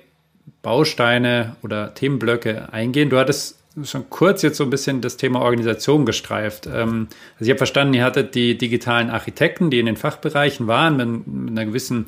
Bausteine 0.61 1.55
oder 1.61 1.93
Themenblöcke 1.93 2.73
eingehen, 2.73 3.09
du 3.09 3.17
hattest 3.17 3.59
schon 3.83 4.09
kurz 4.09 4.41
jetzt 4.41 4.57
so 4.57 4.63
ein 4.63 4.69
bisschen 4.69 5.01
das 5.01 5.17
Thema 5.17 5.41
Organisation 5.41 6.05
gestreift. 6.05 6.67
Ähm, 6.67 7.07
also 7.33 7.45
ich 7.45 7.49
habe 7.49 7.57
verstanden, 7.57 7.93
ihr 7.93 8.03
hattet 8.03 8.35
die 8.35 8.57
digitalen 8.57 9.09
Architekten, 9.09 9.69
die 9.69 9.79
in 9.79 9.85
den 9.85 9.97
Fachbereichen 9.97 10.67
waren, 10.67 10.97
mit, 10.97 11.49
einer 11.51 11.65
gewissen 11.65 12.07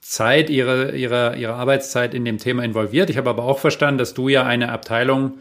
Zeit 0.00 0.50
ihrer, 0.50 0.92
ihrer, 0.92 1.36
ihrer 1.36 1.54
Arbeitszeit 1.54 2.14
in 2.14 2.24
dem 2.24 2.38
Thema 2.38 2.64
involviert. 2.64 3.10
Ich 3.10 3.16
habe 3.16 3.30
aber 3.30 3.44
auch 3.44 3.58
verstanden, 3.58 3.98
dass 3.98 4.14
du 4.14 4.28
ja 4.28 4.44
eine 4.44 4.70
Abteilung 4.70 5.38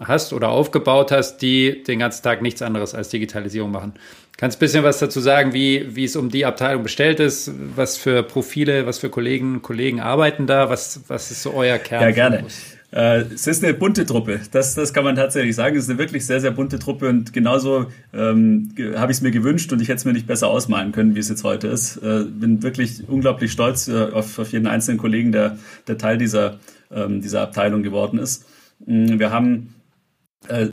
hast 0.00 0.32
oder 0.32 0.48
aufgebaut 0.48 1.12
hast, 1.12 1.38
die 1.38 1.82
den 1.84 2.00
ganzen 2.00 2.22
Tag 2.22 2.42
nichts 2.42 2.62
anderes 2.62 2.94
als 2.94 3.08
Digitalisierung 3.10 3.70
machen. 3.70 3.94
Kannst 4.36 4.56
du 4.56 4.58
ein 4.58 4.66
bisschen 4.66 4.84
was 4.84 4.98
dazu 4.98 5.20
sagen, 5.20 5.52
wie, 5.52 5.94
wie 5.94 6.04
es 6.04 6.16
um 6.16 6.28
die 6.28 6.44
Abteilung 6.44 6.82
bestellt 6.82 7.20
ist, 7.20 7.52
was 7.76 7.96
für 7.96 8.24
Profile, 8.24 8.84
was 8.86 8.98
für 8.98 9.08
Kollegen, 9.08 9.62
Kollegen 9.62 10.00
arbeiten 10.00 10.46
da, 10.46 10.68
was, 10.68 11.02
was 11.06 11.30
ist 11.30 11.42
so 11.42 11.54
euer 11.54 11.78
Kern? 11.78 12.02
Ja, 12.02 12.10
gerne. 12.10 12.44
Äh, 12.94 13.22
es 13.34 13.46
ist 13.46 13.64
eine 13.64 13.74
bunte 13.74 14.06
Truppe, 14.06 14.40
das, 14.50 14.74
das 14.74 14.92
kann 14.92 15.04
man 15.04 15.16
tatsächlich 15.16 15.56
sagen. 15.56 15.76
Es 15.76 15.84
ist 15.84 15.90
eine 15.90 15.98
wirklich 15.98 16.26
sehr, 16.26 16.40
sehr 16.40 16.50
bunte 16.50 16.78
Truppe 16.78 17.08
und 17.08 17.32
genauso 17.32 17.86
ähm, 18.12 18.70
habe 18.96 19.12
ich 19.12 19.18
es 19.18 19.22
mir 19.22 19.30
gewünscht 19.30 19.72
und 19.72 19.80
ich 19.80 19.88
hätte 19.88 19.96
es 19.96 20.04
mir 20.04 20.12
nicht 20.12 20.26
besser 20.26 20.48
ausmalen 20.48 20.92
können, 20.92 21.14
wie 21.14 21.20
es 21.20 21.28
jetzt 21.28 21.42
heute 21.42 21.68
ist. 21.68 21.96
Äh, 21.98 22.24
bin 22.24 22.62
wirklich 22.62 23.08
unglaublich 23.08 23.50
stolz 23.50 23.88
äh, 23.88 24.10
auf, 24.12 24.38
auf 24.38 24.52
jeden 24.52 24.66
einzelnen 24.66 24.98
Kollegen, 24.98 25.32
der, 25.32 25.58
der 25.88 25.98
Teil 25.98 26.18
dieser, 26.18 26.58
ähm, 26.92 27.20
dieser 27.20 27.42
Abteilung 27.42 27.82
geworden 27.82 28.18
ist. 28.18 28.46
Mm, 28.86 29.18
wir 29.18 29.30
haben 29.30 29.74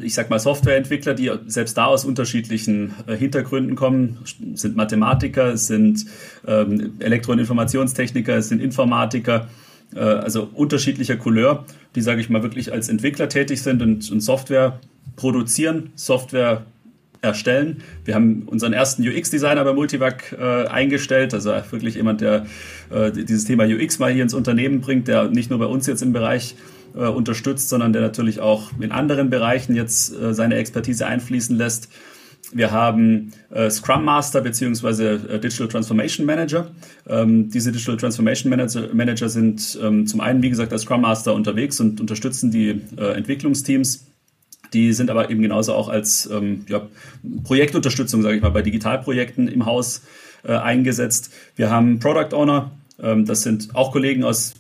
ich 0.02 0.14
sag 0.14 0.30
mal, 0.30 0.40
Softwareentwickler, 0.40 1.14
die 1.14 1.32
selbst 1.48 1.78
da 1.78 1.86
aus 1.86 2.06
unterschiedlichen 2.06 2.94
äh, 3.08 3.16
Hintergründen 3.16 3.76
kommen, 3.76 4.18
sind 4.56 4.76
Mathematiker, 4.76 5.58
sind 5.58 6.06
ähm, 6.46 6.94
Elektro- 7.00 7.32
und 7.32 7.40
Informationstechniker, 7.40 8.42
sind 8.42 8.62
Informatiker, 8.62 9.48
äh, 9.96 10.00
also 10.00 10.50
unterschiedlicher 10.54 11.16
Couleur, 11.16 11.66
die, 11.96 12.02
sage 12.02 12.22
ich 12.22 12.30
mal, 12.30 12.44
wirklich 12.44 12.72
als 12.74 12.90
Entwickler 12.90 13.30
tätig 13.30 13.62
sind 13.62 13.82
und, 13.82 14.12
und 14.12 14.22
Software 14.22 14.80
produzieren, 15.16 15.92
Software 15.96 16.66
erstellen. 17.22 17.84
Wir 18.04 18.16
haben 18.16 18.44
unseren 18.48 18.74
ersten 18.74 19.08
UX-Designer 19.08 19.64
bei 19.64 19.74
Multivac 19.74 20.36
äh, 20.38 20.68
eingestellt, 20.68 21.34
also 21.34 21.52
wirklich 21.70 21.96
jemand, 21.96 22.22
der 22.22 22.48
äh, 22.90 23.12
dieses 23.12 23.46
Thema 23.46 23.66
UX 23.66 24.00
mal 24.00 24.12
hier 24.12 24.24
ins 24.24 24.34
Unternehmen 24.34 24.82
bringt, 24.82 25.08
der 25.08 25.26
nicht 25.30 25.50
nur 25.50 25.60
bei 25.60 25.66
uns 25.66 25.86
jetzt 25.86 26.02
im 26.02 26.14
Bereich 26.14 26.56
äh, 26.96 27.08
unterstützt, 27.08 27.70
sondern 27.70 27.94
der 27.94 28.02
natürlich 28.02 28.40
auch 28.40 28.72
in 28.80 28.92
anderen 28.92 29.30
Bereichen 29.30 29.76
jetzt 29.76 30.14
äh, 30.14 30.34
seine 30.34 30.56
Expertise 30.56 31.06
einfließen 31.06 31.58
lässt. 31.58 31.90
Wir 32.54 32.72
haben 32.72 33.32
äh, 33.50 33.70
Scrum 33.70 34.04
Master 34.04 34.42
beziehungsweise 34.42 35.14
äh, 35.30 35.40
Digital 35.40 35.68
Transformation 35.68 36.26
Manager. 36.26 36.72
Ähm, 37.08 37.50
diese 37.50 37.72
Digital 37.72 37.98
Transformation 37.98 38.50
Manager, 38.50 38.94
Manager 38.94 39.30
sind 39.30 39.80
ähm, 39.82 40.06
zum 40.06 40.20
einen, 40.20 40.42
wie 40.42 40.50
gesagt, 40.50 40.74
als 40.74 40.82
Scrum 40.82 41.02
Master 41.02 41.34
unterwegs 41.34 41.80
und 41.80 42.02
unterstützen 42.02 42.52
die 42.52 42.82
äh, 42.98 43.14
Entwicklungsteams. 43.16 44.06
Die 44.74 44.94
sind 44.94 45.10
aber 45.10 45.30
eben 45.30 45.42
genauso 45.42 45.74
auch 45.74 45.90
als 45.90 46.30
ähm, 46.32 46.66
ja, 46.68 46.88
Projektunterstützung, 47.44 48.22
sage 48.22 48.38
ich 48.38 48.42
mal, 48.42 48.52
bei 48.52 48.62
Digitalprojekten 48.62 49.48
im 49.48 49.66
Haus 49.66 50.02
äh, 50.44 50.54
eingesetzt. 50.54 51.32
Wir 51.56 51.70
haben 51.70 52.00
Product 52.00 52.34
Owner. 52.34 52.72
Ähm, 53.02 53.26
das 53.26 53.44
sind 53.44 53.76
auch 53.76 53.92
Kollegen 53.92 54.24
aus 54.24 54.56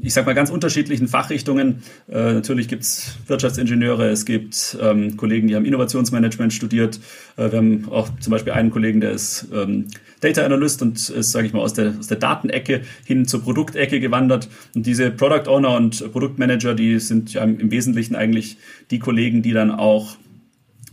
ich 0.00 0.14
sag 0.14 0.26
mal, 0.26 0.34
ganz 0.34 0.50
unterschiedlichen 0.50 1.08
Fachrichtungen. 1.08 1.82
Äh, 2.08 2.34
natürlich 2.34 2.68
gibt 2.68 2.82
es 2.82 3.18
Wirtschaftsingenieure, 3.26 4.08
es 4.08 4.24
gibt 4.24 4.76
ähm, 4.80 5.16
Kollegen, 5.16 5.48
die 5.48 5.56
haben 5.56 5.64
Innovationsmanagement 5.64 6.52
studiert. 6.52 7.00
Äh, 7.36 7.50
wir 7.50 7.58
haben 7.58 7.88
auch 7.90 8.08
zum 8.20 8.30
Beispiel 8.30 8.52
einen 8.52 8.70
Kollegen, 8.70 9.00
der 9.00 9.12
ist 9.12 9.48
ähm, 9.52 9.86
Data 10.20 10.44
Analyst 10.44 10.82
und 10.82 11.08
ist, 11.08 11.32
sage 11.32 11.46
ich 11.46 11.52
mal, 11.52 11.60
aus 11.60 11.72
der, 11.72 11.94
aus 11.98 12.06
der 12.06 12.18
Datenecke 12.18 12.82
hin 13.04 13.26
zur 13.26 13.42
Produktecke 13.42 14.00
gewandert. 14.00 14.48
Und 14.74 14.86
diese 14.86 15.10
Product 15.10 15.48
Owner 15.48 15.76
und 15.76 16.12
Produktmanager, 16.12 16.74
die 16.74 16.98
sind 16.98 17.32
ja 17.32 17.42
im 17.42 17.70
Wesentlichen 17.70 18.14
eigentlich 18.14 18.58
die 18.90 18.98
Kollegen, 18.98 19.42
die 19.42 19.52
dann 19.52 19.70
auch 19.70 20.16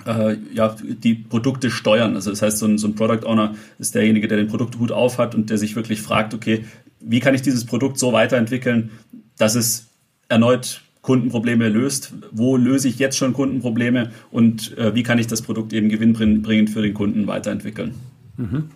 äh, 0.06 0.38
ja, 0.54 0.76
die 0.80 1.16
Produkte 1.16 1.70
steuern. 1.70 2.16
Also 2.16 2.30
das 2.30 2.42
heißt, 2.42 2.58
so 2.58 2.66
ein, 2.66 2.78
so 2.78 2.88
ein 2.88 2.96
Product 2.96 3.26
Owner 3.26 3.56
ist 3.80 3.96
derjenige, 3.96 4.28
der 4.28 4.38
den 4.38 4.48
Produkthut 4.48 4.92
aufhat 4.92 5.36
und 5.36 5.50
der 5.50 5.58
sich 5.58 5.76
wirklich 5.76 6.02
fragt, 6.02 6.34
okay, 6.34 6.66
wie 7.00 7.20
kann 7.20 7.36
ich 7.36 7.42
dieses 7.42 7.66
Produkt 7.66 8.00
so 8.00 8.14
weiterentwickeln, 8.14 8.92
dass 9.38 9.56
es 9.56 9.88
erneut 10.30 10.82
Kundenprobleme 11.02 11.70
löst? 11.70 12.14
Wo 12.32 12.58
löse 12.58 12.88
ich 12.88 13.00
jetzt 13.00 13.18
schon 13.18 13.34
Kundenprobleme 13.34 14.12
und 14.32 14.78
äh, 14.78 14.94
wie 14.94 15.04
kann 15.04 15.20
ich 15.20 15.28
das 15.28 15.42
Produkt 15.42 15.74
eben 15.74 15.90
gewinnbringend 15.90 16.70
für 16.70 16.82
den 16.82 16.94
Kunden 16.94 17.28
weiterentwickeln? 17.28 17.96
Mhm. 18.36 18.70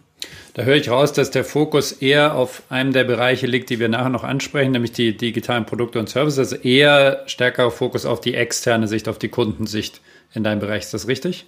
Da 0.54 0.64
höre 0.64 0.76
ich 0.76 0.90
raus, 0.90 1.14
dass 1.14 1.32
der 1.32 1.44
Fokus 1.44 1.92
eher 1.94 2.36
auf 2.36 2.64
einem 2.70 2.94
der 2.94 3.06
Bereiche 3.06 3.48
liegt, 3.48 3.70
die 3.70 3.80
wir 3.80 3.90
nachher 3.90 4.10
noch 4.10 4.24
ansprechen, 4.24 4.72
nämlich 4.72 4.92
die 4.92 5.16
digitalen 5.16 5.66
Produkte 5.66 6.00
und 6.00 6.10
Services, 6.10 6.40
also 6.40 6.56
eher 6.58 7.24
stärkerer 7.26 7.72
Fokus 7.72 8.06
auf 8.06 8.22
die 8.22 8.34
externe 8.34 8.88
Sicht, 8.88 9.08
auf 9.08 9.18
die 9.18 9.30
Kundensicht 9.30 10.02
in 10.34 10.44
deinem 10.44 10.60
Bereich. 10.60 10.84
Ist 10.84 10.94
das 10.94 11.08
richtig? 11.08 11.48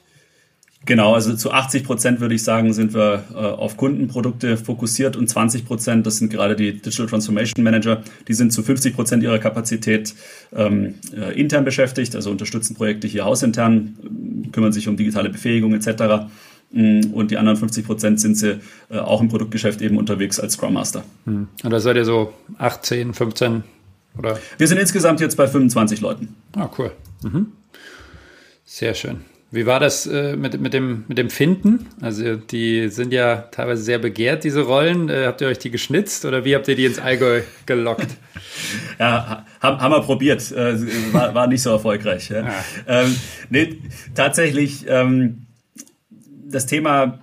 Genau, 0.85 1.13
also 1.13 1.33
zu 1.35 1.51
80 1.51 1.85
Prozent 1.85 2.19
würde 2.19 2.35
ich 2.35 2.43
sagen, 2.43 2.73
sind 2.73 2.93
wir 2.93 3.23
äh, 3.33 3.37
auf 3.37 3.77
Kundenprodukte 3.77 4.57
fokussiert 4.57 5.15
und 5.15 5.27
20 5.27 5.65
Prozent, 5.65 6.05
das 6.05 6.17
sind 6.17 6.29
gerade 6.29 6.55
die 6.55 6.73
Digital 6.73 7.07
Transformation 7.07 7.63
Manager, 7.63 8.03
die 8.27 8.33
sind 8.33 8.51
zu 8.51 8.63
50 8.63 8.93
Prozent 8.93 9.23
ihrer 9.23 9.39
Kapazität 9.39 10.13
ähm, 10.53 10.95
äh, 11.15 11.39
intern 11.39 11.63
beschäftigt, 11.63 12.15
also 12.15 12.31
unterstützen 12.31 12.75
Projekte 12.75 13.07
hier 13.07 13.23
hausintern, 13.23 14.49
kümmern 14.51 14.73
sich 14.73 14.89
um 14.89 14.97
digitale 14.97 15.29
Befähigung 15.29 15.73
etc. 15.73 16.27
Mm, 16.71 17.13
und 17.13 17.31
die 17.31 17.37
anderen 17.37 17.57
50 17.57 17.85
Prozent 17.85 18.19
sind 18.19 18.35
sie 18.35 18.59
äh, 18.89 18.97
auch 18.97 19.21
im 19.21 19.29
Produktgeschäft 19.29 19.81
eben 19.81 19.97
unterwegs 19.97 20.37
als 20.39 20.53
Scrum 20.53 20.73
Master. 20.73 21.05
Hm. 21.25 21.47
Und 21.63 21.69
da 21.71 21.79
seid 21.79 21.95
ihr 21.95 22.05
so 22.05 22.33
18, 22.57 23.13
15 23.13 23.63
oder? 24.17 24.37
Wir 24.57 24.67
sind 24.67 24.79
insgesamt 24.79 25.21
jetzt 25.21 25.37
bei 25.37 25.47
25 25.47 26.01
Leuten. 26.01 26.35
Ah, 26.55 26.69
cool. 26.77 26.91
Mhm. 27.23 27.53
Sehr 28.65 28.93
schön. 28.93 29.21
Wie 29.53 29.67
war 29.67 29.79
das 29.79 30.07
äh, 30.07 30.35
mit, 30.35 30.59
mit, 30.59 30.73
dem, 30.73 31.03
mit 31.07 31.19
dem 31.19 31.29
Finden? 31.29 31.85
Also 32.01 32.37
die 32.37 32.89
sind 32.89 33.13
ja 33.13 33.35
teilweise 33.51 33.83
sehr 33.83 33.99
begehrt, 33.99 34.43
diese 34.43 34.61
Rollen. 34.61 35.09
Äh, 35.09 35.27
habt 35.27 35.41
ihr 35.41 35.47
euch 35.47 35.59
die 35.59 35.69
geschnitzt 35.69 36.25
oder 36.25 36.43
wie 36.43 36.55
habt 36.55 36.67
ihr 36.67 36.75
die 36.75 36.85
ins 36.85 36.97
Allgäu 36.97 37.43
gelockt? 37.67 38.07
ja, 38.99 39.45
haben, 39.59 39.79
haben 39.79 39.91
wir 39.91 40.01
probiert. 40.01 40.51
Äh, 40.51 41.13
war, 41.13 41.35
war 41.35 41.45
nicht 41.45 41.61
so 41.61 41.69
erfolgreich. 41.69 42.29
Ja. 42.29 42.47
Ah. 42.47 43.03
Ähm, 43.03 43.15
nee, 43.51 43.77
tatsächlich, 44.15 44.85
ähm, 44.87 45.45
das 46.49 46.65
Thema 46.65 47.19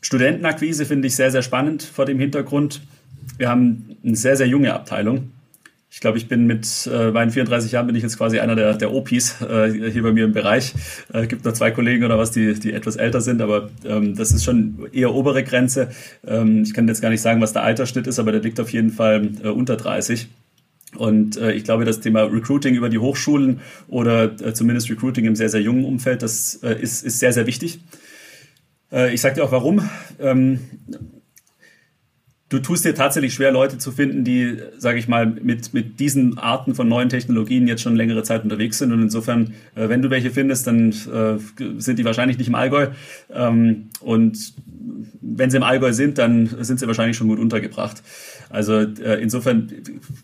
Studentenakquise 0.00 0.86
finde 0.86 1.08
ich 1.08 1.14
sehr, 1.14 1.30
sehr 1.30 1.42
spannend 1.42 1.82
vor 1.82 2.06
dem 2.06 2.18
Hintergrund. 2.18 2.80
Wir 3.36 3.50
haben 3.50 3.98
eine 4.02 4.16
sehr, 4.16 4.38
sehr 4.38 4.48
junge 4.48 4.72
Abteilung. 4.72 5.30
Ich 5.96 6.00
glaube, 6.00 6.18
ich 6.18 6.28
bin 6.28 6.46
mit 6.46 6.66
äh, 6.92 7.10
meinen 7.10 7.30
34 7.30 7.72
Jahren 7.72 7.86
bin 7.86 7.96
ich 7.96 8.02
jetzt 8.02 8.18
quasi 8.18 8.38
einer 8.38 8.54
der, 8.54 8.74
der 8.74 8.92
OPs 8.92 9.40
äh, 9.40 9.90
hier 9.90 10.02
bei 10.02 10.12
mir 10.12 10.26
im 10.26 10.34
Bereich. 10.34 10.74
Äh, 11.10 11.26
gibt 11.26 11.46
noch 11.46 11.54
zwei 11.54 11.70
Kollegen 11.70 12.04
oder 12.04 12.18
was, 12.18 12.30
die, 12.32 12.52
die 12.52 12.74
etwas 12.74 12.96
älter 12.96 13.22
sind, 13.22 13.40
aber 13.40 13.70
ähm, 13.86 14.14
das 14.14 14.30
ist 14.30 14.44
schon 14.44 14.90
eher 14.92 15.14
obere 15.14 15.42
Grenze. 15.42 15.88
Ähm, 16.26 16.64
ich 16.64 16.74
kann 16.74 16.86
jetzt 16.86 17.00
gar 17.00 17.08
nicht 17.08 17.22
sagen, 17.22 17.40
was 17.40 17.54
der 17.54 17.62
Altersschnitt 17.62 18.06
ist, 18.06 18.18
aber 18.18 18.30
der 18.30 18.42
liegt 18.42 18.60
auf 18.60 18.74
jeden 18.74 18.90
Fall 18.90 19.30
äh, 19.42 19.48
unter 19.48 19.78
30. 19.78 20.28
Und 20.98 21.38
äh, 21.38 21.52
ich 21.52 21.64
glaube, 21.64 21.86
das 21.86 22.00
Thema 22.00 22.24
Recruiting 22.24 22.74
über 22.74 22.90
die 22.90 22.98
Hochschulen 22.98 23.62
oder 23.88 24.24
äh, 24.24 24.52
zumindest 24.52 24.90
Recruiting 24.90 25.24
im 25.24 25.34
sehr, 25.34 25.48
sehr 25.48 25.62
jungen 25.62 25.86
Umfeld, 25.86 26.20
das 26.20 26.56
äh, 26.62 26.78
ist, 26.78 27.06
ist 27.06 27.20
sehr, 27.20 27.32
sehr 27.32 27.46
wichtig. 27.46 27.80
Äh, 28.92 29.14
ich 29.14 29.22
sage 29.22 29.36
dir 29.36 29.44
auch 29.44 29.52
warum. 29.52 29.88
Du 32.48 32.60
tust 32.60 32.84
dir 32.84 32.94
tatsächlich 32.94 33.34
schwer, 33.34 33.50
Leute 33.50 33.76
zu 33.78 33.90
finden, 33.90 34.22
die, 34.22 34.58
sage 34.78 35.00
ich 35.00 35.08
mal, 35.08 35.26
mit, 35.26 35.74
mit 35.74 35.98
diesen 35.98 36.38
Arten 36.38 36.76
von 36.76 36.88
neuen 36.88 37.08
Technologien 37.08 37.66
jetzt 37.66 37.82
schon 37.82 37.96
längere 37.96 38.22
Zeit 38.22 38.44
unterwegs 38.44 38.78
sind. 38.78 38.92
Und 38.92 39.02
insofern, 39.02 39.54
äh, 39.74 39.88
wenn 39.88 40.00
du 40.00 40.10
welche 40.10 40.30
findest, 40.30 40.68
dann 40.68 40.90
äh, 40.90 41.38
sind 41.78 41.98
die 41.98 42.04
wahrscheinlich 42.04 42.38
nicht 42.38 42.46
im 42.46 42.54
Allgäu. 42.54 42.88
Ähm, 43.34 43.88
und 44.00 44.54
wenn 45.20 45.50
sie 45.50 45.56
im 45.56 45.64
Allgäu 45.64 45.92
sind, 45.92 46.18
dann 46.18 46.48
sind 46.60 46.78
sie 46.78 46.86
wahrscheinlich 46.86 47.16
schon 47.16 47.26
gut 47.26 47.40
untergebracht. 47.40 48.00
Also 48.48 48.74
äh, 48.74 49.20
insofern, 49.20 49.72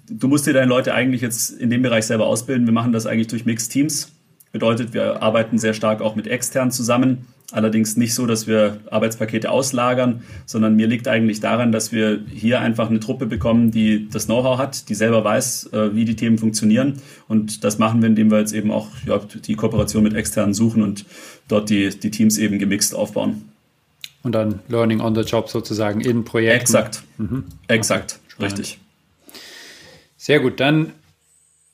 du 0.09 0.29
musst 0.29 0.47
dir 0.47 0.53
deine 0.53 0.69
Leute 0.69 0.95
eigentlich 0.95 1.23
jetzt 1.23 1.51
in 1.51 1.71
dem 1.71 1.83
Bereich 1.83 2.07
selber 2.07 2.27
ausbilden. 2.27 2.67
Wir 2.67 2.73
machen 2.73 2.93
das 2.93 3.05
eigentlich 3.05 3.27
durch 3.27 3.47
Mixed 3.47 3.73
Teams. 3.73 4.13
Bedeutet, 4.53 4.95
wir 4.95 5.23
arbeiten 5.23 5.59
sehr 5.59 5.75
stark 5.75 6.01
auch 6.01 6.15
mit 6.15 6.29
extern 6.29 6.71
zusammen. 6.71 7.27
Allerdings 7.53 7.99
nicht 7.99 8.15
so, 8.15 8.27
dass 8.27 8.47
wir 8.47 8.79
Arbeitspakete 8.91 9.51
auslagern, 9.51 10.23
sondern 10.47 10.75
mir 10.75 10.87
liegt 10.87 11.07
eigentlich 11.07 11.41
daran, 11.41 11.71
dass 11.71 11.93
wir 11.93 12.21
hier 12.33 12.61
einfach 12.61 12.89
eine 12.89 12.99
Truppe 12.99 13.27
bekommen, 13.27 13.71
die 13.71 14.09
das 14.09 14.25
Know-how 14.25 14.59
hat, 14.59 14.89
die 14.89 14.95
selber 14.95 15.23
weiß, 15.23 15.71
äh, 15.73 15.95
wie 15.95 16.07
die 16.07 16.17
Themen 16.17 16.39
funktionieren. 16.39 16.95
Und 17.29 17.63
das 17.63 17.79
machen 17.79 18.01
wir, 18.01 18.09
indem 18.09 18.31
wir 18.31 18.39
jetzt 18.39 18.55
eben 18.55 18.71
auch 18.71 18.89
ja, 19.07 19.19
die 19.19 19.55
Kooperation 19.55 20.03
mit 20.03 20.15
externen 20.15 20.55
suchen 20.55 20.83
und 20.83 21.05
dort 21.47 21.69
die, 21.69 21.91
die 21.91 22.11
Teams 22.11 22.39
eben 22.39 22.59
gemixt 22.59 22.95
aufbauen. 22.95 23.43
Und 24.23 24.33
dann 24.33 24.61
Learning 24.69 25.01
on 25.01 25.15
the 25.15 25.21
Job 25.21 25.51
sozusagen 25.51 26.01
in 26.01 26.25
Projekten. 26.25 26.61
Exakt. 26.61 27.03
Mhm. 27.19 27.45
Exakt. 27.69 28.19
Okay. 28.37 28.45
Richtig. 28.45 28.79
Sehr 30.17 30.41
gut. 30.41 30.59
Dann 30.59 30.93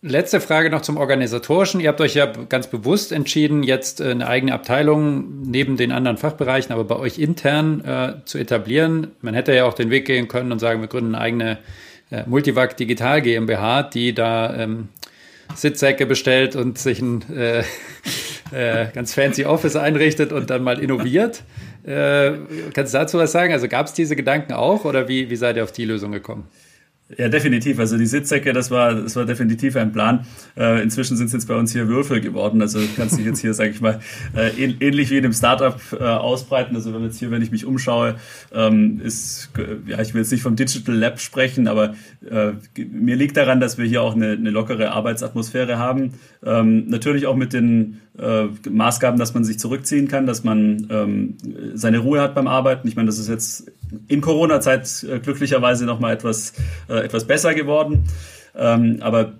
Letzte 0.00 0.40
Frage 0.40 0.70
noch 0.70 0.82
zum 0.82 0.96
Organisatorischen. 0.96 1.80
Ihr 1.80 1.88
habt 1.88 2.00
euch 2.00 2.14
ja 2.14 2.26
ganz 2.26 2.68
bewusst 2.68 3.10
entschieden, 3.10 3.64
jetzt 3.64 4.00
äh, 4.00 4.10
eine 4.10 4.28
eigene 4.28 4.54
Abteilung 4.54 5.42
neben 5.42 5.76
den 5.76 5.90
anderen 5.90 6.16
Fachbereichen, 6.16 6.72
aber 6.72 6.84
bei 6.84 6.94
euch 6.94 7.18
intern 7.18 7.84
äh, 7.84 8.24
zu 8.24 8.38
etablieren. 8.38 9.08
Man 9.22 9.34
hätte 9.34 9.52
ja 9.52 9.64
auch 9.64 9.74
den 9.74 9.90
Weg 9.90 10.06
gehen 10.06 10.28
können 10.28 10.52
und 10.52 10.60
sagen, 10.60 10.80
wir 10.80 10.86
gründen 10.86 11.16
eine 11.16 11.24
eigene 11.24 11.58
äh, 12.12 12.22
Multivac 12.26 12.76
Digital 12.76 13.22
GmbH, 13.22 13.82
die 13.82 14.14
da 14.14 14.54
ähm, 14.54 14.88
Sitzsäcke 15.56 16.06
bestellt 16.06 16.54
und 16.54 16.78
sich 16.78 17.02
ein 17.02 17.24
äh, 17.34 17.64
äh, 18.52 18.92
ganz 18.94 19.14
fancy 19.14 19.46
Office 19.46 19.74
einrichtet 19.74 20.30
und 20.30 20.48
dann 20.48 20.62
mal 20.62 20.78
innoviert. 20.78 21.42
Äh, 21.84 22.34
kannst 22.72 22.94
du 22.94 22.98
dazu 22.98 23.18
was 23.18 23.32
sagen? 23.32 23.52
Also 23.52 23.66
gab 23.66 23.86
es 23.86 23.94
diese 23.94 24.14
Gedanken 24.14 24.52
auch 24.52 24.84
oder 24.84 25.08
wie, 25.08 25.28
wie 25.28 25.36
seid 25.36 25.56
ihr 25.56 25.64
auf 25.64 25.72
die 25.72 25.86
Lösung 25.86 26.12
gekommen? 26.12 26.46
Ja, 27.16 27.30
definitiv. 27.30 27.78
Also 27.78 27.96
die 27.96 28.04
Sitzsäcke, 28.04 28.52
das 28.52 28.70
war, 28.70 28.94
das 28.94 29.16
war 29.16 29.24
definitiv 29.24 29.76
ein 29.76 29.92
Plan. 29.92 30.26
Äh, 30.58 30.82
inzwischen 30.82 31.16
sind 31.16 31.28
es 31.28 31.32
jetzt 31.32 31.48
bei 31.48 31.54
uns 31.54 31.72
hier 31.72 31.88
Würfel 31.88 32.20
geworden. 32.20 32.60
Also 32.60 32.80
kannst 32.96 33.16
dich 33.16 33.24
jetzt 33.24 33.40
hier, 33.40 33.54
sage 33.54 33.70
ich 33.70 33.80
mal, 33.80 34.00
äh, 34.36 34.50
ähnlich 34.60 35.08
wie 35.08 35.16
in 35.16 35.24
einem 35.24 35.32
Startup 35.32 35.80
äh, 35.98 36.04
ausbreiten. 36.04 36.76
Also 36.76 36.92
wenn 36.92 37.02
jetzt 37.04 37.18
hier, 37.18 37.30
wenn 37.30 37.40
ich 37.40 37.50
mich 37.50 37.64
umschaue, 37.64 38.16
ähm, 38.52 39.00
ist, 39.02 39.50
ja, 39.86 40.00
ich 40.02 40.12
will 40.12 40.20
jetzt 40.20 40.32
nicht 40.32 40.42
vom 40.42 40.54
Digital 40.54 40.94
Lab 40.94 41.18
sprechen, 41.18 41.66
aber 41.66 41.94
äh, 42.28 42.52
mir 42.76 43.16
liegt 43.16 43.38
daran, 43.38 43.58
dass 43.58 43.78
wir 43.78 43.86
hier 43.86 44.02
auch 44.02 44.14
eine, 44.14 44.32
eine 44.32 44.50
lockere 44.50 44.90
Arbeitsatmosphäre 44.90 45.78
haben. 45.78 46.12
Ähm, 46.44 46.88
natürlich 46.88 47.26
auch 47.26 47.36
mit 47.36 47.54
den 47.54 48.02
äh, 48.18 48.46
Maßgaben, 48.68 49.18
dass 49.18 49.34
man 49.34 49.44
sich 49.44 49.58
zurückziehen 49.58 50.08
kann, 50.08 50.26
dass 50.26 50.44
man 50.44 50.86
ähm, 50.90 51.36
seine 51.74 51.98
Ruhe 51.98 52.20
hat 52.20 52.34
beim 52.34 52.48
Arbeiten. 52.48 52.88
Ich 52.88 52.96
meine, 52.96 53.06
das 53.06 53.18
ist 53.18 53.28
jetzt 53.28 53.70
in 54.08 54.20
Corona-Zeit 54.20 55.04
äh, 55.04 55.18
glücklicherweise 55.20 55.84
nochmal 55.84 56.14
etwas, 56.14 56.52
äh, 56.88 57.04
etwas 57.04 57.26
besser 57.26 57.54
geworden. 57.54 58.04
Ähm, 58.56 58.98
aber 59.00 59.34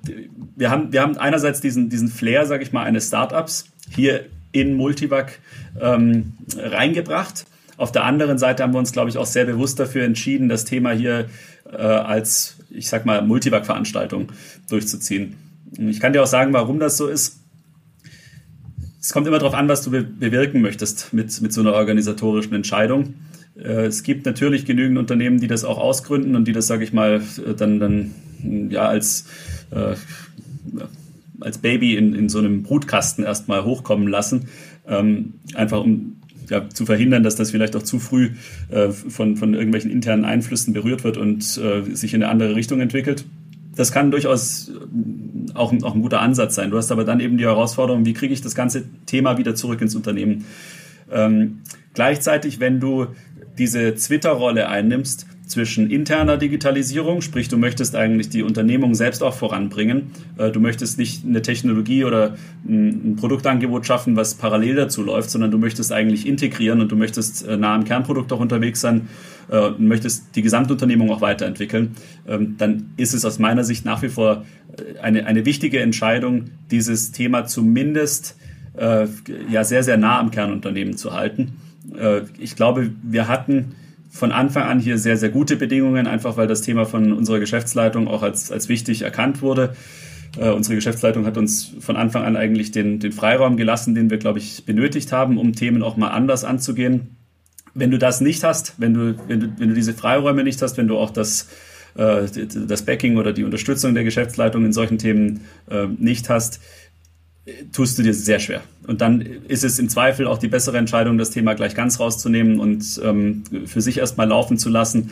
wir 0.57 0.71
haben, 0.71 0.93
wir 0.93 1.03
haben 1.03 1.17
einerseits 1.17 1.61
diesen, 1.61 1.89
diesen 1.89 2.09
Flair, 2.09 2.47
sage 2.47 2.63
ich 2.63 2.73
mal, 2.73 2.85
eines 2.85 3.09
Startups 3.09 3.67
hier 3.95 4.27
in 4.53 4.75
Multivac 4.75 5.39
ähm, 5.81 6.35
reingebracht. 6.57 7.47
Auf 7.77 7.93
der 7.93 8.05
anderen 8.05 8.39
Seite 8.39 8.63
haben 8.63 8.73
wir 8.73 8.79
uns, 8.79 8.93
glaube 8.93 9.11
ich, 9.11 9.19
auch 9.19 9.27
sehr 9.27 9.45
bewusst 9.45 9.79
dafür 9.79 10.05
entschieden, 10.05 10.49
das 10.49 10.65
Thema 10.65 10.93
hier 10.93 11.27
äh, 11.71 11.77
als, 11.77 12.57
ich 12.71 12.89
sag 12.89 13.07
mal, 13.07 13.23
Multivac-Veranstaltung 13.23 14.33
durchzuziehen. 14.69 15.37
Ich 15.77 16.01
kann 16.01 16.13
dir 16.13 16.23
auch 16.23 16.29
sagen, 16.29 16.53
warum 16.53 16.79
das 16.81 16.97
so 16.97 17.07
ist. 17.09 17.38
Es 19.01 19.13
kommt 19.13 19.27
immer 19.27 19.39
darauf 19.39 19.55
an, 19.55 19.69
was 19.69 19.83
du 19.83 19.91
be 19.91 20.03
bewirken 20.03 20.61
möchtest 20.61 21.13
mit, 21.13 21.41
mit 21.41 21.53
so 21.53 21.61
einer 21.61 21.73
organisatorischen 21.73 22.55
Entscheidung. 22.55 23.15
Äh, 23.57 23.87
es 23.87 24.03
gibt 24.03 24.27
natürlich 24.27 24.65
genügend 24.65 24.99
Unternehmen, 24.99 25.41
die 25.41 25.47
das 25.47 25.65
auch 25.65 25.79
ausgründen 25.79 26.37
und 26.37 26.47
die 26.47 26.53
das, 26.53 26.67
sage 26.67 26.85
ich 26.85 26.93
mal, 26.93 27.23
dann, 27.57 27.79
dann 27.79 28.15
ja, 28.71 28.89
als, 28.89 29.27
äh, 29.71 29.95
als 31.41 31.59
Baby 31.59 31.97
in, 31.97 32.15
in 32.15 32.29
so 32.29 32.39
einem 32.39 32.63
Brutkasten 32.63 33.25
erstmal 33.25 33.65
hochkommen 33.65 34.09
lassen. 34.09 34.49
Ähm, 34.87 35.35
einfach 35.55 35.83
um 35.83 36.17
ja, 36.49 36.69
zu 36.69 36.87
verhindern, 36.87 37.23
dass 37.23 37.37
das 37.37 37.51
vielleicht 37.51 37.77
auch 37.77 37.83
zu 37.83 37.99
früh 37.99 38.31
äh, 38.71 38.91
von, 38.91 39.37
von 39.37 39.55
irgendwelchen 39.55 39.91
internen 39.91 40.25
Einflüssen 40.25 40.73
berührt 40.73 41.05
wird 41.05 41.17
und 41.17 41.43
äh, 41.59 41.83
sich 41.95 42.15
in 42.15 42.23
eine 42.23 42.33
andere 42.33 42.57
Richtung 42.57 42.81
entwickelt. 42.81 43.25
Das 43.79 43.93
kann 43.93 44.11
durchaus 44.11 44.73
auch, 45.55 45.73
auch 45.85 45.95
ein 45.95 46.03
guter 46.03 46.21
Ansatz 46.21 46.57
sein. 46.57 46.73
Du 46.73 46.77
hast 46.77 46.91
aber 46.91 47.05
dann 47.05 47.21
eben 47.21 47.39
die 47.39 47.45
Herausforderung, 47.45 48.05
wie 48.05 48.13
kriege 48.13 48.35
ich 48.35 48.41
das 48.41 48.57
ganze 48.57 48.83
Thema 49.07 49.39
wieder 49.39 49.55
zurück 49.55 49.81
ins 49.81 49.95
Unternehmen. 49.95 50.47
Ähm, 51.13 51.61
gleichzeitig, 51.95 52.59
wenn 52.59 52.81
du 52.81 53.07
diese 53.57 53.95
Twitter-Rolle 53.95 54.69
einnimmst 54.69 55.27
zwischen 55.49 55.91
interner 55.91 56.37
Digitalisierung, 56.37 57.23
sprich 57.23 57.49
du 57.49 57.57
möchtest 57.57 57.97
eigentlich 57.97 58.29
die 58.29 58.43
Unternehmung 58.43 58.95
selbst 58.95 59.23
auch 59.23 59.35
voranbringen. 59.35 60.11
Äh, 60.37 60.51
du 60.51 60.61
möchtest 60.61 60.99
nicht 60.99 61.25
eine 61.25 61.43
Technologie 61.43 62.05
oder 62.05 62.37
ein 62.69 63.17
Produktangebot 63.17 63.87
schaffen, 63.87 64.15
was 64.15 64.35
parallel 64.35 64.77
dazu 64.77 65.03
läuft, 65.03 65.31
sondern 65.31 65.51
du 65.51 65.59
möchtest 65.59 65.91
eigentlich 65.91 66.27
integrieren 66.27 66.81
und 66.81 66.93
du 66.93 66.97
möchtest 66.97 67.47
äh, 67.47 67.57
nah 67.57 67.75
am 67.75 67.85
Kernprodukt 67.85 68.33
auch 68.33 68.41
unterwegs 68.41 68.83
sein 68.83 69.09
äh, 69.51 69.59
und 69.59 69.89
möchtest 69.89 70.37
die 70.37 70.43
Gesamtunternehmung 70.43 71.11
auch 71.11 71.23
weiterentwickeln. 71.23 71.97
Ähm, 72.29 72.57
dann 72.59 72.91
ist 72.99 73.15
es 73.15 73.25
aus 73.25 73.39
meiner 73.39 73.65
Sicht 73.65 73.87
nach 73.87 74.03
wie 74.03 74.11
vor 74.11 74.45
eine, 75.03 75.27
eine 75.27 75.47
wichtige 75.47 75.81
Entscheidung, 75.81 76.51
dieses 76.71 77.11
Thema 77.11 77.47
zumindest 77.47 78.37
ja 79.51 79.65
sehr, 79.65 79.83
sehr 79.83 79.97
nah 79.97 80.21
am 80.21 80.31
Kernunternehmen 80.31 80.97
zu 80.97 81.13
halten 81.13 81.55
ich 82.39 82.55
glaube, 82.55 82.93
wir 83.03 83.27
hatten 83.27 83.75
von 84.09 84.33
Anfang 84.33 84.65
an 84.65 84.81
hier 84.81 84.99
sehr, 84.99 85.17
sehr 85.17 85.29
gute 85.29 85.57
Bedingungen, 85.57 86.07
einfach 86.07 86.37
weil 86.37 86.47
das 86.47 86.63
Thema 86.63 86.87
von 86.87 87.13
unserer 87.13 87.41
Geschäftsleitung 87.41 88.09
auch 88.09 88.23
als, 88.23 88.51
als 88.51 88.69
wichtig 88.69 89.03
erkannt 89.03 89.43
wurde. 89.43 89.75
Uh, 90.37 90.53
unsere 90.53 90.75
Geschäftsleitung 90.75 91.25
hat 91.25 91.39
uns 91.39 91.73
von 91.81 91.97
Anfang 91.97 92.23
an 92.23 92.37
eigentlich 92.37 92.71
den, 92.71 93.01
den 93.01 93.13
Freiraum 93.13 93.57
gelassen, 93.57 93.95
den 93.95 94.11
wir, 94.11 94.19
glaube 94.19 94.39
ich, 94.39 94.67
benötigt 94.67 95.11
haben, 95.11 95.39
um 95.39 95.55
Themen 95.55 95.83
auch 95.83 95.97
mal 95.97 96.09
anders 96.09 96.45
anzugehen. 96.45 97.17
Wenn 97.75 97.91
du 97.91 97.99
das 97.99 98.21
nicht 98.21 98.45
hast, 98.45 98.75
wenn 98.77 98.93
du, 98.93 99.19
wenn 99.27 99.41
du, 99.41 99.53
wenn 99.57 99.71
du 99.71 99.75
diese 99.75 99.95
Freiräume 99.95 100.45
nicht 100.45 100.61
hast, 100.61 100.77
wenn 100.77 100.87
du 100.87 100.99
auch 100.99 101.11
das, 101.11 101.49
uh, 101.99 102.27
das 102.67 102.83
Backing 102.83 103.17
oder 103.17 103.33
die 103.33 103.45
Unterstützung 103.45 103.95
der 103.95 104.05
Geschäftsleitung 104.05 104.67
in 104.67 104.73
solchen 104.75 104.99
Themen 104.99 105.47
uh, 105.71 105.87
nicht 105.99 106.29
hast, 106.29 106.61
tust 107.73 107.99
du 107.99 108.03
dir 108.03 108.15
sehr 108.15 108.39
schwer. 108.41 108.63
Und 108.87 109.01
dann 109.01 109.21
ist 109.21 109.65
es 109.65 109.79
im 109.79 109.89
Zweifel 109.89 110.27
auch 110.27 110.39
die 110.39 110.49
bessere 110.49 110.79
Entscheidung, 110.79 111.19
das 111.19 111.31
Thema 111.31 111.55
gleich 111.55 111.75
ganz 111.75 112.01
rauszunehmen 112.01 112.61
und 112.61 113.01
ähm, 113.05 113.45
für 113.67 113.81
sich 113.81 113.99
erstmal 113.99 114.29
laufen 114.29 114.59
zu 114.59 114.69
lassen. 114.69 115.11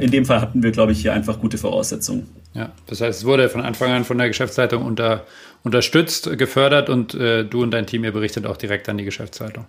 In 0.00 0.10
dem 0.10 0.24
Fall 0.24 0.40
hatten 0.40 0.62
wir, 0.62 0.72
glaube 0.72 0.92
ich, 0.92 1.00
hier 1.00 1.12
einfach 1.12 1.38
gute 1.38 1.58
Voraussetzungen. 1.58 2.26
Ja, 2.54 2.72
das 2.86 3.00
heißt, 3.00 3.20
es 3.20 3.24
wurde 3.26 3.50
von 3.50 3.60
Anfang 3.60 3.90
an 3.92 4.04
von 4.04 4.16
der 4.16 4.28
Geschäftsleitung 4.28 4.82
unter, 4.82 5.26
unterstützt, 5.62 6.38
gefördert 6.38 6.88
und 6.88 7.14
äh, 7.14 7.44
du 7.44 7.62
und 7.62 7.70
dein 7.72 7.86
Team, 7.86 8.04
ihr 8.04 8.12
berichtet 8.12 8.46
auch 8.46 8.56
direkt 8.56 8.88
an 8.88 8.96
die 8.96 9.04
Geschäftsleitung. 9.04 9.66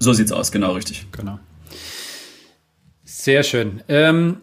So 0.00 0.12
sieht's 0.12 0.32
aus, 0.32 0.50
genau 0.50 0.72
richtig. 0.72 1.06
Genau. 1.12 1.38
Sehr 3.04 3.42
schön. 3.42 3.82
Ähm, 3.86 4.38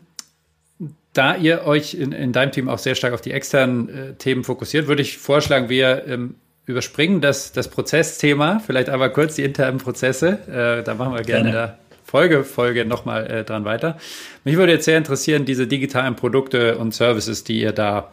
da 1.17 1.35
ihr 1.35 1.65
euch 1.65 1.93
in, 1.93 2.11
in 2.11 2.31
deinem 2.31 2.51
Team 2.51 2.69
auch 2.69 2.79
sehr 2.79 2.95
stark 2.95 3.13
auf 3.13 3.21
die 3.21 3.31
externen 3.31 3.89
äh, 3.89 4.13
Themen 4.13 4.43
fokussiert, 4.43 4.87
würde 4.87 5.01
ich 5.01 5.17
vorschlagen, 5.17 5.69
wir 5.69 6.05
ähm, 6.07 6.35
überspringen 6.65 7.21
das, 7.21 7.53
das 7.53 7.69
Prozessthema, 7.69 8.59
vielleicht 8.59 8.89
aber 8.89 9.09
kurz 9.09 9.35
die 9.35 9.43
internen 9.43 9.79
Prozesse. 9.79 10.39
Äh, 10.47 10.83
da 10.83 10.93
machen 10.93 11.13
wir 11.13 11.23
gerne, 11.23 11.51
gerne. 11.51 11.77
Folge, 12.03 12.43
Folge 12.43 12.85
nochmal 12.85 13.27
äh, 13.27 13.43
dran 13.43 13.65
weiter. 13.65 13.97
Mich 14.43 14.55
würde 14.55 14.73
jetzt 14.73 14.85
sehr 14.85 14.97
interessieren, 14.97 15.45
diese 15.45 15.67
digitalen 15.67 16.15
Produkte 16.15 16.77
und 16.77 16.93
Services, 16.93 17.43
die 17.43 17.61
ihr 17.61 17.71
da 17.71 18.11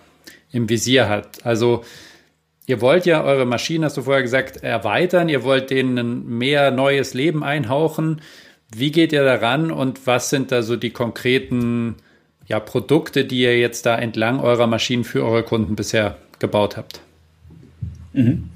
im 0.51 0.69
Visier 0.69 1.09
habt. 1.09 1.45
Also 1.45 1.85
ihr 2.67 2.81
wollt 2.81 3.07
ja 3.07 3.23
eure 3.23 3.45
Maschinen, 3.45 3.85
hast 3.85 3.97
du 3.97 4.03
vorher 4.03 4.23
gesagt, 4.23 4.63
erweitern, 4.63 5.29
ihr 5.29 5.43
wollt 5.43 5.71
denen 5.71 6.27
mehr 6.39 6.71
neues 6.71 7.15
Leben 7.15 7.45
einhauchen. 7.45 8.21
Wie 8.75 8.91
geht 8.91 9.13
ihr 9.13 9.25
daran 9.25 9.71
und 9.71 10.07
was 10.07 10.31
sind 10.31 10.51
da 10.51 10.63
so 10.63 10.77
die 10.77 10.91
konkreten 10.91 11.97
ja, 12.47 12.61
Produkte, 12.61 13.25
die 13.25 13.41
ihr 13.41 13.59
jetzt 13.59 13.87
da 13.87 13.97
entlang 13.97 14.41
eurer 14.41 14.67
Maschinen 14.67 15.05
für 15.05 15.25
eure 15.25 15.43
Kunden 15.43 15.77
bisher 15.77 16.17
gebaut 16.39 16.77
habt? 16.77 17.01
Mhm. 18.13 18.51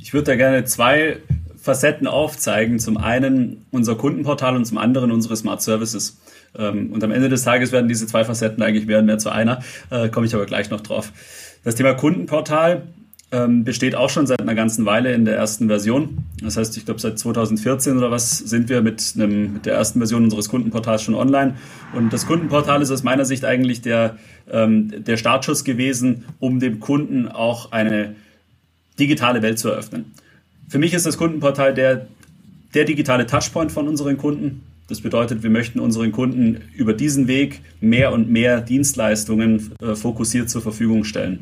Ich 0.00 0.12
würde 0.12 0.24
da 0.24 0.36
gerne 0.36 0.64
zwei 0.64 1.18
Facetten 1.56 2.06
aufzeigen. 2.06 2.78
Zum 2.78 2.96
einen 2.96 3.66
unser 3.70 3.94
Kundenportal 3.94 4.56
und 4.56 4.64
zum 4.64 4.78
anderen 4.78 5.12
unsere 5.12 5.36
Smart 5.36 5.60
Services. 5.62 6.18
Ähm, 6.56 6.92
und 6.92 7.04
am 7.04 7.10
Ende 7.10 7.28
des 7.28 7.44
Tages 7.44 7.72
werden 7.72 7.88
diese 7.88 8.06
zwei 8.06 8.24
Facetten 8.24 8.62
eigentlich 8.62 8.86
mehr 8.86 9.00
und 9.00 9.06
mehr 9.06 9.18
zu 9.18 9.30
einer. 9.30 9.60
Äh, 9.90 10.08
komme 10.08 10.26
ich 10.26 10.34
aber 10.34 10.46
gleich 10.46 10.70
noch 10.70 10.80
drauf. 10.80 11.12
Das 11.64 11.74
Thema 11.74 11.94
Kundenportal 11.94 12.88
ähm, 13.30 13.64
besteht 13.64 13.94
auch 13.94 14.08
schon 14.08 14.26
seit 14.26 14.40
einer 14.40 14.54
ganzen 14.54 14.86
Weile 14.86 15.12
in 15.12 15.24
der 15.24 15.36
ersten 15.36 15.68
Version. 15.68 16.18
Das 16.42 16.56
heißt, 16.56 16.76
ich 16.76 16.86
glaube, 16.86 17.00
seit 17.00 17.18
2014 17.18 17.96
oder 17.96 18.10
was 18.10 18.38
sind 18.38 18.68
wir 18.68 18.80
mit, 18.80 19.12
einem, 19.16 19.52
mit 19.54 19.66
der 19.66 19.74
ersten 19.74 19.98
Version 19.98 20.24
unseres 20.24 20.48
Kundenportals 20.48 21.02
schon 21.02 21.14
online. 21.14 21.54
Und 21.94 22.12
das 22.12 22.26
Kundenportal 22.26 22.80
ist 22.80 22.90
aus 22.90 23.02
meiner 23.02 23.26
Sicht 23.26 23.44
eigentlich 23.44 23.82
der, 23.82 24.16
ähm, 24.50 25.04
der 25.04 25.18
Startschuss 25.18 25.64
gewesen, 25.64 26.24
um 26.38 26.58
dem 26.58 26.80
Kunden 26.80 27.28
auch 27.28 27.70
eine 27.72 28.14
digitale 28.98 29.42
Welt 29.42 29.58
zu 29.58 29.68
eröffnen. 29.68 30.12
Für 30.68 30.78
mich 30.78 30.94
ist 30.94 31.04
das 31.04 31.18
Kundenportal 31.18 31.74
der, 31.74 32.06
der 32.74 32.84
digitale 32.84 33.26
Touchpoint 33.26 33.72
von 33.72 33.88
unseren 33.88 34.16
Kunden. 34.16 34.62
Das 34.88 35.02
bedeutet, 35.02 35.42
wir 35.42 35.50
möchten 35.50 35.80
unseren 35.80 36.12
Kunden 36.12 36.62
über 36.74 36.94
diesen 36.94 37.28
Weg 37.28 37.60
mehr 37.80 38.10
und 38.12 38.30
mehr 38.30 38.62
Dienstleistungen 38.62 39.70
äh, 39.82 39.94
fokussiert 39.94 40.48
zur 40.48 40.62
Verfügung 40.62 41.04
stellen. 41.04 41.40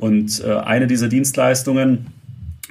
Und 0.00 0.42
äh, 0.42 0.54
eine 0.54 0.86
dieser 0.86 1.08
Dienstleistungen 1.08 2.06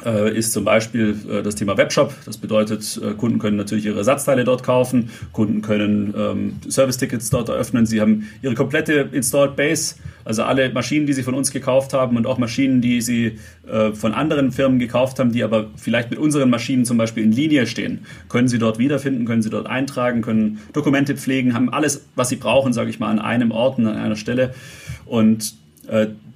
äh, 0.04 0.36
ist 0.36 0.52
zum 0.52 0.66
Beispiel 0.66 1.16
äh, 1.32 1.44
das 1.44 1.54
Thema 1.54 1.78
Webshop. 1.78 2.12
Das 2.26 2.38
bedeutet, 2.38 3.00
Kunden 3.18 3.38
können 3.38 3.56
natürlich 3.56 3.86
ihre 3.86 4.00
Ersatzteile 4.00 4.44
dort 4.44 4.64
kaufen, 4.64 5.12
Kunden 5.32 5.62
können 5.62 6.14
ähm, 6.18 6.54
Service-Tickets 6.68 7.30
dort 7.30 7.50
eröffnen, 7.50 7.86
sie 7.86 8.02
haben 8.02 8.28
ihre 8.42 8.56
komplette 8.56 9.10
Installed 9.12 9.56
Base, 9.56 9.96
also 10.26 10.42
alle 10.42 10.74
Maschinen, 10.74 11.06
die 11.06 11.14
sie 11.14 11.22
von 11.22 11.36
uns 11.36 11.52
gekauft 11.52 11.94
haben 11.94 12.18
und 12.18 12.26
auch 12.26 12.40
Maschinen, 12.40 12.82
die 12.82 13.00
sie 13.00 13.38
äh, 13.68 13.92
von 13.92 14.14
anderen 14.14 14.52
Firmen 14.52 14.80
gekauft 14.80 15.20
haben, 15.20 15.32
die 15.32 15.44
aber 15.44 15.68
vielleicht 15.76 16.10
mit 16.10 16.18
unseren 16.18 16.50
Maschinen 16.50 16.86
zum 16.86 16.98
Beispiel 16.98 17.24
in 17.24 17.32
Linie 17.32 17.68
stehen, 17.68 18.06
können 18.28 18.48
sie 18.48 18.58
dort 18.58 18.80
wiederfinden, 18.80 19.26
können 19.26 19.44
sie 19.44 19.52
dort 19.52 19.68
eintragen, 19.68 20.24
können 20.24 20.60
Dokumente 20.74 21.16
pflegen, 21.16 21.54
haben 21.54 21.72
alles, 21.72 22.06
was 22.16 22.30
sie 22.30 22.38
brauchen, 22.38 22.74
sage 22.74 22.90
ich 22.90 23.00
mal, 23.00 23.12
an 23.12 23.20
einem 23.20 23.52
Ort 23.52 23.78
und 23.78 23.86
an 23.86 23.98
einer 23.98 24.16
Stelle. 24.16 24.56
Und 25.06 25.54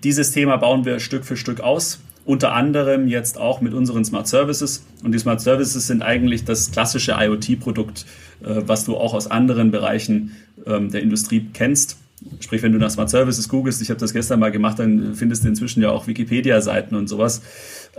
dieses 0.03 0.31
Thema 0.31 0.57
bauen 0.57 0.85
wir 0.85 0.99
Stück 0.99 1.25
für 1.25 1.37
Stück 1.37 1.61
aus 1.61 1.99
unter 2.25 2.53
anderem 2.53 3.07
jetzt 3.07 3.37
auch 3.37 3.61
mit 3.61 3.73
unseren 3.73 4.05
Smart 4.05 4.27
Services. 4.27 4.85
Und 5.03 5.11
die 5.11 5.19
Smart 5.19 5.41
Services 5.41 5.87
sind 5.87 6.01
eigentlich 6.01 6.45
das 6.45 6.71
klassische 6.71 7.15
IoT-Produkt, 7.19 8.05
äh, 8.41 8.61
was 8.65 8.85
du 8.85 8.95
auch 8.95 9.13
aus 9.13 9.29
anderen 9.29 9.71
Bereichen 9.71 10.31
ähm, 10.65 10.91
der 10.91 11.01
Industrie 11.01 11.47
kennst. 11.53 11.97
Sprich, 12.39 12.63
wenn 12.63 12.71
du 12.71 12.77
nach 12.77 12.91
Smart 12.91 13.09
Services 13.09 13.49
googelst, 13.49 13.81
ich 13.81 13.89
habe 13.89 13.99
das 13.99 14.13
gestern 14.13 14.39
mal 14.39 14.51
gemacht, 14.51 14.79
dann 14.79 15.15
findest 15.15 15.43
du 15.43 15.49
inzwischen 15.49 15.83
ja 15.83 15.91
auch 15.91 16.07
Wikipedia-Seiten 16.07 16.95
und 16.95 17.07
sowas. 17.07 17.41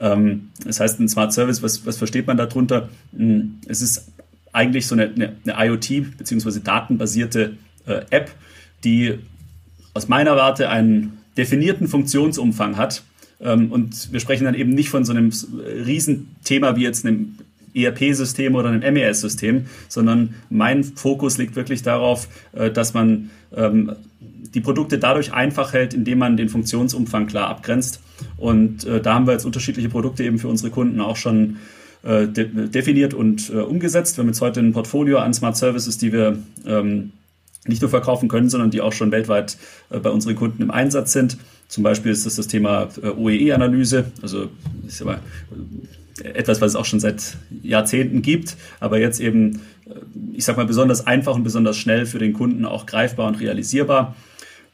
Ähm, 0.00 0.48
das 0.64 0.80
heißt, 0.80 1.00
ein 1.00 1.08
Smart 1.08 1.34
Service, 1.34 1.62
was, 1.62 1.84
was 1.84 1.98
versteht 1.98 2.26
man 2.26 2.38
darunter? 2.38 2.88
Hm, 3.14 3.58
es 3.66 3.82
ist 3.82 4.08
eigentlich 4.52 4.86
so 4.86 4.94
eine, 4.94 5.10
eine, 5.14 5.34
eine 5.44 5.72
IoT- 5.72 6.16
bzw. 6.16 6.60
datenbasierte 6.60 7.58
äh, 7.86 8.00
App, 8.08 8.30
die 8.84 9.18
aus 9.92 10.08
meiner 10.08 10.36
Warte 10.36 10.70
einen 10.70 11.18
definierten 11.36 11.88
Funktionsumfang 11.88 12.76
hat, 12.76 13.02
ähm, 13.40 13.70
und 13.70 14.12
wir 14.12 14.20
sprechen 14.20 14.44
dann 14.44 14.54
eben 14.54 14.70
nicht 14.70 14.88
von 14.88 15.04
so 15.04 15.12
einem 15.12 15.30
Riesenthema 15.86 16.76
wie 16.76 16.82
jetzt 16.82 17.04
einem 17.04 17.36
ERP-System 17.74 18.54
oder 18.54 18.70
einem 18.70 18.94
MES-System, 18.94 19.66
sondern 19.88 20.34
mein 20.48 20.84
Fokus 20.84 21.38
liegt 21.38 21.56
wirklich 21.56 21.82
darauf, 21.82 22.28
äh, 22.52 22.70
dass 22.70 22.94
man 22.94 23.30
ähm, 23.54 23.92
die 24.54 24.60
Produkte 24.60 24.98
dadurch 24.98 25.32
einfach 25.32 25.72
hält, 25.72 25.94
indem 25.94 26.18
man 26.18 26.36
den 26.36 26.48
Funktionsumfang 26.48 27.26
klar 27.26 27.48
abgrenzt. 27.48 28.00
Und 28.36 28.84
äh, 28.84 29.00
da 29.00 29.14
haben 29.14 29.26
wir 29.26 29.32
jetzt 29.32 29.44
unterschiedliche 29.44 29.88
Produkte 29.88 30.22
eben 30.22 30.38
für 30.38 30.48
unsere 30.48 30.70
Kunden 30.70 31.00
auch 31.00 31.16
schon 31.16 31.56
äh, 32.04 32.28
definiert 32.28 33.14
und 33.14 33.50
umgesetzt. 33.50 34.16
Wir 34.16 34.22
haben 34.22 34.28
jetzt 34.28 34.42
heute 34.42 34.60
ein 34.60 34.72
Portfolio 34.72 35.18
an 35.18 35.34
Smart 35.34 35.56
Services, 35.56 35.98
die 35.98 36.12
wir 36.12 36.38
ähm, 36.66 37.12
nicht 37.66 37.80
nur 37.80 37.90
verkaufen 37.90 38.28
können, 38.28 38.50
sondern 38.50 38.70
die 38.70 38.80
auch 38.80 38.92
schon 38.92 39.10
weltweit 39.10 39.56
bei 39.88 40.10
unseren 40.10 40.36
Kunden 40.36 40.62
im 40.62 40.70
Einsatz 40.70 41.12
sind. 41.12 41.38
Zum 41.68 41.82
Beispiel 41.82 42.12
ist 42.12 42.26
das 42.26 42.36
das 42.36 42.46
Thema 42.46 42.88
äh, 43.02 43.08
OEE-Analyse, 43.08 44.04
also 44.22 44.48
ist 44.86 45.02
aber 45.02 45.20
etwas, 46.22 46.60
was 46.60 46.72
es 46.72 46.76
auch 46.76 46.84
schon 46.84 47.00
seit 47.00 47.36
Jahrzehnten 47.62 48.22
gibt, 48.22 48.56
aber 48.80 48.98
jetzt 48.98 49.20
eben, 49.20 49.62
äh, 49.86 49.94
ich 50.32 50.44
sag 50.44 50.56
mal, 50.56 50.66
besonders 50.66 51.06
einfach 51.06 51.34
und 51.34 51.42
besonders 51.42 51.76
schnell 51.76 52.06
für 52.06 52.18
den 52.18 52.32
Kunden 52.32 52.64
auch 52.64 52.86
greifbar 52.86 53.26
und 53.26 53.40
realisierbar. 53.40 54.14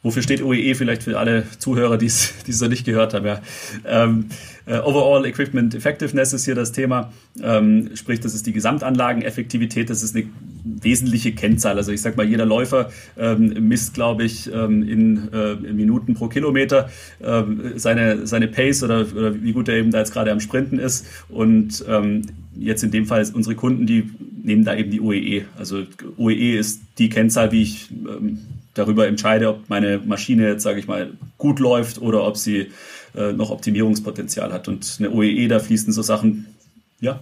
Wofür 0.03 0.23
steht 0.23 0.43
OEE 0.43 0.75
vielleicht 0.75 1.03
für 1.03 1.19
alle 1.19 1.45
Zuhörer, 1.59 1.99
die 1.99 2.07
es 2.07 2.61
noch 2.61 2.69
nicht 2.69 2.87
gehört 2.87 3.13
haben? 3.13 3.27
Ja. 3.27 3.43
Ähm, 3.85 4.27
äh, 4.65 4.79
Overall 4.79 5.27
Equipment 5.27 5.75
Effectiveness 5.75 6.33
ist 6.33 6.47
hier 6.47 6.55
das 6.55 6.73
Thema. 6.73 7.13
Ähm, 7.43 7.91
sprich, 7.95 8.21
das 8.21 8.35
ist 8.35 8.47
die 8.47 8.53
Gesamtanlageneffektivität, 8.53 9.91
das 9.91 10.03
ist 10.03 10.17
eine 10.17 10.27
wesentliche 10.65 11.33
Kennzahl. 11.33 11.77
Also 11.77 11.93
ich 11.93 12.01
sag 12.01 12.17
mal, 12.17 12.27
jeder 12.27 12.47
Läufer 12.47 12.91
ähm, 13.19 13.69
misst, 13.69 13.93
glaube 13.93 14.25
ich, 14.25 14.51
ähm, 14.53 14.83
in, 14.83 15.33
äh, 15.35 15.53
in, 15.53 15.77
Minuten 15.77 16.15
pro 16.15 16.29
Kilometer 16.29 16.89
ähm, 17.23 17.73
seine, 17.77 18.27
seine 18.27 18.49
Pace 18.49 18.83
oder, 18.83 19.07
oder, 19.15 19.43
wie 19.43 19.53
gut 19.53 19.69
er 19.69 19.77
eben 19.77 19.91
da 19.91 19.99
jetzt 19.99 20.13
gerade 20.13 20.33
am 20.33 20.41
Sprinten 20.41 20.79
ist. 20.79 21.07
Und 21.29 21.85
ähm, 21.89 22.23
jetzt 22.57 22.83
in 22.83 22.91
dem 22.91 23.05
Fall 23.05 23.27
unsere 23.35 23.55
Kunden, 23.55 23.87
die 23.87 24.11
nehmen 24.43 24.65
da 24.65 24.75
eben 24.75 24.91
die 24.91 25.01
OEE. 25.01 25.45
Also 25.59 25.83
OEE 26.17 26.59
ist 26.59 26.81
die 26.97 27.11
Kennzahl, 27.11 27.53
wie 27.53 27.63
ich 27.63 27.91
ähm, 27.91 28.39
darüber 28.75 29.07
entscheide, 29.07 29.49
ob 29.49 29.69
meine 29.69 29.99
Maschine 29.99 30.49
jetzt, 30.49 30.63
sage 30.63 30.79
ich 30.79 30.87
mal, 30.87 31.13
gut 31.39 31.59
läuft 31.59 32.01
oder 32.01 32.25
ob 32.25 32.37
sie 32.37 32.71
äh, 33.17 33.33
noch 33.33 33.51
Optimierungspotenzial 33.51 34.53
hat. 34.53 34.69
Und 34.69 34.97
eine 34.99 35.11
OEE, 35.11 35.49
da 35.49 35.59
fließen 35.59 35.93
so 35.93 36.03
Sachen, 36.03 36.55
ja, 37.01 37.21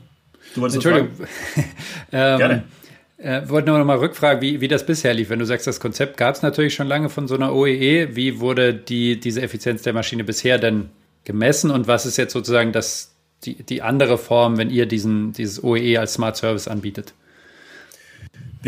du 0.54 0.60
wolltest 0.60 0.84
Entschuldigung. 0.84 1.10
ähm, 2.12 2.38
Gerne. 2.38 2.64
Äh, 3.16 3.48
wollte 3.48 3.70
nur 3.70 3.78
noch 3.78 3.84
mal 3.84 3.98
rückfragen, 3.98 4.40
wie, 4.42 4.60
wie 4.60 4.68
das 4.68 4.86
bisher 4.86 5.12
lief. 5.12 5.28
Wenn 5.30 5.40
du 5.40 5.44
sagst, 5.44 5.66
das 5.66 5.80
Konzept 5.80 6.16
gab 6.16 6.36
es 6.36 6.42
natürlich 6.42 6.74
schon 6.74 6.86
lange 6.86 7.08
von 7.08 7.26
so 7.26 7.34
einer 7.34 7.52
OEE. 7.52 8.14
Wie 8.14 8.38
wurde 8.38 8.74
die, 8.74 9.18
diese 9.18 9.42
Effizienz 9.42 9.82
der 9.82 9.92
Maschine 9.92 10.22
bisher 10.22 10.58
denn 10.58 10.90
gemessen 11.24 11.70
und 11.70 11.88
was 11.88 12.06
ist 12.06 12.16
jetzt 12.16 12.32
sozusagen 12.32 12.72
das, 12.72 13.14
die, 13.44 13.62
die 13.62 13.82
andere 13.82 14.18
Form, 14.18 14.56
wenn 14.56 14.70
ihr 14.70 14.86
diesen, 14.86 15.32
dieses 15.32 15.62
OEE 15.62 15.98
als 15.98 16.14
Smart 16.14 16.36
Service 16.36 16.68
anbietet? 16.68 17.12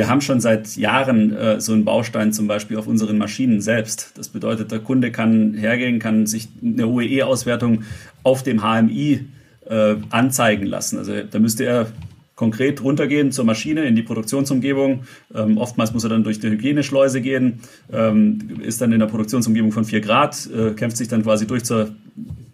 Wir 0.00 0.08
haben 0.08 0.22
schon 0.22 0.40
seit 0.40 0.76
Jahren 0.76 1.36
äh, 1.36 1.60
so 1.60 1.74
einen 1.74 1.84
Baustein 1.84 2.32
zum 2.32 2.46
Beispiel 2.46 2.78
auf 2.78 2.86
unseren 2.86 3.18
Maschinen 3.18 3.60
selbst. 3.60 4.12
Das 4.14 4.30
bedeutet, 4.30 4.72
der 4.72 4.78
Kunde 4.78 5.12
kann 5.12 5.52
hergehen, 5.52 5.98
kann 5.98 6.26
sich 6.26 6.48
eine 6.64 6.86
OEE-Auswertung 6.86 7.82
auf 8.22 8.42
dem 8.42 8.62
HMI 8.62 9.26
äh, 9.68 9.96
anzeigen 10.08 10.64
lassen. 10.64 10.96
Also 10.96 11.12
da 11.30 11.38
müsste 11.38 11.66
er 11.66 11.88
konkret 12.34 12.82
runtergehen 12.82 13.30
zur 13.30 13.44
Maschine 13.44 13.84
in 13.84 13.94
die 13.94 14.02
Produktionsumgebung. 14.02 15.02
Ähm, 15.34 15.58
oftmals 15.58 15.92
muss 15.92 16.04
er 16.04 16.08
dann 16.08 16.24
durch 16.24 16.40
die 16.40 16.48
Hygieneschleuse 16.48 17.20
gehen, 17.20 17.60
ähm, 17.92 18.58
ist 18.62 18.80
dann 18.80 18.92
in 18.92 19.00
der 19.00 19.06
Produktionsumgebung 19.06 19.70
von 19.70 19.84
4 19.84 20.00
Grad, 20.00 20.48
äh, 20.50 20.70
kämpft 20.70 20.96
sich 20.96 21.08
dann 21.08 21.24
quasi 21.24 21.46
durch 21.46 21.64
zur 21.64 21.90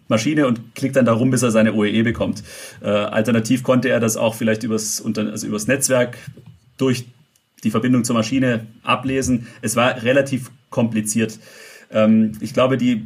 Maschine 0.09 0.47
und 0.47 0.75
klickt 0.75 0.97
dann 0.97 1.05
darum, 1.05 1.31
bis 1.31 1.43
er 1.43 1.51
seine 1.51 1.75
OEE 1.75 2.03
bekommt. 2.03 2.43
Äh, 2.81 2.89
alternativ 2.89 3.63
konnte 3.63 3.87
er 3.87 4.01
das 4.01 4.17
auch 4.17 4.35
vielleicht 4.35 4.63
übers, 4.63 5.01
also 5.01 5.47
übers 5.47 5.67
Netzwerk 5.67 6.17
durch 6.77 7.05
die 7.63 7.71
Verbindung 7.71 8.03
zur 8.03 8.15
Maschine 8.15 8.67
ablesen. 8.83 9.47
Es 9.61 9.75
war 9.75 10.03
relativ 10.03 10.51
kompliziert. 10.69 11.39
Ähm, 11.91 12.33
ich 12.41 12.53
glaube, 12.53 12.77
die, 12.77 13.03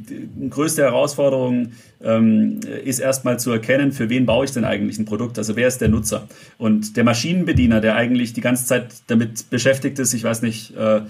größte 0.50 0.82
Herausforderung 0.82 1.74
ähm, 2.04 2.60
ist 2.84 3.00
erstmal 3.00 3.40
zu 3.40 3.52
erkennen, 3.52 3.92
für 3.92 4.10
wen 4.10 4.26
baue 4.26 4.46
ich 4.46 4.52
denn 4.52 4.66
eigentlich 4.66 4.98
ein 4.98 5.06
Produkt? 5.06 5.38
Also 5.38 5.56
wer 5.56 5.68
ist 5.68 5.82
der 5.82 5.90
Nutzer? 5.90 6.28
Und 6.58 6.98
der 6.98 7.04
Maschinenbediener, 7.04 7.80
der 7.82 7.96
eigentlich 7.96 8.34
die 8.34 8.42
ganze 8.42 8.66
Zeit 8.66 8.88
damit 9.08 9.50
beschäftigt 9.50 10.00
ist, 10.00 10.14
ich 10.14 10.24
weiß 10.24 10.42
nicht, 10.42 10.76
äh, 10.76 11.02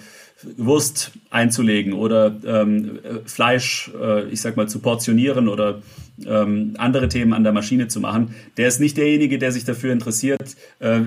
Wurst 0.57 1.11
einzulegen 1.29 1.93
oder 1.93 2.35
ähm, 2.45 2.99
Fleisch, 3.25 3.91
äh, 3.99 4.29
ich 4.29 4.41
sag 4.41 4.57
mal, 4.57 4.67
zu 4.67 4.79
portionieren 4.79 5.47
oder 5.47 5.81
ähm, 6.27 6.73
andere 6.77 7.07
Themen 7.07 7.33
an 7.33 7.43
der 7.43 7.53
Maschine 7.53 7.87
zu 7.87 7.99
machen. 7.99 8.35
Der 8.57 8.67
ist 8.67 8.79
nicht 8.79 8.97
derjenige, 8.97 9.39
der 9.39 9.51
sich 9.51 9.65
dafür 9.65 9.91
interessiert, 9.91 10.55
äh, 10.79 11.01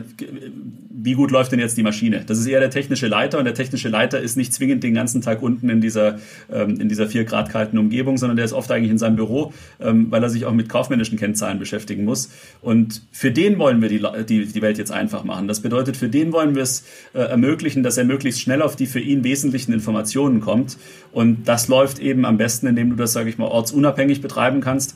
wie 0.91 1.15
gut 1.15 1.31
läuft 1.31 1.53
denn 1.53 1.61
jetzt 1.61 1.77
die 1.77 1.83
Maschine. 1.83 2.23
Das 2.27 2.39
ist 2.39 2.47
eher 2.47 2.61
der 2.61 2.71
technische 2.71 3.07
Leiter 3.07 3.39
und 3.39 3.45
der 3.45 3.55
technische 3.55 3.89
Leiter 3.89 4.21
ist 4.21 4.37
nicht 4.37 4.53
zwingend 4.53 4.83
den 4.83 4.95
ganzen 4.95 5.21
Tag 5.21 5.43
unten 5.43 5.69
in 5.69 5.81
dieser, 5.81 6.19
ähm, 6.53 6.81
in 6.81 6.89
dieser 6.89 7.07
vier 7.07 7.25
Grad 7.25 7.51
kalten 7.51 7.79
Umgebung, 7.79 8.17
sondern 8.17 8.37
der 8.37 8.45
ist 8.45 8.53
oft 8.53 8.71
eigentlich 8.71 8.91
in 8.91 8.99
seinem 8.99 9.17
Büro, 9.17 9.53
ähm, 9.81 10.11
weil 10.11 10.23
er 10.23 10.31
sich 10.31 10.47
auch 10.47 10.53
mit 10.53 10.69
kaufmännischen 10.69 11.19
Kennzahlen 11.19 11.59
beschäftigen 11.59 12.05
muss. 12.05 12.31
Und 12.61 13.03
für 13.13 13.31
den 13.31 13.59
wollen 13.59 13.83
wir 13.83 13.89
die, 13.89 14.03
die, 14.25 14.47
die 14.47 14.63
Welt 14.63 14.79
jetzt 14.79 14.93
einfach 14.93 15.25
machen. 15.25 15.49
Das 15.49 15.61
bedeutet, 15.61 15.97
für 15.97 16.09
den 16.09 16.33
wollen 16.33 16.55
wir 16.55 16.63
es 16.63 16.85
äh, 17.13 17.19
ermöglichen, 17.19 17.83
dass 17.83 17.99
er 17.99 18.05
möglichst 18.05 18.41
schnell 18.41 18.63
auf 18.63 18.77
die 18.77 18.87
für 18.87 19.01
ihn 19.01 19.24
wesentlichen 19.25 19.73
Informationen 19.73 20.41
kommt. 20.41 20.77
Und 21.13 21.49
das 21.49 21.69
läuft 21.69 21.99
eben 21.99 22.25
am 22.25 22.37
besten, 22.37 22.67
indem 22.67 22.91
du 22.91 22.97
das, 22.97 23.13
sage 23.13 23.29
ich 23.29 23.39
mal, 23.39 23.49
ortsunabhängig 23.49 24.21
betreiben 24.21 24.61
kannst 24.61 24.95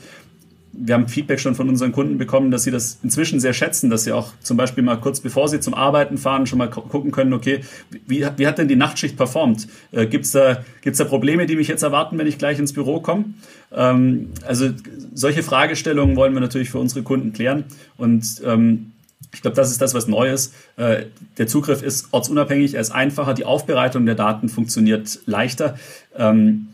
wir 0.81 0.95
haben 0.95 1.09
Feedback 1.09 1.41
schon 1.41 1.55
von 1.55 1.68
unseren 1.68 1.93
Kunden 1.93 2.18
bekommen, 2.18 2.51
dass 2.51 2.62
sie 2.62 2.70
das 2.70 2.99
inzwischen 3.03 3.41
sehr 3.41 3.53
schätzen, 3.53 3.91
dass 3.91 4.05
sie 4.05 4.12
auch 4.12 4.33
zum 4.41 4.57
Beispiel 4.57 4.85
mal 4.85 4.97
kurz 4.97 5.20
bevor 5.20 5.49
sie 5.49 5.61
zum 5.61 5.74
Arbeiten 5.74 6.18
fahren 6.18 6.47
schon 6.47 6.59
mal 6.59 6.68
gucken 6.68 7.11
können, 7.11 7.33
okay, 7.33 7.61
wie, 8.07 8.24
wie 8.37 8.47
hat 8.47 8.59
denn 8.59 8.68
die 8.68 8.76
Nachtschicht 8.76 9.16
performt? 9.16 9.66
Äh, 9.93 10.07
Gibt 10.07 10.24
es 10.26 10.33
da, 10.33 10.64
gibt's 10.83 10.99
da 10.99 11.05
Probleme, 11.05 11.47
die 11.47 11.57
mich 11.57 11.68
jetzt 11.68 11.83
erwarten, 11.83 12.18
wenn 12.18 12.26
ich 12.26 12.39
gleich 12.39 12.59
ins 12.59 12.72
Büro 12.72 13.01
komme? 13.01 13.24
Ähm, 13.72 14.31
also 14.47 14.70
solche 15.12 15.43
Fragestellungen 15.43 16.16
wollen 16.16 16.35
wir 16.35 16.41
natürlich 16.41 16.70
für 16.70 16.79
unsere 16.79 17.03
Kunden 17.03 17.33
klären 17.33 17.64
und 17.97 18.41
ähm, 18.45 18.93
ich 19.33 19.43
glaube, 19.43 19.57
das 19.57 19.70
ist 19.70 19.81
das, 19.81 19.95
was 19.95 20.09
neu 20.09 20.31
ist. 20.31 20.55
Äh, 20.76 21.07
der 21.37 21.47
Zugriff 21.47 21.83
ist 21.83 22.09
ortsunabhängig, 22.12 22.74
er 22.74 22.81
ist 22.81 22.91
einfacher, 22.91 23.35
die 23.35 23.45
Aufbereitung 23.45 24.07
der 24.07 24.14
Daten 24.14 24.49
funktioniert 24.49 25.20
leichter. 25.26 25.79
Ähm, 26.16 26.68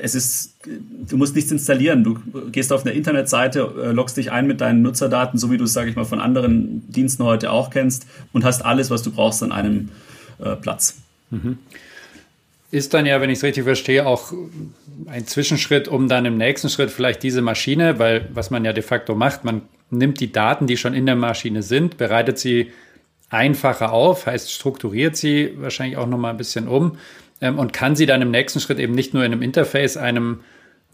es 0.00 0.14
ist, 0.14 0.54
du 1.08 1.16
musst 1.16 1.34
nichts 1.34 1.50
installieren. 1.50 2.04
Du 2.04 2.18
gehst 2.50 2.72
auf 2.72 2.84
eine 2.84 2.94
Internetseite, 2.94 3.60
äh, 3.60 3.90
loggst 3.92 4.16
dich 4.16 4.30
ein 4.30 4.46
mit 4.46 4.60
deinen 4.60 4.82
Nutzerdaten, 4.82 5.38
so 5.38 5.50
wie 5.50 5.58
du 5.58 5.64
es, 5.64 5.72
sage 5.72 5.90
ich 5.90 5.96
mal, 5.96 6.04
von 6.04 6.20
anderen 6.20 6.90
Diensten 6.90 7.24
heute 7.24 7.50
auch 7.50 7.70
kennst 7.70 8.06
und 8.32 8.44
hast 8.44 8.64
alles, 8.64 8.90
was 8.90 9.02
du 9.02 9.10
brauchst 9.10 9.42
an 9.42 9.52
einem 9.52 9.90
äh, 10.38 10.54
Platz. 10.56 10.96
Mhm. 11.30 11.58
Ist 12.70 12.94
dann 12.94 13.06
ja, 13.06 13.20
wenn 13.20 13.30
ich 13.30 13.38
es 13.38 13.44
richtig 13.44 13.64
verstehe, 13.64 14.06
auch 14.06 14.32
ein 15.06 15.26
Zwischenschritt, 15.26 15.88
um 15.88 16.08
dann 16.08 16.24
im 16.26 16.36
nächsten 16.36 16.68
Schritt 16.68 16.90
vielleicht 16.90 17.22
diese 17.22 17.42
Maschine, 17.42 17.98
weil 17.98 18.28
was 18.32 18.50
man 18.50 18.64
ja 18.64 18.72
de 18.72 18.82
facto 18.82 19.14
macht, 19.14 19.44
man 19.44 19.62
nimmt 19.90 20.20
die 20.20 20.32
Daten, 20.32 20.66
die 20.66 20.76
schon 20.76 20.94
in 20.94 21.06
der 21.06 21.16
Maschine 21.16 21.62
sind, 21.62 21.96
bereitet 21.96 22.38
sie 22.38 22.72
einfacher 23.28 23.92
auf, 23.92 24.26
heißt 24.26 24.52
strukturiert 24.52 25.16
sie 25.16 25.54
wahrscheinlich 25.56 25.96
auch 25.96 26.06
nochmal 26.06 26.32
ein 26.32 26.36
bisschen 26.36 26.68
um 26.68 26.98
ähm, 27.40 27.58
und 27.58 27.72
kann 27.72 27.96
sie 27.96 28.06
dann 28.06 28.22
im 28.22 28.30
nächsten 28.30 28.60
Schritt 28.60 28.78
eben 28.78 28.94
nicht 28.94 29.14
nur 29.14 29.24
in 29.24 29.32
einem 29.32 29.42
Interface 29.42 29.96
einem 29.96 30.40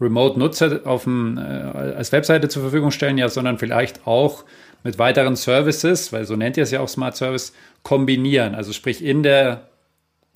Remote-Nutzer 0.01 0.85
äh, 0.85 0.89
als 1.95 2.11
Webseite 2.11 2.49
zur 2.49 2.63
Verfügung 2.63 2.91
stellen, 2.91 3.17
ja, 3.17 3.29
sondern 3.29 3.59
vielleicht 3.59 4.07
auch 4.07 4.43
mit 4.83 4.99
weiteren 4.99 5.35
Services, 5.35 6.11
weil 6.11 6.25
so 6.25 6.35
nennt 6.35 6.57
ihr 6.57 6.63
es 6.63 6.71
ja 6.71 6.81
auch 6.81 6.89
Smart 6.89 7.15
Service, 7.15 7.53
kombinieren. 7.83 8.55
Also 8.55 8.73
sprich 8.73 9.03
in 9.03 9.23
der, 9.23 9.69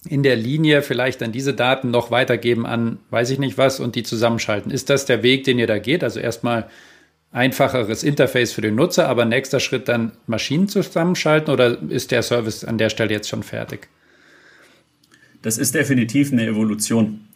in 0.08 0.24
der 0.24 0.36
Linie 0.36 0.82
vielleicht 0.82 1.22
dann 1.22 1.32
diese 1.32 1.54
Daten 1.54 1.92
noch 1.92 2.12
weitergeben 2.12 2.66
an 2.66 3.00
weiß 3.10 3.30
ich 3.32 3.40
nicht 3.40 3.58
was 3.58 3.80
und 3.80 3.96
die 3.96 4.04
zusammenschalten. 4.04 4.72
Ist 4.72 4.90
das 4.90 5.06
der 5.06 5.24
Weg, 5.24 5.44
den 5.44 5.60
ihr 5.60 5.68
da 5.68 5.80
geht? 5.80 6.04
Also 6.04 6.20
erstmal 6.20 6.70
einfacheres 7.32 8.04
Interface 8.04 8.54
für 8.54 8.62
den 8.62 8.76
Nutzer, 8.76 9.08
aber 9.08 9.26
nächster 9.26 9.60
Schritt 9.60 9.88
dann 9.88 10.14
Maschinen 10.28 10.68
zusammenschalten 10.68 11.54
oder 11.54 11.82
ist 11.90 12.12
der 12.12 12.24
Service 12.24 12.64
an 12.64 12.78
der 12.78 12.90
Stelle 12.90 13.12
jetzt 13.12 13.30
schon 13.30 13.44
fertig? 13.44 13.88
Das 15.42 15.58
ist 15.58 15.76
definitiv 15.76 16.32
eine 16.32 16.46
Evolution. 16.46 17.28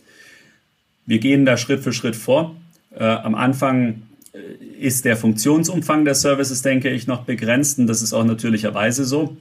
Wir 1.05 1.19
gehen 1.19 1.45
da 1.45 1.57
Schritt 1.57 1.81
für 1.81 1.93
Schritt 1.93 2.15
vor. 2.15 2.55
Äh, 2.95 3.03
am 3.03 3.35
Anfang 3.35 4.03
äh, 4.33 4.39
ist 4.79 5.05
der 5.05 5.17
Funktionsumfang 5.17 6.05
der 6.05 6.15
Services, 6.15 6.61
denke 6.61 6.89
ich, 6.89 7.07
noch 7.07 7.23
begrenzt 7.23 7.79
und 7.79 7.87
das 7.87 8.01
ist 8.01 8.13
auch 8.13 8.23
natürlicherweise 8.23 9.05
so. 9.05 9.37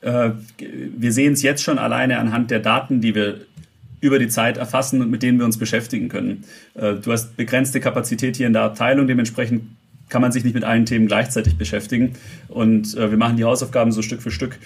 Äh, 0.00 0.30
wir 0.58 1.12
sehen 1.12 1.32
es 1.32 1.42
jetzt 1.42 1.62
schon 1.62 1.78
alleine 1.78 2.18
anhand 2.18 2.50
der 2.50 2.60
Daten, 2.60 3.00
die 3.00 3.14
wir 3.14 3.40
über 4.06 4.18
die 4.18 4.28
Zeit 4.28 4.56
erfassen 4.56 5.02
und 5.02 5.10
mit 5.10 5.22
denen 5.22 5.38
wir 5.38 5.44
uns 5.44 5.58
beschäftigen 5.58 6.08
können. 6.08 6.44
Äh, 6.74 6.94
du 6.94 7.12
hast 7.12 7.36
begrenzte 7.36 7.80
Kapazität 7.80 8.36
hier 8.36 8.46
in 8.46 8.52
der 8.52 8.62
Abteilung, 8.62 9.06
dementsprechend 9.06 9.62
kann 10.08 10.22
man 10.22 10.32
sich 10.32 10.44
nicht 10.44 10.54
mit 10.54 10.64
allen 10.64 10.86
Themen 10.86 11.06
gleichzeitig 11.06 11.56
beschäftigen. 11.56 12.12
Und 12.48 12.96
äh, 12.96 13.10
wir 13.10 13.18
machen 13.18 13.36
die 13.36 13.44
Hausaufgaben 13.44 13.92
so 13.92 14.02
Stück 14.02 14.22
für 14.22 14.30
Stück. 14.30 14.58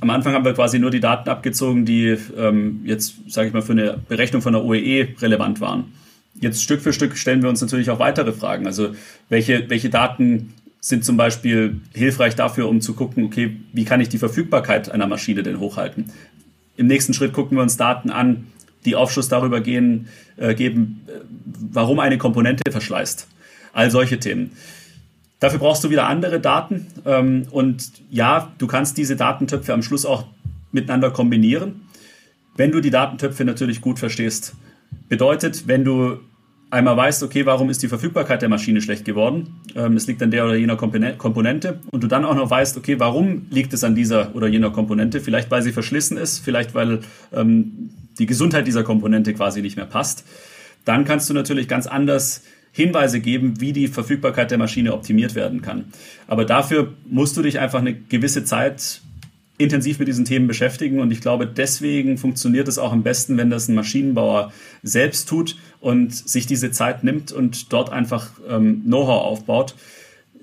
Am 0.00 0.10
Anfang 0.10 0.32
haben 0.34 0.44
wir 0.44 0.54
quasi 0.54 0.78
nur 0.78 0.90
die 0.90 1.00
Daten 1.00 1.28
abgezogen, 1.28 1.84
die 1.84 2.16
ähm, 2.36 2.80
jetzt, 2.84 3.14
sage 3.28 3.48
ich 3.48 3.54
mal, 3.54 3.62
für 3.62 3.72
eine 3.72 3.98
Berechnung 4.08 4.40
von 4.40 4.54
der 4.54 4.64
OEE 4.64 5.08
relevant 5.20 5.60
waren. 5.60 5.92
Jetzt 6.40 6.62
Stück 6.62 6.80
für 6.80 6.92
Stück 6.92 7.18
stellen 7.18 7.42
wir 7.42 7.50
uns 7.50 7.60
natürlich 7.60 7.90
auch 7.90 7.98
weitere 7.98 8.32
Fragen. 8.32 8.66
Also 8.66 8.94
welche, 9.28 9.68
welche 9.68 9.90
Daten 9.90 10.54
sind 10.80 11.04
zum 11.04 11.16
Beispiel 11.16 11.80
hilfreich 11.94 12.34
dafür, 12.34 12.68
um 12.68 12.80
zu 12.80 12.94
gucken, 12.94 13.24
okay, 13.24 13.56
wie 13.72 13.84
kann 13.84 14.00
ich 14.00 14.08
die 14.08 14.18
Verfügbarkeit 14.18 14.90
einer 14.90 15.06
Maschine 15.06 15.42
denn 15.42 15.60
hochhalten? 15.60 16.06
Im 16.76 16.86
nächsten 16.86 17.12
Schritt 17.12 17.34
gucken 17.34 17.58
wir 17.58 17.62
uns 17.62 17.76
Daten 17.76 18.10
an, 18.10 18.46
die 18.84 18.96
Aufschluss 18.96 19.28
darüber 19.28 19.60
gehen, 19.60 20.08
äh, 20.36 20.54
geben, 20.54 21.02
äh, 21.06 21.20
warum 21.72 22.00
eine 22.00 22.18
Komponente 22.18 22.70
verschleißt. 22.70 23.28
All 23.72 23.90
solche 23.90 24.18
Themen. 24.18 24.52
Dafür 25.40 25.58
brauchst 25.58 25.82
du 25.82 25.90
wieder 25.90 26.06
andere 26.06 26.40
Daten. 26.40 26.86
Ähm, 27.04 27.46
und 27.50 27.90
ja, 28.10 28.52
du 28.58 28.66
kannst 28.66 28.96
diese 28.96 29.16
Datentöpfe 29.16 29.72
am 29.72 29.82
Schluss 29.82 30.06
auch 30.06 30.24
miteinander 30.70 31.10
kombinieren, 31.10 31.82
wenn 32.56 32.70
du 32.70 32.80
die 32.80 32.90
Datentöpfe 32.90 33.44
natürlich 33.44 33.80
gut 33.80 33.98
verstehst. 33.98 34.54
Bedeutet, 35.08 35.66
wenn 35.66 35.84
du 35.84 36.20
einmal 36.70 36.96
weißt, 36.96 37.22
okay, 37.22 37.44
warum 37.44 37.70
ist 37.70 37.82
die 37.82 37.88
Verfügbarkeit 37.88 38.40
der 38.40 38.48
Maschine 38.48 38.80
schlecht 38.80 39.04
geworden? 39.04 39.60
Ähm, 39.74 39.96
es 39.96 40.06
liegt 40.06 40.22
an 40.22 40.30
der 40.30 40.44
oder 40.44 40.54
jener 40.54 40.76
Komponente. 40.76 41.80
Und 41.90 42.02
du 42.02 42.06
dann 42.06 42.24
auch 42.24 42.34
noch 42.34 42.48
weißt, 42.48 42.76
okay, 42.78 42.98
warum 42.98 43.46
liegt 43.50 43.74
es 43.74 43.84
an 43.84 43.94
dieser 43.94 44.34
oder 44.34 44.46
jener 44.46 44.70
Komponente? 44.70 45.20
Vielleicht, 45.20 45.50
weil 45.50 45.62
sie 45.62 45.72
verschlissen 45.72 46.16
ist, 46.16 46.38
vielleicht, 46.38 46.74
weil 46.74 47.00
ähm, 47.32 47.90
die 48.18 48.26
Gesundheit 48.26 48.66
dieser 48.66 48.84
Komponente 48.84 49.34
quasi 49.34 49.62
nicht 49.62 49.76
mehr 49.76 49.86
passt. 49.86 50.24
Dann 50.84 51.04
kannst 51.04 51.30
du 51.30 51.34
natürlich 51.34 51.68
ganz 51.68 51.86
anders 51.86 52.42
Hinweise 52.72 53.20
geben, 53.20 53.60
wie 53.60 53.72
die 53.72 53.88
Verfügbarkeit 53.88 54.50
der 54.50 54.58
Maschine 54.58 54.94
optimiert 54.94 55.34
werden 55.34 55.60
kann. 55.60 55.92
Aber 56.26 56.44
dafür 56.44 56.94
musst 57.06 57.36
du 57.36 57.42
dich 57.42 57.58
einfach 57.58 57.80
eine 57.80 57.94
gewisse 57.94 58.44
Zeit 58.44 59.02
intensiv 59.58 59.98
mit 59.98 60.08
diesen 60.08 60.24
Themen 60.24 60.46
beschäftigen. 60.46 61.00
Und 61.00 61.10
ich 61.10 61.20
glaube, 61.20 61.46
deswegen 61.46 62.18
funktioniert 62.18 62.68
es 62.68 62.78
auch 62.78 62.92
am 62.92 63.02
besten, 63.02 63.36
wenn 63.36 63.50
das 63.50 63.68
ein 63.68 63.74
Maschinenbauer 63.74 64.52
selbst 64.82 65.28
tut 65.28 65.56
und 65.80 66.14
sich 66.14 66.46
diese 66.46 66.70
Zeit 66.70 67.04
nimmt 67.04 67.30
und 67.30 67.72
dort 67.72 67.90
einfach 67.90 68.30
ähm, 68.48 68.82
Know-how 68.84 69.22
aufbaut. 69.22 69.74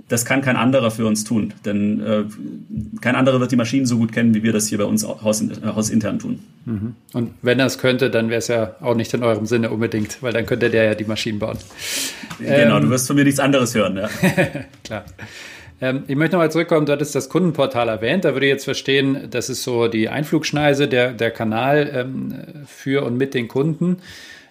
Das 0.09 0.25
kann 0.25 0.41
kein 0.41 0.55
anderer 0.55 0.91
für 0.91 1.05
uns 1.05 1.23
tun, 1.23 1.53
denn 1.65 2.01
äh, 2.01 2.23
kein 2.99 3.15
anderer 3.15 3.39
wird 3.39 3.51
die 3.51 3.55
Maschinen 3.55 3.85
so 3.85 3.97
gut 3.97 4.11
kennen, 4.11 4.33
wie 4.33 4.43
wir 4.43 4.51
das 4.51 4.67
hier 4.67 4.79
bei 4.79 4.83
uns 4.83 5.07
haus, 5.07 5.41
äh, 5.41 5.47
hausintern 5.63 6.19
tun. 6.19 6.39
Mhm. 6.65 6.95
Und 7.13 7.33
wenn 7.43 7.59
er 7.59 7.67
es 7.67 7.77
könnte, 7.77 8.09
dann 8.09 8.29
wäre 8.29 8.39
es 8.39 8.47
ja 8.47 8.75
auch 8.81 8.95
nicht 8.95 9.13
in 9.13 9.23
eurem 9.23 9.45
Sinne 9.45 9.69
unbedingt, 9.69 10.21
weil 10.21 10.33
dann 10.33 10.47
könnte 10.47 10.69
der 10.69 10.83
ja 10.83 10.95
die 10.95 11.05
Maschinen 11.05 11.39
bauen. 11.39 11.57
Genau, 12.39 12.77
ähm, 12.77 12.83
du 12.83 12.89
wirst 12.89 13.07
von 13.07 13.15
mir 13.15 13.23
nichts 13.23 13.39
anderes 13.39 13.75
hören. 13.75 13.97
Ja. 13.97 14.09
Klar. 14.83 15.05
Ähm, 15.81 16.03
ich 16.07 16.15
möchte 16.15 16.35
nochmal 16.35 16.51
zurückkommen, 16.51 16.85
du 16.85 16.91
hattest 16.91 17.15
das 17.15 17.29
Kundenportal 17.29 17.87
erwähnt. 17.87 18.25
Da 18.25 18.33
würde 18.33 18.47
ich 18.47 18.51
jetzt 18.51 18.65
verstehen, 18.65 19.27
das 19.29 19.49
ist 19.49 19.63
so 19.63 19.87
die 19.87 20.09
Einflugschneise, 20.09 20.87
der, 20.87 21.13
der 21.13 21.31
Kanal 21.31 21.89
ähm, 21.93 22.33
für 22.65 23.03
und 23.05 23.17
mit 23.17 23.33
den 23.33 23.47
Kunden. 23.47 23.97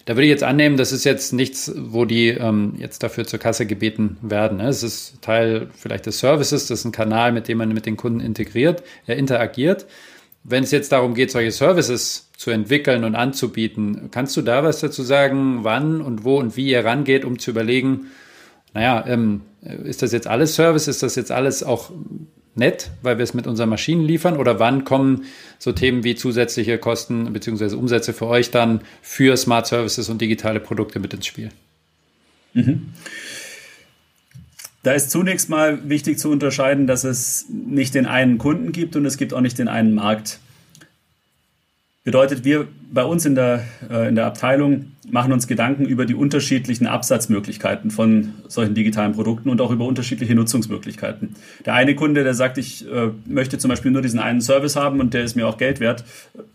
Da 0.09 0.15
würde 0.15 0.25
ich 0.25 0.31
jetzt 0.31 0.43
annehmen, 0.43 0.75
das 0.75 0.91
ist 0.91 1.03
jetzt 1.03 1.33
nichts, 1.33 1.71
wo 1.75 2.03
die 2.03 2.29
ähm, 2.29 2.73
jetzt 2.79 3.03
dafür 3.03 3.27
zur 3.27 3.37
Kasse 3.37 3.67
gebeten 3.67 4.17
werden. 4.23 4.57
Ne? 4.57 4.67
Es 4.67 4.81
ist 4.81 5.21
Teil 5.21 5.67
vielleicht 5.77 6.07
des 6.07 6.17
Services, 6.17 6.65
das 6.65 6.79
ist 6.79 6.85
ein 6.85 6.91
Kanal, 6.91 7.31
mit 7.31 7.47
dem 7.47 7.59
man 7.59 7.71
mit 7.71 7.85
den 7.85 7.95
Kunden 7.95 8.19
integriert, 8.19 8.81
er 9.05 9.17
interagiert. 9.17 9.85
Wenn 10.43 10.63
es 10.63 10.71
jetzt 10.71 10.93
darum 10.93 11.13
geht, 11.13 11.29
solche 11.29 11.51
Services 11.51 12.31
zu 12.35 12.49
entwickeln 12.49 13.03
und 13.03 13.13
anzubieten, 13.13 14.09
kannst 14.09 14.35
du 14.35 14.41
da 14.41 14.63
was 14.63 14.79
dazu 14.79 15.03
sagen, 15.03 15.59
wann 15.61 16.01
und 16.01 16.23
wo 16.23 16.39
und 16.39 16.57
wie 16.57 16.71
ihr 16.71 16.83
rangeht, 16.83 17.23
um 17.23 17.37
zu 17.37 17.51
überlegen, 17.51 18.07
naja, 18.73 19.05
ähm, 19.05 19.41
ist 19.61 20.01
das 20.01 20.11
jetzt 20.11 20.25
alles 20.25 20.55
Service? 20.55 20.87
Ist 20.87 21.03
das 21.03 21.17
jetzt 21.17 21.31
alles 21.31 21.61
auch 21.61 21.91
nett, 22.59 22.91
weil 23.01 23.17
wir 23.17 23.23
es 23.23 23.33
mit 23.33 23.47
unseren 23.47 23.69
Maschinen 23.69 24.05
liefern? 24.05 24.37
Oder 24.37 24.59
wann 24.59 24.83
kommen 24.83 25.25
so 25.57 25.71
Themen 25.71 26.03
wie 26.03 26.15
zusätzliche 26.15 26.77
Kosten 26.77 27.33
bzw. 27.33 27.75
Umsätze 27.75 28.13
für 28.13 28.27
euch 28.27 28.51
dann 28.51 28.81
für 29.01 29.35
Smart 29.35 29.65
Services 29.65 30.09
und 30.09 30.21
digitale 30.21 30.59
Produkte 30.59 30.99
mit 30.99 31.13
ins 31.13 31.25
Spiel? 31.25 31.49
Mhm. 32.53 32.93
Da 34.83 34.93
ist 34.93 35.11
zunächst 35.11 35.49
mal 35.49 35.89
wichtig 35.89 36.19
zu 36.19 36.29
unterscheiden, 36.29 36.87
dass 36.87 37.03
es 37.03 37.47
nicht 37.49 37.95
den 37.95 38.05
einen 38.05 38.37
Kunden 38.37 38.71
gibt 38.71 38.95
und 38.95 39.05
es 39.05 39.17
gibt 39.17 39.33
auch 39.33 39.41
nicht 39.41 39.57
den 39.57 39.67
einen 39.67 39.93
Markt. 39.93 40.39
Bedeutet, 42.05 42.45
wir 42.45 42.65
bei 42.91 43.03
uns 43.03 43.25
in 43.25 43.35
der, 43.35 43.65
äh, 43.89 44.07
in 44.07 44.15
der 44.15 44.25
Abteilung 44.25 44.93
machen 45.11 45.33
uns 45.33 45.47
Gedanken 45.47 45.85
über 45.85 46.05
die 46.05 46.15
unterschiedlichen 46.15 46.87
Absatzmöglichkeiten 46.87 47.91
von 47.91 48.35
solchen 48.47 48.73
digitalen 48.73 49.11
Produkten 49.11 49.49
und 49.49 49.59
auch 49.59 49.69
über 49.69 49.85
unterschiedliche 49.85 50.33
Nutzungsmöglichkeiten. 50.33 51.35
Der 51.65 51.73
eine 51.73 51.95
Kunde, 51.95 52.23
der 52.23 52.33
sagt, 52.33 52.57
ich 52.57 52.89
äh, 52.89 53.09
möchte 53.25 53.57
zum 53.57 53.67
Beispiel 53.67 53.91
nur 53.91 54.01
diesen 54.01 54.19
einen 54.19 54.39
Service 54.39 54.77
haben 54.77 55.01
und 55.01 55.13
der 55.13 55.23
ist 55.25 55.35
mir 55.35 55.45
auch 55.45 55.57
Geld 55.57 55.81
wert, 55.81 56.05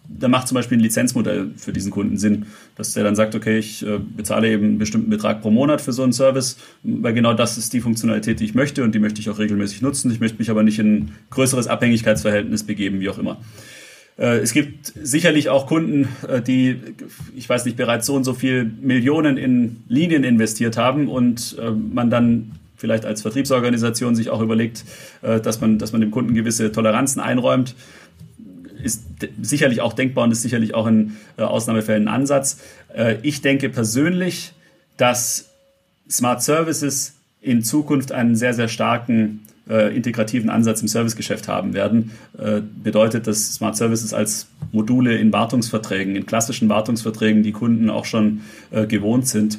da 0.08 0.28
macht 0.28 0.48
zum 0.48 0.54
Beispiel 0.54 0.78
ein 0.78 0.82
Lizenzmodell 0.82 1.50
für 1.56 1.74
diesen 1.74 1.90
Kunden 1.90 2.16
Sinn, 2.16 2.46
dass 2.74 2.94
der 2.94 3.04
dann 3.04 3.14
sagt, 3.14 3.34
okay, 3.34 3.58
ich 3.58 3.86
äh, 3.86 3.98
bezahle 3.98 4.50
eben 4.50 4.64
einen 4.64 4.78
bestimmten 4.78 5.10
Betrag 5.10 5.42
pro 5.42 5.50
Monat 5.50 5.82
für 5.82 5.92
so 5.92 6.04
einen 6.04 6.14
Service, 6.14 6.56
weil 6.82 7.12
genau 7.12 7.34
das 7.34 7.58
ist 7.58 7.74
die 7.74 7.82
Funktionalität, 7.82 8.40
die 8.40 8.46
ich 8.46 8.54
möchte 8.54 8.82
und 8.82 8.94
die 8.94 8.98
möchte 8.98 9.20
ich 9.20 9.28
auch 9.28 9.38
regelmäßig 9.38 9.82
nutzen. 9.82 10.10
Ich 10.10 10.20
möchte 10.20 10.38
mich 10.38 10.48
aber 10.48 10.62
nicht 10.62 10.78
in 10.78 10.94
ein 10.94 11.12
größeres 11.28 11.66
Abhängigkeitsverhältnis 11.66 12.62
begeben, 12.62 13.00
wie 13.00 13.10
auch 13.10 13.18
immer. 13.18 13.38
Äh, 14.16 14.38
es 14.38 14.52
gibt 14.52 14.92
sicherlich 15.00 15.48
auch 15.48 15.66
Kunden, 15.66 16.08
äh, 16.28 16.40
die, 16.40 16.80
ich 17.34 17.48
weiß 17.48 17.64
nicht, 17.64 17.76
bereits 17.76 18.06
so 18.06 18.14
und 18.14 18.24
so 18.24 18.34
viel 18.34 18.64
Millionen 18.64 19.36
in 19.36 19.82
Linien 19.88 20.24
investiert 20.24 20.76
haben 20.76 21.08
und 21.08 21.56
äh, 21.60 21.70
man 21.70 22.10
dann 22.10 22.52
vielleicht 22.76 23.04
als 23.04 23.22
Vertriebsorganisation 23.22 24.14
sich 24.14 24.28
auch 24.28 24.42
überlegt, 24.42 24.84
dass 25.22 25.60
man, 25.60 25.78
dass 25.78 25.92
man 25.92 26.02
dem 26.02 26.10
Kunden 26.10 26.34
gewisse 26.34 26.70
Toleranzen 26.70 27.18
einräumt. 27.18 27.74
Ist 28.82 29.04
sicherlich 29.40 29.80
auch 29.80 29.94
denkbar 29.94 30.24
und 30.24 30.32
ist 30.32 30.42
sicherlich 30.42 30.74
auch 30.74 30.86
in 30.86 31.16
Ausnahmefällen 31.38 32.08
ein 32.08 32.14
Ansatz. 32.14 32.60
Ich 33.22 33.40
denke 33.40 33.70
persönlich, 33.70 34.52
dass 34.98 35.48
Smart 36.10 36.42
Services 36.42 37.14
in 37.40 37.62
Zukunft 37.62 38.12
einen 38.12 38.36
sehr, 38.36 38.52
sehr 38.52 38.68
starken 38.68 39.46
äh, 39.68 39.94
integrativen 39.94 40.50
Ansatz 40.50 40.82
im 40.82 40.88
Servicegeschäft 40.88 41.48
haben 41.48 41.74
werden, 41.74 42.12
äh, 42.38 42.60
bedeutet, 42.60 43.26
dass 43.26 43.54
Smart 43.54 43.76
Services 43.76 44.12
als 44.12 44.48
Module 44.72 45.16
in 45.16 45.32
Wartungsverträgen, 45.32 46.16
in 46.16 46.26
klassischen 46.26 46.68
Wartungsverträgen, 46.68 47.42
die 47.42 47.52
Kunden 47.52 47.90
auch 47.90 48.04
schon 48.04 48.42
äh, 48.70 48.86
gewohnt 48.86 49.26
sind, 49.26 49.58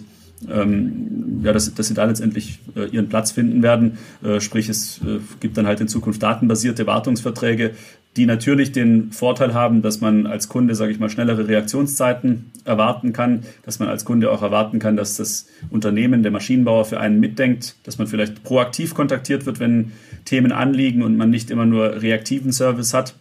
ähm, 0.51 1.41
ja, 1.43 1.53
dass, 1.53 1.73
dass 1.73 1.87
sie 1.87 1.93
da 1.93 2.05
letztendlich 2.05 2.59
äh, 2.75 2.85
ihren 2.89 3.09
Platz 3.09 3.31
finden 3.31 3.63
werden. 3.63 3.97
Äh, 4.23 4.39
sprich, 4.39 4.69
es 4.69 4.99
äh, 4.99 5.19
gibt 5.39 5.57
dann 5.57 5.67
halt 5.67 5.81
in 5.81 5.87
Zukunft 5.87 6.23
datenbasierte 6.23 6.87
Wartungsverträge, 6.87 7.71
die 8.17 8.25
natürlich 8.25 8.71
den 8.71 9.11
Vorteil 9.11 9.53
haben, 9.53 9.81
dass 9.81 9.99
man 9.99 10.25
als 10.25 10.47
Kunde, 10.47 10.73
sage 10.73 10.91
ich 10.91 10.99
mal, 10.99 11.09
schnellere 11.09 11.47
Reaktionszeiten 11.47 12.51
erwarten 12.63 13.11
kann, 13.11 13.43
dass 13.63 13.79
man 13.79 13.89
als 13.89 14.05
Kunde 14.05 14.31
auch 14.31 14.41
erwarten 14.41 14.79
kann, 14.79 14.95
dass 14.95 15.17
das 15.17 15.47
Unternehmen, 15.69 16.23
der 16.23 16.31
Maschinenbauer 16.31 16.85
für 16.85 16.99
einen 16.99 17.19
mitdenkt, 17.19 17.75
dass 17.83 17.97
man 17.97 18.07
vielleicht 18.07 18.43
proaktiv 18.43 18.93
kontaktiert 18.93 19.45
wird, 19.45 19.59
wenn 19.59 19.91
Themen 20.23 20.53
anliegen 20.53 21.03
und 21.03 21.17
man 21.17 21.29
nicht 21.29 21.51
immer 21.51 21.65
nur 21.65 22.01
reaktiven 22.01 22.53
Service 22.53 22.93
hat. 22.93 23.15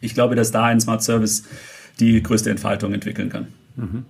Ich 0.00 0.14
glaube, 0.14 0.34
dass 0.34 0.50
da 0.50 0.64
ein 0.64 0.80
Smart 0.80 1.02
Service 1.02 1.44
die 2.00 2.22
größte 2.22 2.50
Entfaltung 2.50 2.94
entwickeln 2.94 3.28
kann. 3.28 3.46
Mhm. 3.76 4.04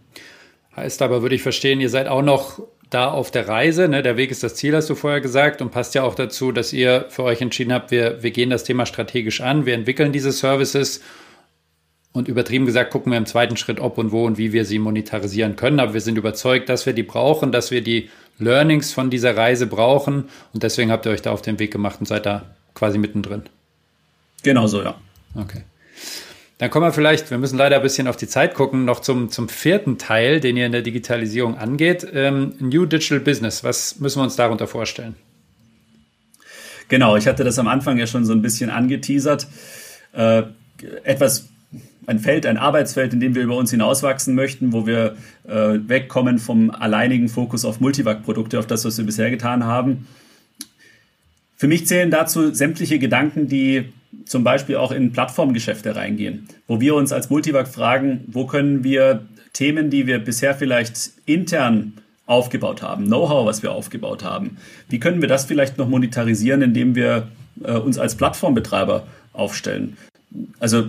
Heißt 0.79 1.03
aber, 1.03 1.22
würde 1.22 1.35
ich 1.35 1.43
verstehen, 1.43 1.81
ihr 1.81 1.91
seid 1.91 2.07
auch 2.07 2.22
noch 2.22 2.61
da 2.89 3.11
auf 3.11 3.31
der 3.33 3.49
Reise. 3.49 3.89
Ne? 3.89 4.03
Der 4.03 4.16
Weg 4.16 4.31
ist 4.31 4.43
das 4.43 4.55
Ziel, 4.55 4.76
hast 4.76 4.89
du 4.89 4.95
vorher 4.95 5.20
gesagt, 5.20 5.61
und 5.61 5.70
passt 5.70 5.95
ja 5.97 6.05
auch 6.05 6.14
dazu, 6.14 6.53
dass 6.53 6.72
ihr 6.72 7.07
für 7.09 7.24
euch 7.24 7.41
entschieden 7.41 7.72
habt, 7.72 7.91
wir, 7.91 8.22
wir 8.22 8.31
gehen 8.31 8.49
das 8.49 8.62
Thema 8.62 8.87
strategisch 8.87 9.41
an, 9.41 9.66
wir 9.66 9.74
entwickeln 9.74 10.12
diese 10.12 10.31
Services 10.31 11.03
Und 12.12 12.29
übertrieben 12.29 12.64
gesagt 12.64 12.91
gucken 12.91 13.12
wir 13.12 13.18
im 13.18 13.26
zweiten 13.26 13.57
Schritt, 13.57 13.81
ob 13.81 13.99
und 13.99 14.12
wo 14.12 14.24
und 14.24 14.39
wie 14.39 14.53
wir 14.53 14.64
sie 14.64 14.79
monetarisieren 14.79 15.57
können. 15.57 15.81
Aber 15.81 15.95
wir 15.95 16.01
sind 16.01 16.16
überzeugt, 16.16 16.68
dass 16.68 16.87
wir 16.87 16.93
die 16.93 17.03
brauchen, 17.03 17.53
dass 17.53 17.70
wir 17.70 17.83
die 17.83 18.09
Learnings 18.39 18.93
von 18.93 19.11
dieser 19.11 19.37
Reise 19.37 19.66
brauchen. 19.66 20.29
Und 20.53 20.62
deswegen 20.62 20.91
habt 20.91 21.07
ihr 21.07 21.12
euch 21.12 21.22
da 21.22 21.33
auf 21.33 21.43
den 21.43 21.59
Weg 21.59 21.72
gemacht 21.72 22.01
und 22.01 22.07
seid 22.07 22.24
da 22.24 22.55
quasi 22.74 22.99
mittendrin. 22.99 23.43
Genau 24.43 24.66
so, 24.66 24.83
ja. 24.83 24.95
Okay. 25.35 25.62
Dann 26.59 26.70
kommen 26.70 26.86
wir 26.86 26.92
vielleicht, 26.92 27.30
wir 27.30 27.38
müssen 27.38 27.56
leider 27.56 27.76
ein 27.76 27.82
bisschen 27.82 28.09
auf 28.09 28.16
die 28.16 28.26
Zeit 28.26 28.54
gucken, 28.54 28.84
noch 28.84 28.98
zum, 29.00 29.30
zum 29.30 29.48
vierten 29.48 29.96
Teil, 29.96 30.40
den 30.40 30.56
ihr 30.56 30.66
in 30.66 30.72
der 30.72 30.82
Digitalisierung 30.82 31.56
angeht. 31.56 32.06
Ähm, 32.12 32.54
New 32.59 32.84
Digital 32.84 33.20
Business. 33.20 33.62
Was 33.62 34.00
müssen 34.00 34.18
wir 34.18 34.24
uns 34.24 34.34
darunter 34.34 34.66
vorstellen? 34.66 35.14
Genau, 36.88 37.16
ich 37.16 37.28
hatte 37.28 37.44
das 37.44 37.59
am 37.61 37.68
Anfang 37.68 37.96
ja 37.98 38.09
schon 38.09 38.24
so 38.24 38.32
ein 38.32 38.42
bisschen 38.42 38.70
angeteasert. 38.70 39.46
Äh, 40.12 40.42
etwas, 41.04 41.48
ein 42.06 42.18
Feld, 42.18 42.44
ein 42.44 42.56
Arbeitsfeld, 42.56 43.12
in 43.12 43.20
dem 43.20 43.36
wir 43.36 43.42
über 43.42 43.56
uns 43.56 43.70
hinauswachsen 43.70 44.34
möchten, 44.34 44.72
wo 44.72 44.84
wir 44.84 45.16
äh, 45.46 45.78
wegkommen 45.86 46.38
vom 46.38 46.70
alleinigen 46.70 47.28
Fokus 47.28 47.64
auf 47.64 47.78
Multivac-Produkte, 47.80 48.59
auf 48.59 48.66
das, 48.66 48.84
was 48.84 48.98
wir 48.98 49.04
bisher 49.04 49.30
getan 49.30 49.64
haben. 49.64 50.09
Für 51.56 51.68
mich 51.68 51.86
zählen 51.86 52.11
dazu 52.11 52.52
sämtliche 52.52 52.98
Gedanken, 52.98 53.48
die 53.48 53.92
zum 54.24 54.44
Beispiel 54.44 54.76
auch 54.76 54.92
in 54.92 55.12
Plattformgeschäfte 55.12 55.96
reingehen, 55.96 56.48
wo 56.66 56.80
wir 56.80 56.94
uns 56.94 57.12
als 57.12 57.30
Multivac 57.30 57.68
fragen, 57.68 58.24
wo 58.28 58.46
können 58.46 58.84
wir 58.84 59.26
Themen, 59.52 59.90
die 59.90 60.06
wir 60.06 60.18
bisher 60.18 60.54
vielleicht 60.54 61.12
intern 61.26 61.94
aufgebaut 62.26 62.82
haben, 62.82 63.06
Know-how, 63.06 63.46
was 63.46 63.62
wir 63.62 63.72
aufgebaut 63.72 64.22
haben, 64.22 64.59
wie 64.88 65.00
können 65.00 65.20
wir 65.20 65.28
das 65.28 65.46
vielleicht 65.46 65.78
noch 65.78 65.88
monetarisieren, 65.88 66.62
indem 66.62 66.94
wir 66.94 67.28
äh, 67.64 67.72
uns 67.72 67.98
als 67.98 68.16
Plattformbetreiber 68.16 69.06
aufstellen? 69.32 69.96
Also 70.61 70.84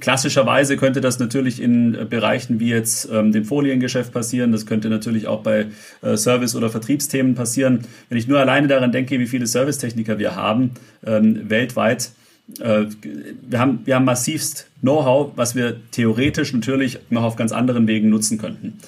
klassischerweise 0.00 0.76
könnte 0.76 1.00
das 1.00 1.18
natürlich 1.18 1.60
in 1.60 2.08
Bereichen 2.08 2.60
wie 2.60 2.68
jetzt 2.68 3.08
ähm, 3.12 3.32
dem 3.32 3.44
Foliengeschäft 3.44 4.12
passieren. 4.12 4.52
Das 4.52 4.66
könnte 4.66 4.88
natürlich 4.88 5.26
auch 5.26 5.42
bei 5.42 5.66
äh, 6.00 6.16
Service- 6.16 6.54
oder 6.54 6.70
Vertriebsthemen 6.70 7.34
passieren. 7.34 7.80
Wenn 8.08 8.18
ich 8.18 8.28
nur 8.28 8.38
alleine 8.38 8.68
daran 8.68 8.92
denke, 8.92 9.18
wie 9.18 9.26
viele 9.26 9.46
Servicetechniker 9.46 10.18
wir 10.18 10.36
haben 10.36 10.70
ähm, 11.04 11.50
weltweit, 11.50 12.04
äh, 12.04 12.21
wir 12.58 13.58
haben, 13.58 13.80
wir 13.84 13.94
haben 13.94 14.04
massivst 14.04 14.68
Know-how, 14.80 15.32
was 15.36 15.54
wir 15.54 15.76
theoretisch 15.90 16.52
natürlich 16.52 16.98
noch 17.10 17.22
auf 17.22 17.36
ganz 17.36 17.52
anderen 17.52 17.86
Wegen 17.86 18.10
nutzen 18.10 18.38
könnten. 18.38 18.78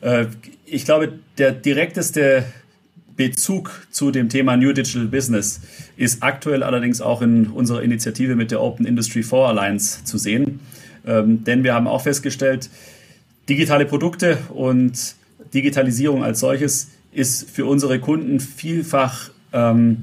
Äh, 0.00 0.26
ich 0.64 0.84
glaube, 0.84 1.12
der 1.38 1.52
direkteste 1.52 2.44
Bezug 3.16 3.86
zu 3.90 4.10
dem 4.10 4.28
Thema 4.28 4.56
New 4.56 4.72
Digital 4.72 5.06
Business 5.06 5.60
ist 5.96 6.22
aktuell 6.22 6.62
allerdings 6.62 7.00
auch 7.00 7.22
in 7.22 7.46
unserer 7.46 7.82
Initiative 7.82 8.36
mit 8.36 8.50
der 8.50 8.60
Open 8.60 8.86
Industry 8.86 9.22
4 9.22 9.38
Alliance 9.38 10.04
zu 10.04 10.18
sehen. 10.18 10.60
Ähm, 11.06 11.44
denn 11.44 11.64
wir 11.64 11.72
haben 11.74 11.86
auch 11.86 12.02
festgestellt, 12.02 12.68
digitale 13.48 13.86
Produkte 13.86 14.38
und 14.50 15.14
Digitalisierung 15.54 16.24
als 16.24 16.40
solches 16.40 16.90
ist 17.12 17.48
für 17.48 17.64
unsere 17.64 17.98
Kunden 18.00 18.40
vielfach 18.40 19.30
ähm, 19.52 19.98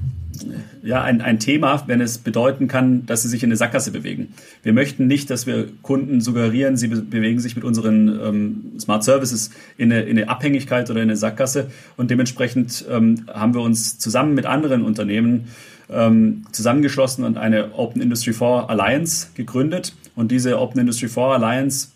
ja, 0.82 1.02
ein, 1.02 1.22
ein 1.22 1.40
Thema, 1.40 1.84
wenn 1.88 2.02
es 2.02 2.18
bedeuten 2.18 2.68
kann, 2.68 3.06
dass 3.06 3.24
sie 3.24 3.30
sich 3.30 3.44
in 3.44 3.50
eine 3.50 3.56
Sackgasse 3.56 3.92
bewegen. 3.92 4.34
Wir 4.64 4.74
möchten 4.74 5.08
nicht, 5.08 5.30
dass 5.30 5.48
wir 5.48 5.68
Kunden 5.82 6.22
suggerieren, 6.22 6.78
sie 6.78 6.88
be 6.88 7.02
bewegen 7.02 7.40
sich 7.40 7.56
mit 7.56 7.64
unseren 7.64 8.08
ähm, 8.08 8.80
Smart 8.80 9.04
Services 9.04 9.52
in 9.78 9.92
eine, 9.92 10.04
in 10.04 10.18
eine 10.18 10.30
Abhängigkeit 10.30 10.90
oder 10.90 11.02
in 11.02 11.10
eine 11.10 11.18
Sackgasse. 11.18 11.72
Und 11.98 12.12
dementsprechend 12.12 12.86
ähm, 12.90 13.26
haben 13.32 13.54
wir 13.54 13.62
uns 13.62 14.00
zusammen 14.00 14.34
mit 14.34 14.46
anderen 14.46 14.84
Unternehmen 14.84 15.48
ähm, 15.90 16.46
zusammengeschlossen 16.52 17.24
und 17.24 17.38
eine 17.38 17.74
Open 17.74 18.02
Industry 18.02 18.34
4 18.34 18.70
Alliance 18.70 19.28
gegründet. 19.36 19.94
Und 20.16 20.32
diese 20.32 20.60
Open 20.60 20.82
Industry 20.82 21.08
4 21.08 21.24
Alliance 21.24 21.90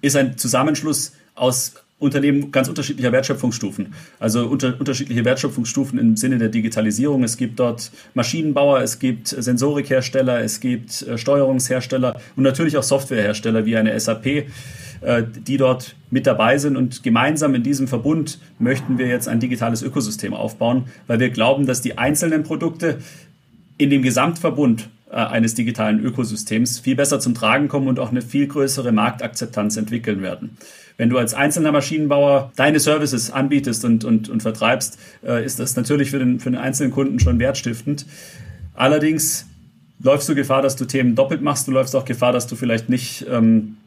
ist 0.00 0.16
ein 0.16 0.36
Zusammenschluss 0.38 1.12
aus 1.34 1.74
Unternehmen 2.00 2.50
ganz 2.50 2.68
unterschiedlicher 2.68 3.12
Wertschöpfungsstufen. 3.12 3.94
Also 4.18 4.46
unter, 4.46 4.74
unterschiedliche 4.80 5.24
Wertschöpfungsstufen 5.24 5.98
im 5.98 6.16
Sinne 6.16 6.38
der 6.38 6.48
Digitalisierung. 6.48 7.22
Es 7.22 7.36
gibt 7.36 7.60
dort 7.60 7.92
Maschinenbauer, 8.14 8.80
es 8.80 8.98
gibt 8.98 9.28
Sensorikhersteller, 9.28 10.40
es 10.40 10.60
gibt 10.60 11.02
äh, 11.02 11.18
Steuerungshersteller 11.18 12.20
und 12.36 12.42
natürlich 12.42 12.76
auch 12.78 12.82
Softwarehersteller 12.82 13.66
wie 13.66 13.76
eine 13.76 13.98
SAP, 14.00 14.26
äh, 14.26 14.44
die 15.46 15.58
dort 15.58 15.94
mit 16.10 16.26
dabei 16.26 16.56
sind. 16.56 16.76
Und 16.76 17.02
gemeinsam 17.02 17.54
in 17.54 17.62
diesem 17.62 17.86
Verbund 17.86 18.38
möchten 18.58 18.96
wir 18.96 19.06
jetzt 19.06 19.28
ein 19.28 19.38
digitales 19.38 19.82
Ökosystem 19.82 20.32
aufbauen, 20.32 20.86
weil 21.06 21.20
wir 21.20 21.28
glauben, 21.28 21.66
dass 21.66 21.82
die 21.82 21.98
einzelnen 21.98 22.44
Produkte 22.44 22.98
in 23.76 23.90
dem 23.90 24.02
Gesamtverbund 24.02 24.88
eines 25.16 25.54
digitalen 25.54 26.04
Ökosystems 26.04 26.78
viel 26.78 26.94
besser 26.94 27.18
zum 27.20 27.34
Tragen 27.34 27.68
kommen 27.68 27.88
und 27.88 27.98
auch 27.98 28.10
eine 28.10 28.22
viel 28.22 28.46
größere 28.46 28.92
Marktakzeptanz 28.92 29.76
entwickeln 29.76 30.22
werden. 30.22 30.56
Wenn 30.96 31.08
du 31.08 31.18
als 31.18 31.34
einzelner 31.34 31.72
Maschinenbauer 31.72 32.52
deine 32.56 32.78
Services 32.78 33.30
anbietest 33.30 33.84
und, 33.84 34.04
und, 34.04 34.28
und 34.28 34.42
vertreibst, 34.42 34.98
äh, 35.26 35.44
ist 35.44 35.58
das 35.58 35.74
natürlich 35.74 36.10
für 36.10 36.18
den, 36.18 36.40
für 36.40 36.50
den 36.50 36.60
einzelnen 36.60 36.92
Kunden 36.92 37.18
schon 37.18 37.38
wertstiftend. 37.38 38.04
Allerdings 38.74 39.46
läufst 40.02 40.28
du 40.28 40.34
Gefahr, 40.34 40.62
dass 40.62 40.76
du 40.76 40.84
Themen 40.84 41.14
doppelt 41.14 41.42
machst. 41.42 41.66
Du 41.66 41.72
läufst 41.72 41.96
auch 41.96 42.04
Gefahr, 42.04 42.32
dass 42.32 42.46
du 42.46 42.54
vielleicht 42.54 42.88
nicht, 42.88 43.26
ähm, 43.30 43.78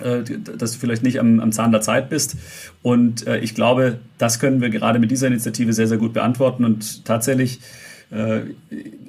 äh, 0.00 0.22
dass 0.56 0.72
du 0.72 0.78
vielleicht 0.78 1.02
nicht 1.02 1.20
am, 1.20 1.40
am 1.40 1.52
Zahn 1.52 1.72
der 1.72 1.82
Zeit 1.82 2.08
bist. 2.08 2.36
Und 2.80 3.26
äh, 3.26 3.38
ich 3.38 3.54
glaube, 3.54 3.98
das 4.18 4.40
können 4.40 4.60
wir 4.60 4.70
gerade 4.70 4.98
mit 4.98 5.10
dieser 5.10 5.26
Initiative 5.26 5.74
sehr, 5.74 5.88
sehr 5.88 5.98
gut 5.98 6.14
beantworten. 6.14 6.64
Und 6.64 7.04
tatsächlich, 7.04 7.58
äh, 7.58 7.60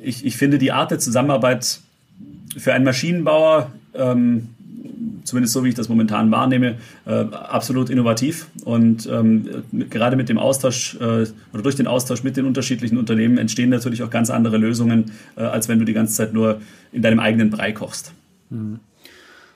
ich, 0.01 0.25
ich 0.25 0.37
finde 0.37 0.57
die 0.57 0.71
Art 0.71 0.91
der 0.91 0.99
Zusammenarbeit 0.99 1.79
für 2.57 2.73
einen 2.73 2.85
Maschinenbauer 2.85 3.71
ähm, 3.93 4.49
zumindest 5.23 5.53
so 5.53 5.63
wie 5.63 5.69
ich 5.69 5.75
das 5.75 5.89
momentan 5.89 6.31
wahrnehme, 6.31 6.77
äh, 7.05 7.11
absolut 7.11 7.89
innovativ. 7.89 8.47
Und 8.65 9.07
ähm, 9.07 9.63
gerade 9.89 10.15
mit 10.15 10.29
dem 10.29 10.37
Austausch 10.37 10.95
äh, 10.95 11.25
oder 11.53 11.63
durch 11.63 11.75
den 11.75 11.87
Austausch 11.87 12.23
mit 12.23 12.37
den 12.37 12.45
unterschiedlichen 12.45 12.97
Unternehmen 12.97 13.37
entstehen 13.37 13.69
natürlich 13.69 14.03
auch 14.03 14.09
ganz 14.09 14.29
andere 14.29 14.57
Lösungen, 14.57 15.11
äh, 15.35 15.41
als 15.41 15.67
wenn 15.67 15.79
du 15.79 15.85
die 15.85 15.93
ganze 15.93 16.13
Zeit 16.13 16.33
nur 16.33 16.61
in 16.91 17.01
deinem 17.01 17.19
eigenen 17.19 17.49
Brei 17.49 17.71
kochst. 17.71 18.13
Mhm. 18.49 18.79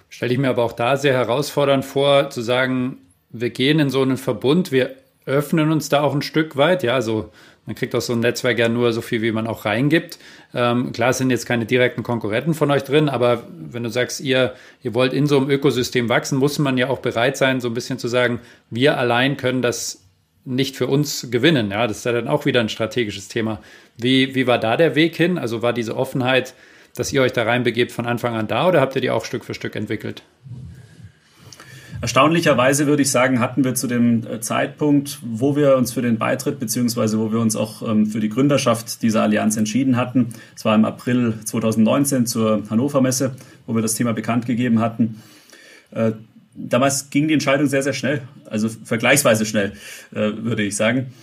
Stelle 0.09 0.33
ich 0.33 0.39
mir 0.39 0.49
aber 0.49 0.63
auch 0.63 0.73
da 0.73 0.97
sehr 0.97 1.13
herausfordernd 1.13 1.83
vor, 1.83 2.29
zu 2.29 2.41
sagen, 2.41 2.97
wir 3.29 3.49
gehen 3.49 3.79
in 3.79 3.89
so 3.89 4.01
einen 4.01 4.17
Verbund, 4.17 4.71
wir 4.71 4.91
öffnen 5.25 5.71
uns 5.71 5.89
da 5.89 6.01
auch 6.01 6.15
ein 6.15 6.21
Stück 6.21 6.55
weit, 6.55 6.83
ja, 6.83 6.93
also 6.93 7.31
man 7.67 7.75
kriegt 7.75 7.93
aus 7.93 8.07
so 8.07 8.13
ein 8.13 8.21
Netzwerk 8.21 8.57
ja 8.57 8.69
nur 8.69 8.93
so 8.93 9.01
viel, 9.01 9.21
wie 9.21 9.31
man 9.31 9.45
auch 9.45 9.65
reingibt. 9.65 10.17
Ähm, 10.55 10.93
klar 10.93 11.11
sind 11.11 11.29
jetzt 11.29 11.45
keine 11.45 11.65
direkten 11.65 12.01
Konkurrenten 12.01 12.53
von 12.53 12.71
euch 12.71 12.83
drin, 12.83 13.09
aber 13.09 13.43
wenn 13.49 13.83
du 13.83 13.89
sagst, 13.89 14.21
ihr, 14.21 14.55
ihr 14.81 14.93
wollt 14.93 15.13
in 15.13 15.27
so 15.27 15.37
einem 15.37 15.49
Ökosystem 15.49 16.07
wachsen, 16.07 16.39
muss 16.39 16.57
man 16.59 16.77
ja 16.77 16.87
auch 16.89 16.99
bereit 16.99 17.35
sein, 17.35 17.59
so 17.59 17.67
ein 17.67 17.73
bisschen 17.73 17.99
zu 17.99 18.07
sagen, 18.07 18.39
wir 18.69 18.97
allein 18.97 19.35
können 19.35 19.61
das 19.61 20.01
nicht 20.45 20.77
für 20.77 20.87
uns 20.87 21.27
gewinnen. 21.29 21.71
Ja, 21.71 21.87
das 21.87 21.97
ist 21.97 22.05
ja 22.05 22.13
dann 22.13 22.29
auch 22.29 22.45
wieder 22.45 22.61
ein 22.61 22.69
strategisches 22.69 23.27
Thema. 23.27 23.61
Wie, 23.97 24.33
wie 24.33 24.47
war 24.47 24.59
da 24.59 24.77
der 24.77 24.95
Weg 24.95 25.17
hin? 25.17 25.37
Also 25.37 25.61
war 25.61 25.73
diese 25.73 25.97
Offenheit, 25.97 26.53
dass 26.95 27.11
ihr 27.11 27.21
euch 27.21 27.33
da 27.33 27.43
reinbegebt, 27.43 27.91
von 27.91 28.05
Anfang 28.05 28.33
an 28.33 28.47
da 28.47 28.65
oder 28.69 28.79
habt 28.79 28.95
ihr 28.95 29.01
die 29.01 29.09
auch 29.09 29.25
Stück 29.25 29.43
für 29.43 29.53
Stück 29.53 29.75
entwickelt? 29.75 30.23
Erstaunlicherweise 31.99 32.85
würde 32.85 33.01
ich 33.01 33.09
sagen, 33.09 33.39
hatten 33.39 33.63
wir 33.63 33.73
zu 33.73 33.87
dem 33.87 34.25
äh, 34.27 34.39
Zeitpunkt, 34.39 35.19
wo 35.23 35.55
wir 35.55 35.75
uns 35.77 35.93
für 35.93 36.01
den 36.01 36.17
Beitritt 36.17 36.59
beziehungsweise 36.59 37.19
wo 37.19 37.31
wir 37.31 37.39
uns 37.39 37.55
auch 37.55 37.81
ähm, 37.81 38.05
für 38.05 38.19
die 38.19 38.29
Gründerschaft 38.29 39.01
dieser 39.01 39.23
Allianz 39.23 39.57
entschieden 39.57 39.97
hatten, 39.97 40.27
es 40.55 40.63
war 40.63 40.75
im 40.75 40.85
April 40.85 41.33
2019 41.43 42.27
zur 42.27 42.63
Hannover 42.69 43.01
Messe, 43.01 43.35
wo 43.65 43.73
wir 43.73 43.81
das 43.81 43.95
Thema 43.95 44.13
bekannt 44.13 44.45
gegeben 44.45 44.79
hatten. 44.79 45.21
Äh, 45.91 46.11
damals 46.55 47.09
ging 47.09 47.27
die 47.27 47.33
Entscheidung 47.33 47.67
sehr, 47.67 47.81
sehr 47.81 47.93
schnell, 47.93 48.21
also 48.45 48.69
vergleichsweise 48.69 49.45
schnell, 49.45 49.73
äh, 50.13 50.31
würde 50.37 50.63
ich 50.63 50.75
sagen. 50.75 51.13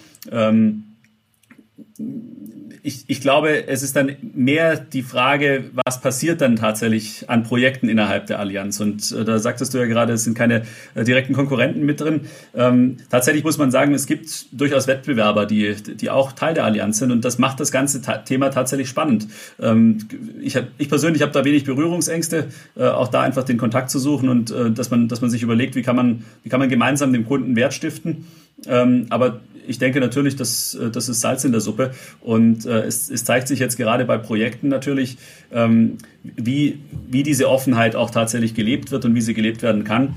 Ich, 2.87 3.05
ich 3.07 3.23
glaube, 3.23 3.67
es 3.67 3.83
ist 3.83 3.97
dann 3.97 4.15
mehr 4.35 4.77
die 4.77 5.03
Frage, 5.03 5.71
was 5.87 6.03
passiert 6.03 6.43
dann 6.43 6.57
tatsächlich 6.57 7.31
an 7.31 7.43
Projekten 7.43 7.89
innerhalb 7.89 8.27
der 8.27 8.39
Allianz. 8.39 8.79
Und 8.79 9.11
äh, 9.11 9.25
da 9.25 9.39
sagtest 9.39 9.73
du 9.73 9.79
ja 9.79 9.87
gerade, 9.87 10.13
es 10.13 10.25
sind 10.25 10.37
keine 10.37 10.65
äh, 10.95 11.03
direkten 11.03 11.33
Konkurrenten 11.33 11.87
mit 11.87 12.03
drin. 12.03 12.27
Ähm, 12.55 12.99
tatsächlich 13.09 13.43
muss 13.43 13.57
man 13.57 13.71
sagen, 13.71 13.95
es 13.95 14.05
gibt 14.05 14.49
durchaus 14.53 14.87
Wettbewerber, 14.87 15.47
die, 15.47 15.75
die 15.75 16.11
auch 16.11 16.33
Teil 16.33 16.53
der 16.53 16.67
Allianz 16.67 16.99
sind. 16.99 17.11
Und 17.11 17.25
das 17.25 17.39
macht 17.39 17.59
das 17.59 17.73
ganze 17.73 18.03
ta 18.03 18.19
Thema 18.19 18.51
tatsächlich 18.51 18.91
spannend. 18.91 19.29
Ähm, 19.59 20.07
ich, 20.43 20.55
hab, 20.55 20.67
ich 20.77 20.91
persönlich 20.91 21.23
habe 21.23 21.33
da 21.33 21.43
wenig 21.43 21.65
Berührungsängste, 21.65 22.49
äh, 22.77 22.85
auch 22.85 23.09
da 23.09 23.23
einfach 23.23 23.45
den 23.45 23.57
Kontakt 23.57 23.89
zu 23.89 23.99
suchen 23.99 24.29
und 24.29 24.51
äh, 24.51 24.71
dass, 24.71 24.91
man, 24.91 25.09
dass 25.09 25.23
man 25.23 25.31
sich 25.31 25.43
überlegt, 25.43 25.75
wie 25.75 25.83
kann 25.83 25.97
man, 25.97 26.27
wie 26.43 26.51
kann 26.51 26.61
man 26.61 26.69
gemeinsam 26.69 27.15
dem 27.15 27.25
Kunden 27.25 27.57
Wert 27.57 27.73
stiften. 27.73 28.27
Ähm, 28.67 29.07
aber 29.09 29.41
ich 29.67 29.79
denke 29.79 30.01
natürlich, 30.01 30.37
dass 30.37 30.75
äh, 30.75 30.91
das 30.91 31.09
ist 31.09 31.21
Salz 31.21 31.45
in 31.45 31.53
der 31.53 31.61
Suppe. 31.61 31.93
Und 32.21 32.67
äh, 32.67 32.83
es, 32.83 33.11
es, 33.11 33.25
zeigt 33.25 33.49
sich 33.49 33.59
jetzt 33.59 33.77
gerade 33.77 34.05
bei 34.05 34.19
Projekten 34.19 34.69
natürlich, 34.69 35.19
ähm, 35.53 35.99
wie, 36.23 36.79
wie 37.09 37.23
diese 37.23 37.49
Offenheit 37.49 37.97
auch 37.97 38.11
tatsächlich 38.11 38.55
gelebt 38.55 38.91
wird 38.91 39.05
und 39.05 39.15
wie 39.15 39.21
sie 39.21 39.35
gelebt 39.35 39.63
werden 39.63 39.85
kann. 39.85 40.15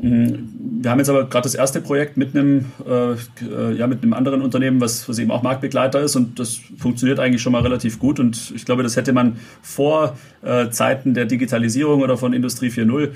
Mm, 0.00 0.34
wir 0.82 0.90
haben 0.90 0.98
jetzt 0.98 1.10
aber 1.10 1.28
gerade 1.28 1.44
das 1.44 1.54
erste 1.54 1.80
Projekt 1.80 2.16
mit 2.16 2.34
einem, 2.34 2.66
äh, 2.88 3.74
ja, 3.74 3.86
mit 3.86 4.02
einem 4.02 4.12
anderen 4.12 4.40
Unternehmen, 4.40 4.80
was, 4.80 5.08
was 5.08 5.18
eben 5.18 5.30
auch 5.30 5.42
Marktbegleiter 5.42 6.00
ist 6.00 6.16
und 6.16 6.38
das 6.38 6.60
funktioniert 6.78 7.18
eigentlich 7.18 7.42
schon 7.42 7.52
mal 7.52 7.62
relativ 7.62 7.98
gut 7.98 8.18
und 8.18 8.52
ich 8.54 8.64
glaube, 8.64 8.82
das 8.82 8.96
hätte 8.96 9.12
man 9.12 9.36
vor 9.62 10.16
äh, 10.42 10.70
Zeiten 10.70 11.12
der 11.12 11.26
Digitalisierung 11.26 12.00
oder 12.00 12.16
von 12.16 12.32
Industrie 12.32 12.68
4.0 12.68 13.04
äh, 13.04 13.08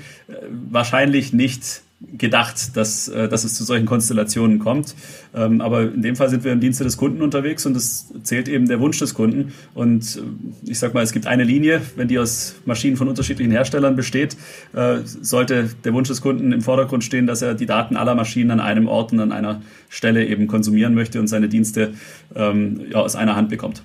wahrscheinlich 0.69 1.33
nicht 1.33 1.81
gedacht, 2.01 2.75
dass, 2.75 3.07
äh, 3.07 3.29
dass 3.29 3.43
es 3.43 3.55
zu 3.55 3.63
solchen 3.63 3.85
Konstellationen 3.85 4.59
kommt. 4.59 4.95
Ähm, 5.33 5.61
aber 5.61 5.83
in 5.83 6.01
dem 6.01 6.15
Fall 6.15 6.29
sind 6.29 6.43
wir 6.43 6.51
im 6.51 6.59
Dienste 6.59 6.83
des 6.83 6.97
Kunden 6.97 7.21
unterwegs 7.21 7.65
und 7.65 7.75
es 7.75 8.07
zählt 8.23 8.47
eben 8.47 8.67
der 8.67 8.79
Wunsch 8.79 8.99
des 8.99 9.13
Kunden. 9.13 9.53
Und 9.73 10.17
äh, 10.17 10.69
ich 10.69 10.77
sag 10.77 10.93
mal, 10.93 11.03
es 11.03 11.13
gibt 11.13 11.25
eine 11.25 11.43
Linie, 11.43 11.81
wenn 11.95 12.07
die 12.07 12.19
aus 12.19 12.55
Maschinen 12.65 12.97
von 12.97 13.07
unterschiedlichen 13.07 13.51
Herstellern 13.51 13.95
besteht, 13.95 14.35
äh, 14.73 14.97
sollte 15.03 15.69
der 15.83 15.93
Wunsch 15.93 16.09
des 16.09 16.21
Kunden 16.21 16.51
im 16.51 16.61
Vordergrund 16.61 17.03
stehen, 17.03 17.27
dass 17.27 17.41
er 17.41 17.53
die 17.53 17.65
Daten 17.65 17.95
aller 17.95 18.15
Maschinen 18.15 18.51
an 18.51 18.59
einem 18.59 18.87
Ort 18.87 19.13
und 19.13 19.19
an 19.21 19.31
einer 19.31 19.61
Stelle 19.89 20.25
eben 20.25 20.47
konsumieren 20.47 20.93
möchte 20.95 21.19
und 21.19 21.27
seine 21.27 21.47
Dienste 21.47 21.93
ähm, 22.35 22.81
ja, 22.91 22.97
aus 22.97 23.15
einer 23.15 23.35
Hand 23.35 23.49
bekommt. 23.49 23.83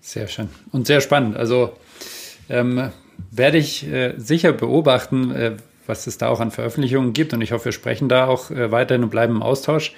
Sehr 0.00 0.28
schön 0.28 0.48
und 0.72 0.86
sehr 0.86 1.00
spannend. 1.00 1.36
Also 1.36 1.72
ähm, 2.48 2.90
werde 3.30 3.58
ich 3.58 3.86
äh, 3.86 4.14
sicher 4.16 4.52
beobachten, 4.52 5.30
äh, 5.30 5.56
was 5.88 6.06
es 6.06 6.18
da 6.18 6.28
auch 6.28 6.40
an 6.40 6.50
Veröffentlichungen 6.50 7.12
gibt. 7.12 7.32
Und 7.32 7.42
ich 7.42 7.52
hoffe, 7.52 7.66
wir 7.66 7.72
sprechen 7.72 8.08
da 8.08 8.26
auch 8.26 8.50
äh, 8.50 8.70
weiterhin 8.70 9.04
und 9.04 9.10
bleiben 9.10 9.36
im 9.36 9.42
Austausch. 9.42 9.94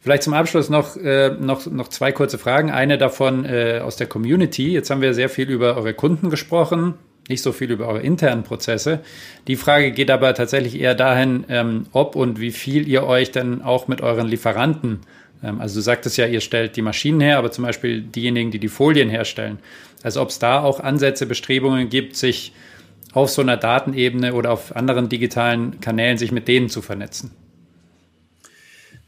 Vielleicht 0.00 0.22
zum 0.22 0.34
Abschluss 0.34 0.70
noch, 0.70 0.96
äh, 0.96 1.30
noch, 1.30 1.66
noch 1.66 1.88
zwei 1.88 2.12
kurze 2.12 2.38
Fragen. 2.38 2.70
Eine 2.70 2.98
davon 2.98 3.44
äh, 3.44 3.80
aus 3.82 3.96
der 3.96 4.06
Community. 4.06 4.72
Jetzt 4.72 4.90
haben 4.90 5.00
wir 5.00 5.12
sehr 5.14 5.28
viel 5.28 5.50
über 5.50 5.76
eure 5.76 5.94
Kunden 5.94 6.30
gesprochen, 6.30 6.94
nicht 7.28 7.42
so 7.42 7.52
viel 7.52 7.70
über 7.70 7.88
eure 7.88 8.00
internen 8.00 8.44
Prozesse. 8.44 9.00
Die 9.48 9.56
Frage 9.56 9.90
geht 9.90 10.10
aber 10.10 10.34
tatsächlich 10.34 10.78
eher 10.78 10.94
dahin, 10.94 11.44
ähm, 11.48 11.86
ob 11.92 12.14
und 12.14 12.40
wie 12.40 12.52
viel 12.52 12.86
ihr 12.86 13.04
euch 13.04 13.32
denn 13.32 13.62
auch 13.62 13.88
mit 13.88 14.00
euren 14.00 14.28
Lieferanten, 14.28 15.00
ähm, 15.42 15.60
also 15.60 15.76
du 15.76 15.80
sagtest 15.82 16.16
ja, 16.16 16.26
ihr 16.26 16.40
stellt 16.40 16.76
die 16.76 16.82
Maschinen 16.82 17.20
her, 17.20 17.38
aber 17.38 17.50
zum 17.50 17.64
Beispiel 17.64 18.02
diejenigen, 18.02 18.50
die 18.50 18.58
die 18.58 18.68
Folien 18.68 19.08
herstellen, 19.08 19.58
also 20.02 20.22
ob 20.22 20.28
es 20.28 20.38
da 20.38 20.60
auch 20.60 20.80
Ansätze, 20.80 21.26
Bestrebungen 21.26 21.88
gibt, 21.88 22.16
sich 22.16 22.52
auf 23.12 23.30
so 23.30 23.42
einer 23.42 23.56
Datenebene 23.56 24.34
oder 24.34 24.50
auf 24.50 24.76
anderen 24.76 25.08
digitalen 25.08 25.80
Kanälen 25.80 26.18
sich 26.18 26.32
mit 26.32 26.48
denen 26.48 26.68
zu 26.68 26.82
vernetzen? 26.82 27.30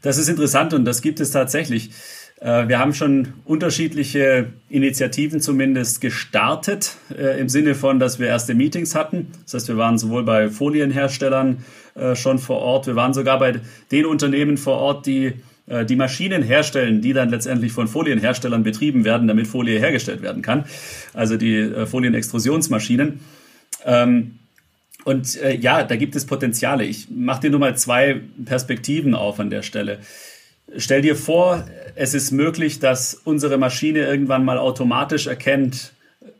Das 0.01 0.17
ist 0.17 0.27
interessant 0.27 0.73
und 0.73 0.85
das 0.85 1.01
gibt 1.01 1.19
es 1.19 1.31
tatsächlich. 1.31 1.91
Äh, 2.41 2.67
wir 2.67 2.79
haben 2.79 2.93
schon 2.93 3.33
unterschiedliche 3.45 4.47
Initiativen 4.67 5.39
zumindest 5.39 6.01
gestartet, 6.01 6.97
äh, 7.15 7.39
im 7.39 7.47
Sinne 7.47 7.75
von, 7.75 7.99
dass 7.99 8.19
wir 8.19 8.27
erste 8.27 8.55
Meetings 8.55 8.95
hatten. 8.95 9.27
Das 9.43 9.53
heißt, 9.53 9.67
wir 9.69 9.77
waren 9.77 9.97
sowohl 9.97 10.23
bei 10.23 10.49
Folienherstellern 10.49 11.63
äh, 11.95 12.15
schon 12.15 12.39
vor 12.39 12.57
Ort, 12.57 12.87
wir 12.87 12.95
waren 12.95 13.13
sogar 13.13 13.37
bei 13.39 13.59
den 13.91 14.05
Unternehmen 14.05 14.57
vor 14.57 14.77
Ort, 14.77 15.05
die 15.05 15.33
die 15.87 15.95
Maschinen 15.95 16.43
herstellen, 16.43 17.01
die 17.01 17.13
dann 17.13 17.29
letztendlich 17.29 17.71
von 17.71 17.87
Folienherstellern 17.87 18.63
betrieben 18.63 19.05
werden, 19.05 19.27
damit 19.29 19.47
Folie 19.47 19.79
hergestellt 19.79 20.21
werden 20.21 20.41
kann. 20.41 20.65
Also 21.13 21.37
die 21.37 21.71
Folienextrusionsmaschinen. 21.85 23.21
Ähm, 23.85 24.39
und 25.03 25.41
äh, 25.41 25.55
ja, 25.55 25.83
da 25.83 25.95
gibt 25.95 26.15
es 26.15 26.25
Potenziale. 26.25 26.85
Ich 26.85 27.09
mache 27.09 27.41
dir 27.41 27.49
nur 27.49 27.59
mal 27.59 27.75
zwei 27.75 28.21
Perspektiven 28.45 29.15
auf 29.15 29.39
an 29.39 29.49
der 29.49 29.63
Stelle. 29.63 29.99
Stell 30.77 31.01
dir 31.01 31.15
vor, 31.15 31.65
es 31.95 32.13
ist 32.13 32.31
möglich, 32.31 32.79
dass 32.79 33.13
unsere 33.13 33.57
Maschine 33.57 33.99
irgendwann 33.99 34.45
mal 34.45 34.57
automatisch 34.57 35.27
erkennt, 35.27 35.91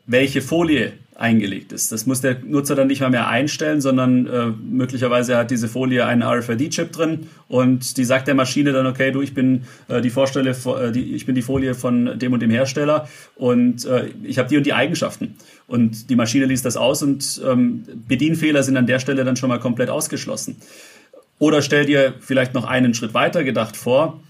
welche 0.06 0.40
Folie 0.40 0.92
eingelegt 1.14 1.72
ist. 1.72 1.92
Das 1.92 2.06
muss 2.06 2.20
der 2.20 2.38
Nutzer 2.44 2.74
dann 2.74 2.86
nicht 2.86 3.00
mal 3.00 3.10
mehr 3.10 3.28
einstellen, 3.28 3.80
sondern 3.80 4.26
äh, 4.26 4.46
möglicherweise 4.46 5.36
hat 5.36 5.50
diese 5.50 5.68
Folie 5.68 6.06
einen 6.06 6.22
RFID-Chip 6.22 6.90
drin 6.90 7.28
und 7.48 7.96
die 7.98 8.04
sagt 8.04 8.28
der 8.28 8.34
Maschine 8.34 8.72
dann, 8.72 8.86
okay, 8.86 9.12
du, 9.12 9.20
ich 9.20 9.34
bin 9.34 9.64
äh, 9.88 10.00
die 10.00 10.10
Vorstelle, 10.10 10.50
äh, 10.50 10.90
die, 10.90 11.14
ich 11.14 11.26
bin 11.26 11.34
die 11.34 11.42
Folie 11.42 11.74
von 11.74 12.18
dem 12.18 12.32
und 12.32 12.40
dem 12.40 12.50
Hersteller 12.50 13.08
und 13.36 13.84
äh, 13.84 14.08
ich 14.22 14.38
habe 14.38 14.48
die 14.48 14.56
und 14.56 14.64
die 14.64 14.72
Eigenschaften. 14.72 15.36
Und 15.72 16.10
die 16.10 16.16
Maschine 16.16 16.44
liest 16.44 16.66
das 16.66 16.76
aus 16.76 17.02
und 17.02 17.40
ähm, 17.46 17.84
Bedienfehler 18.06 18.62
sind 18.62 18.76
an 18.76 18.86
der 18.86 18.98
Stelle 18.98 19.24
dann 19.24 19.36
schon 19.36 19.48
mal 19.48 19.58
komplett 19.58 19.88
ausgeschlossen. 19.88 20.56
Oder 21.38 21.62
stell 21.62 21.86
dir 21.86 22.12
vielleicht 22.20 22.52
noch 22.52 22.66
einen 22.66 22.92
Schritt 22.92 23.14
weiter 23.14 23.42
gedacht 23.42 23.74
vor. 23.74 24.20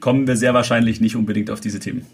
kommen 0.00 0.26
wir 0.26 0.36
sehr 0.36 0.54
wahrscheinlich 0.54 1.00
nicht 1.00 1.16
unbedingt 1.16 1.50
auf 1.50 1.60
diese 1.60 1.80
Themen. 1.80 2.06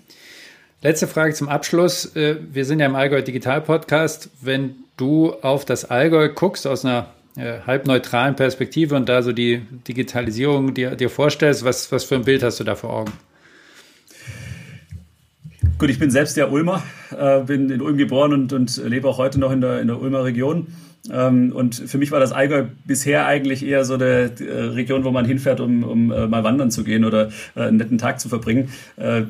Letzte 0.83 1.07
Frage 1.07 1.33
zum 1.33 1.49
Abschluss. 1.49 2.15
Äh, 2.15 2.37
wir 2.53 2.65
sind 2.67 2.79
ja 2.81 2.87
im 2.87 2.95
Allgäu 2.95 3.23
Digital 3.23 3.63
Podcast. 3.63 4.31
Wenn 4.43 4.75
du 4.97 5.33
auf 5.33 5.65
das 5.65 5.87
Allgäu 5.87 6.29
guckst 6.29 6.67
aus 6.67 6.85
einer 6.85 7.09
äh, 7.37 7.61
halbneutralen 7.67 8.37
Perspektive 8.37 8.95
und 8.95 9.09
da 9.09 9.23
so 9.23 9.33
die 9.33 9.63
Digitalisierung 9.89 10.75
dir, 10.75 10.95
dir 10.95 11.11
vorstellst, 11.11 11.65
was, 11.65 11.91
was 11.91 12.05
für 12.05 12.17
ein 12.17 12.25
Bild 12.25 12.43
hast 12.43 12.61
du 12.61 12.65
da 12.65 12.75
vor 12.75 12.91
Augen? 12.91 13.13
Gut, 15.79 15.91
ich 15.91 15.99
bin 15.99 16.11
selbst 16.11 16.37
der 16.37 16.53
Ulmer, 16.53 16.83
äh, 17.19 17.41
bin 17.41 17.71
in 17.71 17.81
Ulm 17.81 17.97
geboren 17.97 18.33
und, 18.33 18.53
und 18.53 18.77
lebe 18.85 19.09
auch 19.09 19.19
heute 19.19 19.41
noch 19.41 19.51
in 19.51 19.61
der, 19.61 19.81
in 19.81 19.89
der 19.89 20.01
Ulmer 20.01 20.25
Region. 20.25 20.69
Ähm, 21.13 21.53
und 21.53 21.75
für 21.75 21.99
mich 21.99 22.11
war 22.13 22.21
das 22.21 22.33
Allgäu 22.33 22.65
bisher 22.87 23.27
eigentlich 23.27 23.65
eher 23.65 23.85
so 23.85 23.95
eine 23.95 24.31
Region, 24.41 25.05
wo 25.05 25.11
man 25.11 25.25
hinfährt, 25.25 25.61
um, 25.61 25.85
um 25.85 26.11
äh, 26.11 26.27
mal 26.27 26.45
wandern 26.45 26.71
zu 26.71 26.83
gehen 26.83 27.05
oder 27.05 27.29
äh, 27.55 27.63
einen 27.63 27.77
netten 27.77 27.99
Tag 27.99 28.21
zu 28.21 28.29
verbringen. 28.29 28.71
Äh, 28.97 29.25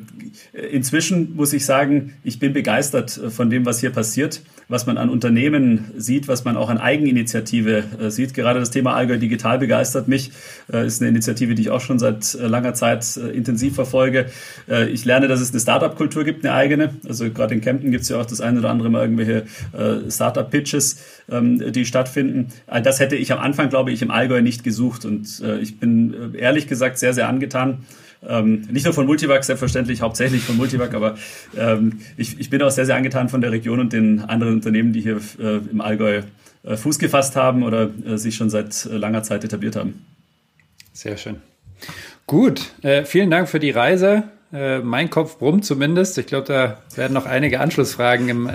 inzwischen 0.71 1.35
muss 1.35 1.53
ich 1.53 1.67
sagen, 1.67 2.15
ich 2.23 2.39
bin 2.39 2.53
begeistert 2.53 3.11
von 3.11 3.51
dem, 3.51 3.67
was 3.67 3.81
hier 3.81 3.91
passiert 3.91 4.43
was 4.69 4.87
man 4.87 4.99
an 4.99 5.11
Unternehmen 5.11 5.93
sieht, 5.97 6.29
was 6.29 6.45
man 6.45 6.57
auch 6.57 6.69
an 6.71 6.79
Eigeninitiative 6.79 7.85
äh, 8.01 8.11
sieht. 8.11 8.35
Gerade 8.35 8.61
das 8.61 8.71
Thema 8.71 8.95
Allgäu 8.95 9.19
Digital 9.19 9.59
begeistert 9.59 10.09
mich. 10.09 10.33
Äh, 10.73 10.87
ist 10.87 11.01
eine 11.01 11.11
Initiative, 11.11 11.55
die 11.55 11.63
ich 11.63 11.71
auch 11.71 11.81
schon 11.81 11.99
seit 11.99 12.35
äh, 12.35 12.47
langer 12.47 12.75
Zeit 12.75 13.05
äh, 13.17 13.29
intensiv 13.31 13.75
verfolge. 13.75 14.27
Äh, 14.69 14.89
ich 14.89 15.05
lerne, 15.05 15.29
dass 15.29 15.41
es 15.41 15.51
eine 15.51 15.61
Startup-Kultur 15.61 16.25
gibt, 16.25 16.45
eine 16.45 16.55
eigene. 16.55 16.95
Also 17.07 17.31
gerade 17.31 17.55
in 17.55 17.61
Kempten 17.61 17.91
gibt 17.91 18.05
es 18.05 18.09
ja 18.09 18.21
auch 18.21 18.27
das 18.27 18.41
eine 18.41 18.59
oder 18.59 18.71
andere 18.71 18.91
mal 18.91 19.03
irgendwelche 19.03 19.45
äh, 19.73 20.11
Startup-Pitches, 20.11 21.03
die 21.27 21.87
stattfinden. 21.87 22.49
All 22.67 22.83
das 22.83 23.01
hätte 23.01 23.17
ich 23.17 23.33
am 23.33 23.39
Anfang, 23.39 23.71
glaube 23.71 23.91
ich, 23.93 24.03
im 24.03 24.11
Allgäu 24.11 24.43
nicht 24.43 24.63
gesucht. 24.63 25.07
Und 25.07 25.43
ich 25.61 25.81
bin 25.81 26.35
ehrlich 26.35 26.67
gesagt 26.67 26.99
sehr, 26.99 27.15
sehr 27.15 27.29
angetan 27.29 27.85
ähm, 28.29 28.63
nicht 28.71 28.85
nur 28.85 28.95
von 28.95 29.07
Multivac, 29.07 29.45
selbstverständlich, 29.45 30.01
hauptsächlich 30.01 30.43
von 30.43 30.57
Multivac, 30.57 30.95
aber 30.95 31.17
ähm, 31.57 32.01
ich, 32.17 32.39
ich 32.41 32.51
bin 32.51 32.63
auch 32.63 32.71
sehr, 32.71 32.87
sehr 32.87 32.97
angetan 32.97 33.29
von 33.29 33.41
der 33.41 33.53
Region 33.53 33.81
und 33.81 33.93
den 33.93 34.21
anderen 34.21 34.55
Unternehmen, 34.55 34.93
die 34.93 35.01
hier 35.01 35.21
äh, 35.39 35.57
im 35.71 35.81
Allgäu 35.81 36.23
äh, 36.63 36.77
Fuß 36.77 36.99
gefasst 36.99 37.37
haben 37.37 37.63
oder 37.63 37.91
äh, 38.07 38.17
sich 38.17 38.37
schon 38.37 38.51
seit 38.51 38.87
äh, 38.87 38.97
langer 38.97 39.23
Zeit 39.23 39.45
etabliert 39.45 39.77
haben. 39.77 40.05
Sehr 40.93 41.17
schön. 41.17 41.37
Gut, 42.27 42.73
äh, 42.83 43.05
vielen 43.05 43.31
Dank 43.31 43.49
für 43.49 43.61
die 43.61 43.71
Reise. 43.71 44.25
Äh, 44.53 44.79
mein 44.79 45.11
Kopf 45.11 45.39
brummt 45.39 45.65
zumindest. 45.65 46.17
Ich 46.19 46.27
glaube, 46.27 46.47
da 46.47 46.79
werden 46.97 47.13
noch 47.13 47.27
einige 47.27 47.61
Anschlussfragen 47.61 48.29
im, 48.29 48.49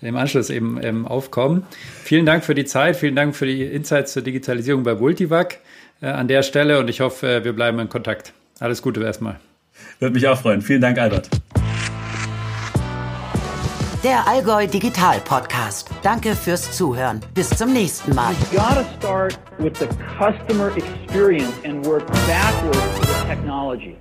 im 0.00 0.16
Anschluss 0.16 0.50
eben 0.50 0.78
ähm, 0.82 1.06
aufkommen. 1.06 1.64
Vielen 2.02 2.26
Dank 2.26 2.44
für 2.44 2.54
die 2.54 2.64
Zeit, 2.64 2.96
vielen 2.96 3.16
Dank 3.16 3.34
für 3.34 3.46
die 3.46 3.62
Insights 3.62 4.12
zur 4.12 4.22
Digitalisierung 4.22 4.82
bei 4.82 4.94
Multivac 4.94 5.58
an 6.02 6.28
der 6.28 6.42
Stelle 6.42 6.78
und 6.78 6.88
ich 6.88 7.00
hoffe, 7.00 7.42
wir 7.42 7.54
bleiben 7.54 7.78
in 7.78 7.88
Kontakt. 7.88 8.34
Alles 8.60 8.82
Gute 8.82 9.02
erstmal. 9.02 9.40
Würde 9.98 10.14
mich 10.14 10.28
auch 10.28 10.38
freuen. 10.38 10.60
Vielen 10.60 10.80
Dank, 10.80 10.98
Albert. 10.98 11.30
Der 14.04 14.26
Allgäu 14.28 14.66
Digital 14.66 15.20
Podcast. 15.20 15.90
Danke 16.02 16.36
fürs 16.36 16.76
Zuhören. 16.76 17.20
Bis 17.34 17.50
zum 17.50 17.72
nächsten 17.72 18.14
Mal. 18.14 18.34
Gotta 18.52 18.84
start 18.98 19.38
with 19.58 19.72
the 19.80 19.88
customer 20.16 20.70
experience 20.76 21.52
and 21.64 21.84
work 21.84 22.06
backwards 22.06 23.00
to 23.00 23.06
the 23.06 23.26
technology. 23.26 23.96